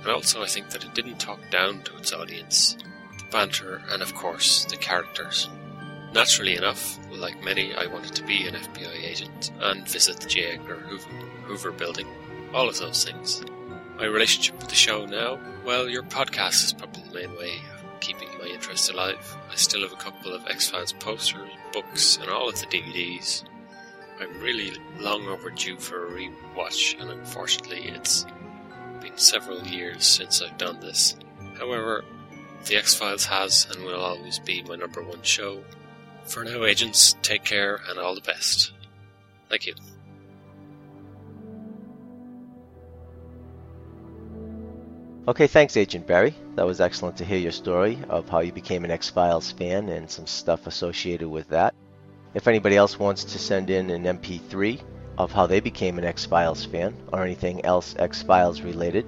And 0.00 0.08
also, 0.08 0.42
I 0.42 0.46
think 0.46 0.70
that 0.70 0.84
it 0.84 0.94
didn't 0.94 1.18
talk 1.18 1.40
down 1.50 1.82
to 1.82 1.96
its 1.96 2.12
audience, 2.12 2.76
the 3.18 3.24
banter, 3.30 3.82
and 3.90 4.02
of 4.02 4.14
course, 4.14 4.64
the 4.66 4.76
characters. 4.76 5.48
Naturally 6.14 6.56
enough, 6.56 6.98
like 7.10 7.42
many, 7.44 7.74
I 7.74 7.86
wanted 7.86 8.14
to 8.14 8.24
be 8.24 8.46
an 8.46 8.54
FBI 8.54 9.04
agent 9.04 9.52
and 9.60 9.86
visit 9.88 10.20
the 10.20 10.28
J. 10.28 10.52
Edgar 10.52 10.76
Hoover, 10.76 11.10
Hoover 11.44 11.72
building. 11.72 12.06
All 12.54 12.68
of 12.68 12.78
those 12.78 13.04
things. 13.04 13.42
My 13.98 14.06
relationship 14.06 14.58
with 14.58 14.68
the 14.68 14.74
show 14.74 15.04
now, 15.04 15.38
well, 15.66 15.88
your 15.88 16.04
podcast 16.04 16.64
is 16.64 16.72
probably 16.72 17.02
the 17.02 17.14
main 17.14 17.36
way 17.36 17.60
of 17.74 18.00
keeping 18.00 18.28
my 18.38 18.46
interest 18.46 18.90
alive. 18.90 19.36
I 19.50 19.56
still 19.56 19.82
have 19.82 19.92
a 19.92 19.96
couple 19.96 20.32
of 20.32 20.46
X 20.46 20.70
Files 20.70 20.92
posters, 20.92 21.50
books, 21.72 22.16
and 22.16 22.30
all 22.30 22.48
of 22.48 22.58
the 22.58 22.66
DVDs. 22.66 23.44
I'm 24.20 24.40
really 24.40 24.72
long 24.98 25.26
overdue 25.26 25.76
for 25.76 26.06
a 26.06 26.10
rewatch, 26.10 26.98
and 27.00 27.10
unfortunately, 27.10 27.88
it's 27.88 28.24
been 29.00 29.16
several 29.16 29.66
years 29.66 30.06
since 30.06 30.42
I've 30.42 30.58
done 30.58 30.80
this. 30.80 31.16
However, 31.58 32.04
The 32.66 32.76
X 32.76 32.94
Files 32.94 33.24
has 33.26 33.66
and 33.70 33.84
will 33.84 34.00
always 34.00 34.38
be 34.38 34.62
my 34.62 34.76
number 34.76 35.02
one 35.02 35.22
show. 35.22 35.62
For 36.24 36.44
now, 36.44 36.64
agents, 36.64 37.14
take 37.22 37.44
care 37.44 37.80
and 37.88 37.98
all 37.98 38.14
the 38.14 38.20
best. 38.20 38.72
Thank 39.48 39.66
you. 39.66 39.74
Okay, 45.28 45.46
thanks, 45.46 45.76
Agent 45.76 46.06
Barry. 46.06 46.34
That 46.54 46.66
was 46.66 46.80
excellent 46.80 47.18
to 47.18 47.24
hear 47.24 47.38
your 47.38 47.52
story 47.52 47.98
of 48.08 48.28
how 48.28 48.40
you 48.40 48.50
became 48.50 48.84
an 48.84 48.90
X 48.90 49.10
Files 49.10 49.52
fan 49.52 49.90
and 49.90 50.10
some 50.10 50.26
stuff 50.26 50.66
associated 50.66 51.28
with 51.28 51.48
that. 51.48 51.74
If 52.32 52.48
anybody 52.48 52.76
else 52.76 52.98
wants 52.98 53.24
to 53.24 53.38
send 53.38 53.68
in 53.68 53.90
an 53.90 54.04
MP3 54.04 54.80
of 55.18 55.32
how 55.32 55.46
they 55.46 55.58
became 55.58 55.98
an 55.98 56.04
X 56.04 56.24
Files 56.24 56.64
fan 56.64 56.94
or 57.12 57.24
anything 57.24 57.64
else 57.64 57.94
X 57.98 58.22
Files 58.22 58.62
related, 58.62 59.04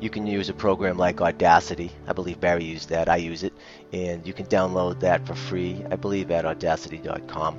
you 0.00 0.10
can 0.10 0.26
use 0.26 0.50
a 0.50 0.54
program 0.54 0.98
like 0.98 1.22
Audacity. 1.22 1.90
I 2.06 2.12
believe 2.12 2.38
Barry 2.38 2.64
used 2.64 2.90
that. 2.90 3.08
I 3.08 3.16
use 3.16 3.42
it. 3.42 3.54
And 3.92 4.26
you 4.26 4.34
can 4.34 4.44
download 4.46 5.00
that 5.00 5.26
for 5.26 5.34
free, 5.34 5.82
I 5.90 5.96
believe, 5.96 6.30
at 6.30 6.44
audacity.com. 6.44 7.56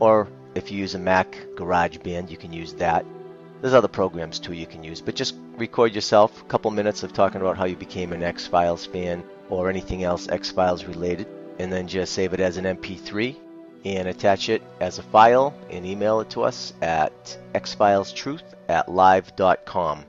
Or 0.00 0.28
if 0.54 0.72
you 0.72 0.78
use 0.78 0.94
a 0.94 0.98
Mac 0.98 1.36
GarageBand, 1.54 2.30
you 2.30 2.38
can 2.38 2.54
use 2.54 2.72
that. 2.74 3.04
There's 3.60 3.74
other 3.74 3.88
programs 3.88 4.38
too 4.38 4.54
you 4.54 4.66
can 4.66 4.82
use, 4.82 5.02
but 5.02 5.14
just 5.14 5.36
record 5.58 5.94
yourself 5.94 6.40
a 6.40 6.44
couple 6.46 6.70
minutes 6.70 7.02
of 7.02 7.12
talking 7.12 7.42
about 7.42 7.58
how 7.58 7.66
you 7.66 7.76
became 7.76 8.12
an 8.12 8.22
X 8.22 8.46
Files 8.46 8.86
fan 8.86 9.22
or 9.50 9.68
anything 9.68 10.04
else 10.04 10.28
X 10.28 10.50
Files 10.50 10.84
related, 10.84 11.26
and 11.58 11.70
then 11.70 11.86
just 11.86 12.14
save 12.14 12.32
it 12.32 12.40
as 12.40 12.56
an 12.56 12.64
MP3 12.64 13.36
and 13.84 14.08
attach 14.08 14.48
it 14.48 14.62
as 14.80 14.98
a 14.98 15.02
file 15.02 15.54
and 15.70 15.86
email 15.86 16.20
it 16.20 16.30
to 16.30 16.42
us 16.42 16.72
at 16.82 17.38
xfilestruth 17.54 18.42
at 18.68 18.88
live.com. 18.88 20.04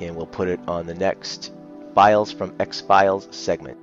And 0.00 0.16
we'll 0.16 0.26
put 0.26 0.48
it 0.48 0.60
on 0.66 0.86
the 0.86 0.94
next 0.94 1.52
Files 1.94 2.32
from 2.32 2.54
X 2.58 2.80
Files 2.80 3.28
segment. 3.30 3.78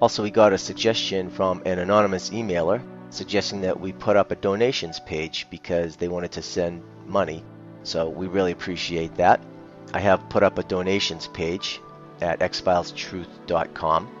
Also, 0.00 0.22
we 0.22 0.30
got 0.30 0.52
a 0.52 0.58
suggestion 0.58 1.30
from 1.30 1.62
an 1.66 1.78
anonymous 1.78 2.30
emailer 2.30 2.82
suggesting 3.10 3.60
that 3.62 3.78
we 3.78 3.92
put 3.92 4.16
up 4.16 4.30
a 4.30 4.36
donations 4.36 5.00
page 5.00 5.46
because 5.50 5.96
they 5.96 6.08
wanted 6.08 6.32
to 6.32 6.42
send 6.42 6.82
money. 7.06 7.44
So 7.82 8.08
we 8.08 8.26
really 8.26 8.52
appreciate 8.52 9.14
that. 9.16 9.40
I 9.94 10.00
have 10.00 10.28
put 10.28 10.42
up 10.42 10.58
a 10.58 10.62
donations 10.62 11.28
page 11.28 11.80
at 12.20 12.40
xfilestruth.com. 12.40 14.15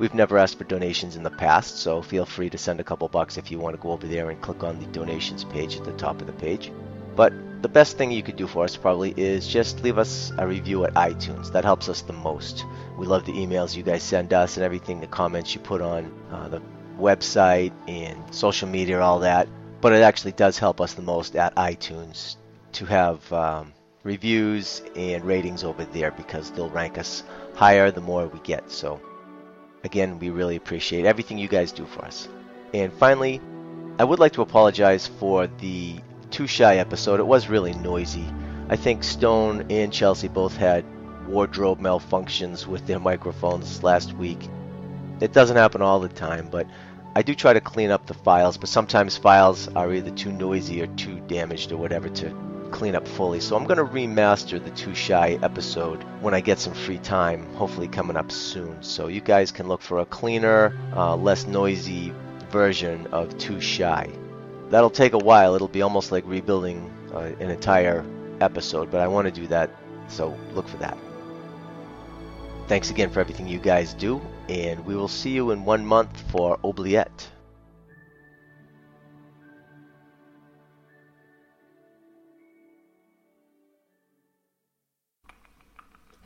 We've 0.00 0.14
never 0.14 0.38
asked 0.38 0.56
for 0.56 0.64
donations 0.64 1.16
in 1.16 1.22
the 1.22 1.30
past, 1.30 1.76
so 1.76 2.00
feel 2.00 2.24
free 2.24 2.48
to 2.48 2.56
send 2.56 2.80
a 2.80 2.84
couple 2.84 3.06
bucks 3.08 3.36
if 3.36 3.50
you 3.50 3.58
want 3.58 3.76
to 3.76 3.82
go 3.82 3.90
over 3.90 4.06
there 4.06 4.30
and 4.30 4.40
click 4.40 4.64
on 4.64 4.80
the 4.80 4.86
donations 4.86 5.44
page 5.44 5.76
at 5.76 5.84
the 5.84 5.92
top 5.92 6.22
of 6.22 6.26
the 6.26 6.32
page. 6.32 6.72
But 7.14 7.34
the 7.60 7.68
best 7.68 7.98
thing 7.98 8.10
you 8.10 8.22
could 8.22 8.36
do 8.36 8.46
for 8.46 8.64
us 8.64 8.78
probably 8.78 9.12
is 9.18 9.46
just 9.46 9.82
leave 9.82 9.98
us 9.98 10.32
a 10.38 10.46
review 10.46 10.86
at 10.86 10.94
iTunes. 10.94 11.52
That 11.52 11.64
helps 11.64 11.90
us 11.90 12.00
the 12.00 12.14
most. 12.14 12.64
We 12.96 13.04
love 13.04 13.26
the 13.26 13.34
emails 13.34 13.76
you 13.76 13.82
guys 13.82 14.02
send 14.02 14.32
us 14.32 14.56
and 14.56 14.64
everything, 14.64 15.02
the 15.02 15.06
comments 15.06 15.54
you 15.54 15.60
put 15.60 15.82
on 15.82 16.10
uh, 16.32 16.48
the 16.48 16.62
website 16.98 17.72
and 17.86 18.34
social 18.34 18.68
media, 18.68 19.00
all 19.00 19.18
that. 19.18 19.48
But 19.82 19.92
it 19.92 20.00
actually 20.00 20.32
does 20.32 20.58
help 20.58 20.80
us 20.80 20.94
the 20.94 21.02
most 21.02 21.36
at 21.36 21.54
iTunes 21.56 22.36
to 22.72 22.86
have 22.86 23.30
um, 23.34 23.74
reviews 24.02 24.80
and 24.96 25.22
ratings 25.26 25.62
over 25.62 25.84
there 25.84 26.10
because 26.10 26.50
they'll 26.52 26.70
rank 26.70 26.96
us 26.96 27.22
higher 27.54 27.90
the 27.90 28.00
more 28.00 28.28
we 28.28 28.38
get. 28.38 28.70
So, 28.70 28.98
again, 29.84 30.18
we 30.18 30.30
really 30.30 30.56
appreciate 30.56 31.04
everything 31.04 31.38
you 31.38 31.48
guys 31.48 31.72
do 31.72 31.86
for 31.86 32.04
us. 32.04 32.28
And 32.74 32.92
finally, 32.92 33.40
I 33.98 34.04
would 34.04 34.18
like 34.18 34.32
to 34.34 34.42
apologize 34.42 35.06
for 35.06 35.46
the 35.46 35.96
Too 36.30 36.46
Shy 36.46 36.76
episode. 36.76 37.20
It 37.20 37.26
was 37.26 37.48
really 37.48 37.74
noisy. 37.74 38.26
I 38.68 38.76
think 38.76 39.02
Stone 39.02 39.66
and 39.70 39.92
Chelsea 39.92 40.28
both 40.28 40.56
had 40.56 40.84
wardrobe 41.26 41.80
malfunctions 41.80 42.66
with 42.66 42.86
their 42.86 43.00
microphones 43.00 43.82
last 43.82 44.12
week. 44.14 44.48
It 45.20 45.32
doesn't 45.32 45.56
happen 45.56 45.82
all 45.82 46.00
the 46.00 46.08
time, 46.08 46.48
but 46.50 46.66
I 47.14 47.22
do 47.22 47.34
try 47.34 47.52
to 47.52 47.60
clean 47.60 47.90
up 47.90 48.06
the 48.06 48.14
files, 48.14 48.56
but 48.56 48.68
sometimes 48.68 49.16
files 49.16 49.68
are 49.74 49.92
either 49.92 50.10
too 50.10 50.32
noisy 50.32 50.80
or 50.80 50.86
too 50.86 51.20
damaged 51.26 51.72
or 51.72 51.76
whatever 51.76 52.08
to 52.08 52.49
clean 52.70 52.94
up 52.94 53.06
fully. 53.06 53.40
So 53.40 53.56
I'm 53.56 53.64
going 53.64 53.78
to 53.78 53.84
remaster 53.84 54.62
the 54.62 54.70
Too 54.70 54.94
Shy 54.94 55.38
episode 55.42 56.02
when 56.20 56.34
I 56.34 56.40
get 56.40 56.58
some 56.58 56.74
free 56.74 56.98
time, 56.98 57.46
hopefully 57.54 57.88
coming 57.88 58.16
up 58.16 58.30
soon. 58.32 58.82
So 58.82 59.08
you 59.08 59.20
guys 59.20 59.52
can 59.52 59.68
look 59.68 59.82
for 59.82 60.00
a 60.00 60.06
cleaner, 60.06 60.76
uh, 60.94 61.16
less 61.16 61.46
noisy 61.46 62.12
version 62.50 63.06
of 63.08 63.36
Too 63.38 63.60
Shy. 63.60 64.08
That'll 64.70 64.90
take 64.90 65.12
a 65.12 65.18
while. 65.18 65.54
It'll 65.54 65.68
be 65.68 65.82
almost 65.82 66.12
like 66.12 66.24
rebuilding 66.26 66.90
uh, 67.12 67.32
an 67.40 67.50
entire 67.50 68.04
episode, 68.40 68.90
but 68.90 69.00
I 69.00 69.08
want 69.08 69.26
to 69.26 69.32
do 69.32 69.46
that, 69.48 69.70
so 70.08 70.36
look 70.54 70.68
for 70.68 70.76
that. 70.78 70.96
Thanks 72.68 72.90
again 72.90 73.10
for 73.10 73.20
everything 73.20 73.48
you 73.48 73.58
guys 73.58 73.94
do, 73.94 74.20
and 74.48 74.84
we 74.86 74.94
will 74.94 75.08
see 75.08 75.30
you 75.30 75.50
in 75.50 75.64
one 75.64 75.84
month 75.84 76.22
for 76.30 76.58
Oubliette. 76.64 77.28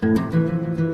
Música 0.05 0.94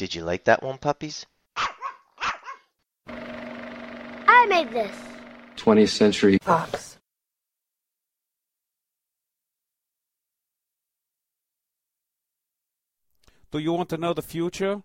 Did 0.00 0.14
you 0.14 0.24
like 0.24 0.44
that 0.44 0.62
one, 0.62 0.78
puppies? 0.78 1.26
I 3.06 4.46
made 4.48 4.70
this. 4.72 4.96
20th 5.58 5.90
century 5.90 6.38
Fox. 6.40 6.96
Do 13.50 13.58
you 13.58 13.74
want 13.74 13.90
to 13.90 13.98
know 13.98 14.14
the 14.14 14.22
future? 14.22 14.82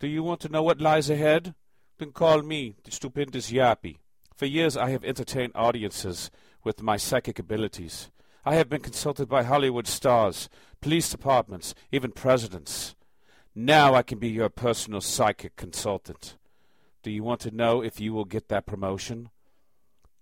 Do 0.00 0.08
you 0.08 0.24
want 0.24 0.40
to 0.40 0.48
know 0.48 0.64
what 0.64 0.80
lies 0.80 1.08
ahead? 1.08 1.54
Then 1.98 2.10
call 2.10 2.42
me, 2.42 2.74
the 2.82 2.90
stupendous 2.90 3.52
Yappi. 3.52 3.98
For 4.34 4.46
years 4.46 4.76
I 4.76 4.90
have 4.90 5.04
entertained 5.04 5.52
audiences 5.54 6.32
with 6.64 6.82
my 6.82 6.96
psychic 6.96 7.38
abilities. 7.38 8.10
I 8.44 8.56
have 8.56 8.68
been 8.68 8.80
consulted 8.80 9.28
by 9.28 9.44
Hollywood 9.44 9.86
stars, 9.86 10.48
police 10.80 11.08
departments, 11.10 11.76
even 11.92 12.10
presidents. 12.10 12.95
Now 13.58 13.94
I 13.94 14.02
can 14.02 14.18
be 14.18 14.28
your 14.28 14.50
personal 14.50 15.00
psychic 15.00 15.56
consultant. 15.56 16.36
Do 17.02 17.10
you 17.10 17.22
want 17.22 17.40
to 17.40 17.50
know 17.50 17.80
if 17.80 17.98
you 17.98 18.12
will 18.12 18.26
get 18.26 18.48
that 18.48 18.66
promotion? 18.66 19.30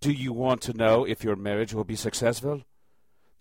Do 0.01 0.13
you 0.13 0.33
want 0.33 0.63
to 0.63 0.73
know 0.73 1.05
if 1.05 1.25
your 1.25 1.35
marriage 1.35 1.75
will 1.75 1.83
be 1.83 1.97
successful? 1.97 2.63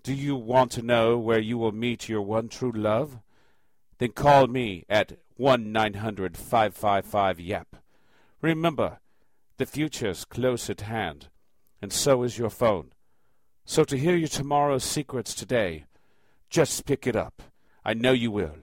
Do 0.01 0.15
you 0.15 0.35
want 0.35 0.71
to 0.71 0.81
know 0.81 1.19
where 1.19 1.37
you 1.37 1.59
will 1.59 1.71
meet 1.71 2.09
your 2.09 2.23
one 2.23 2.49
true 2.49 2.71
love? 2.71 3.19
Then 3.99 4.13
call 4.13 4.47
me 4.47 4.83
at 4.89 5.19
1 5.37 5.71
900 5.71 6.37
555 6.37 7.39
YAP. 7.39 7.75
Remember, 8.41 8.97
the 9.57 9.67
future's 9.67 10.25
close 10.25 10.71
at 10.71 10.81
hand, 10.81 11.27
and 11.83 11.93
so 11.93 12.23
is 12.23 12.39
your 12.39 12.49
phone. 12.49 12.93
So 13.63 13.83
to 13.83 13.95
hear 13.95 14.15
your 14.15 14.27
tomorrow's 14.27 14.85
secrets 14.85 15.35
today, 15.35 15.85
just 16.49 16.87
pick 16.87 17.05
it 17.05 17.15
up. 17.15 17.43
I 17.85 17.93
know 17.93 18.11
you 18.11 18.31
will. 18.31 18.62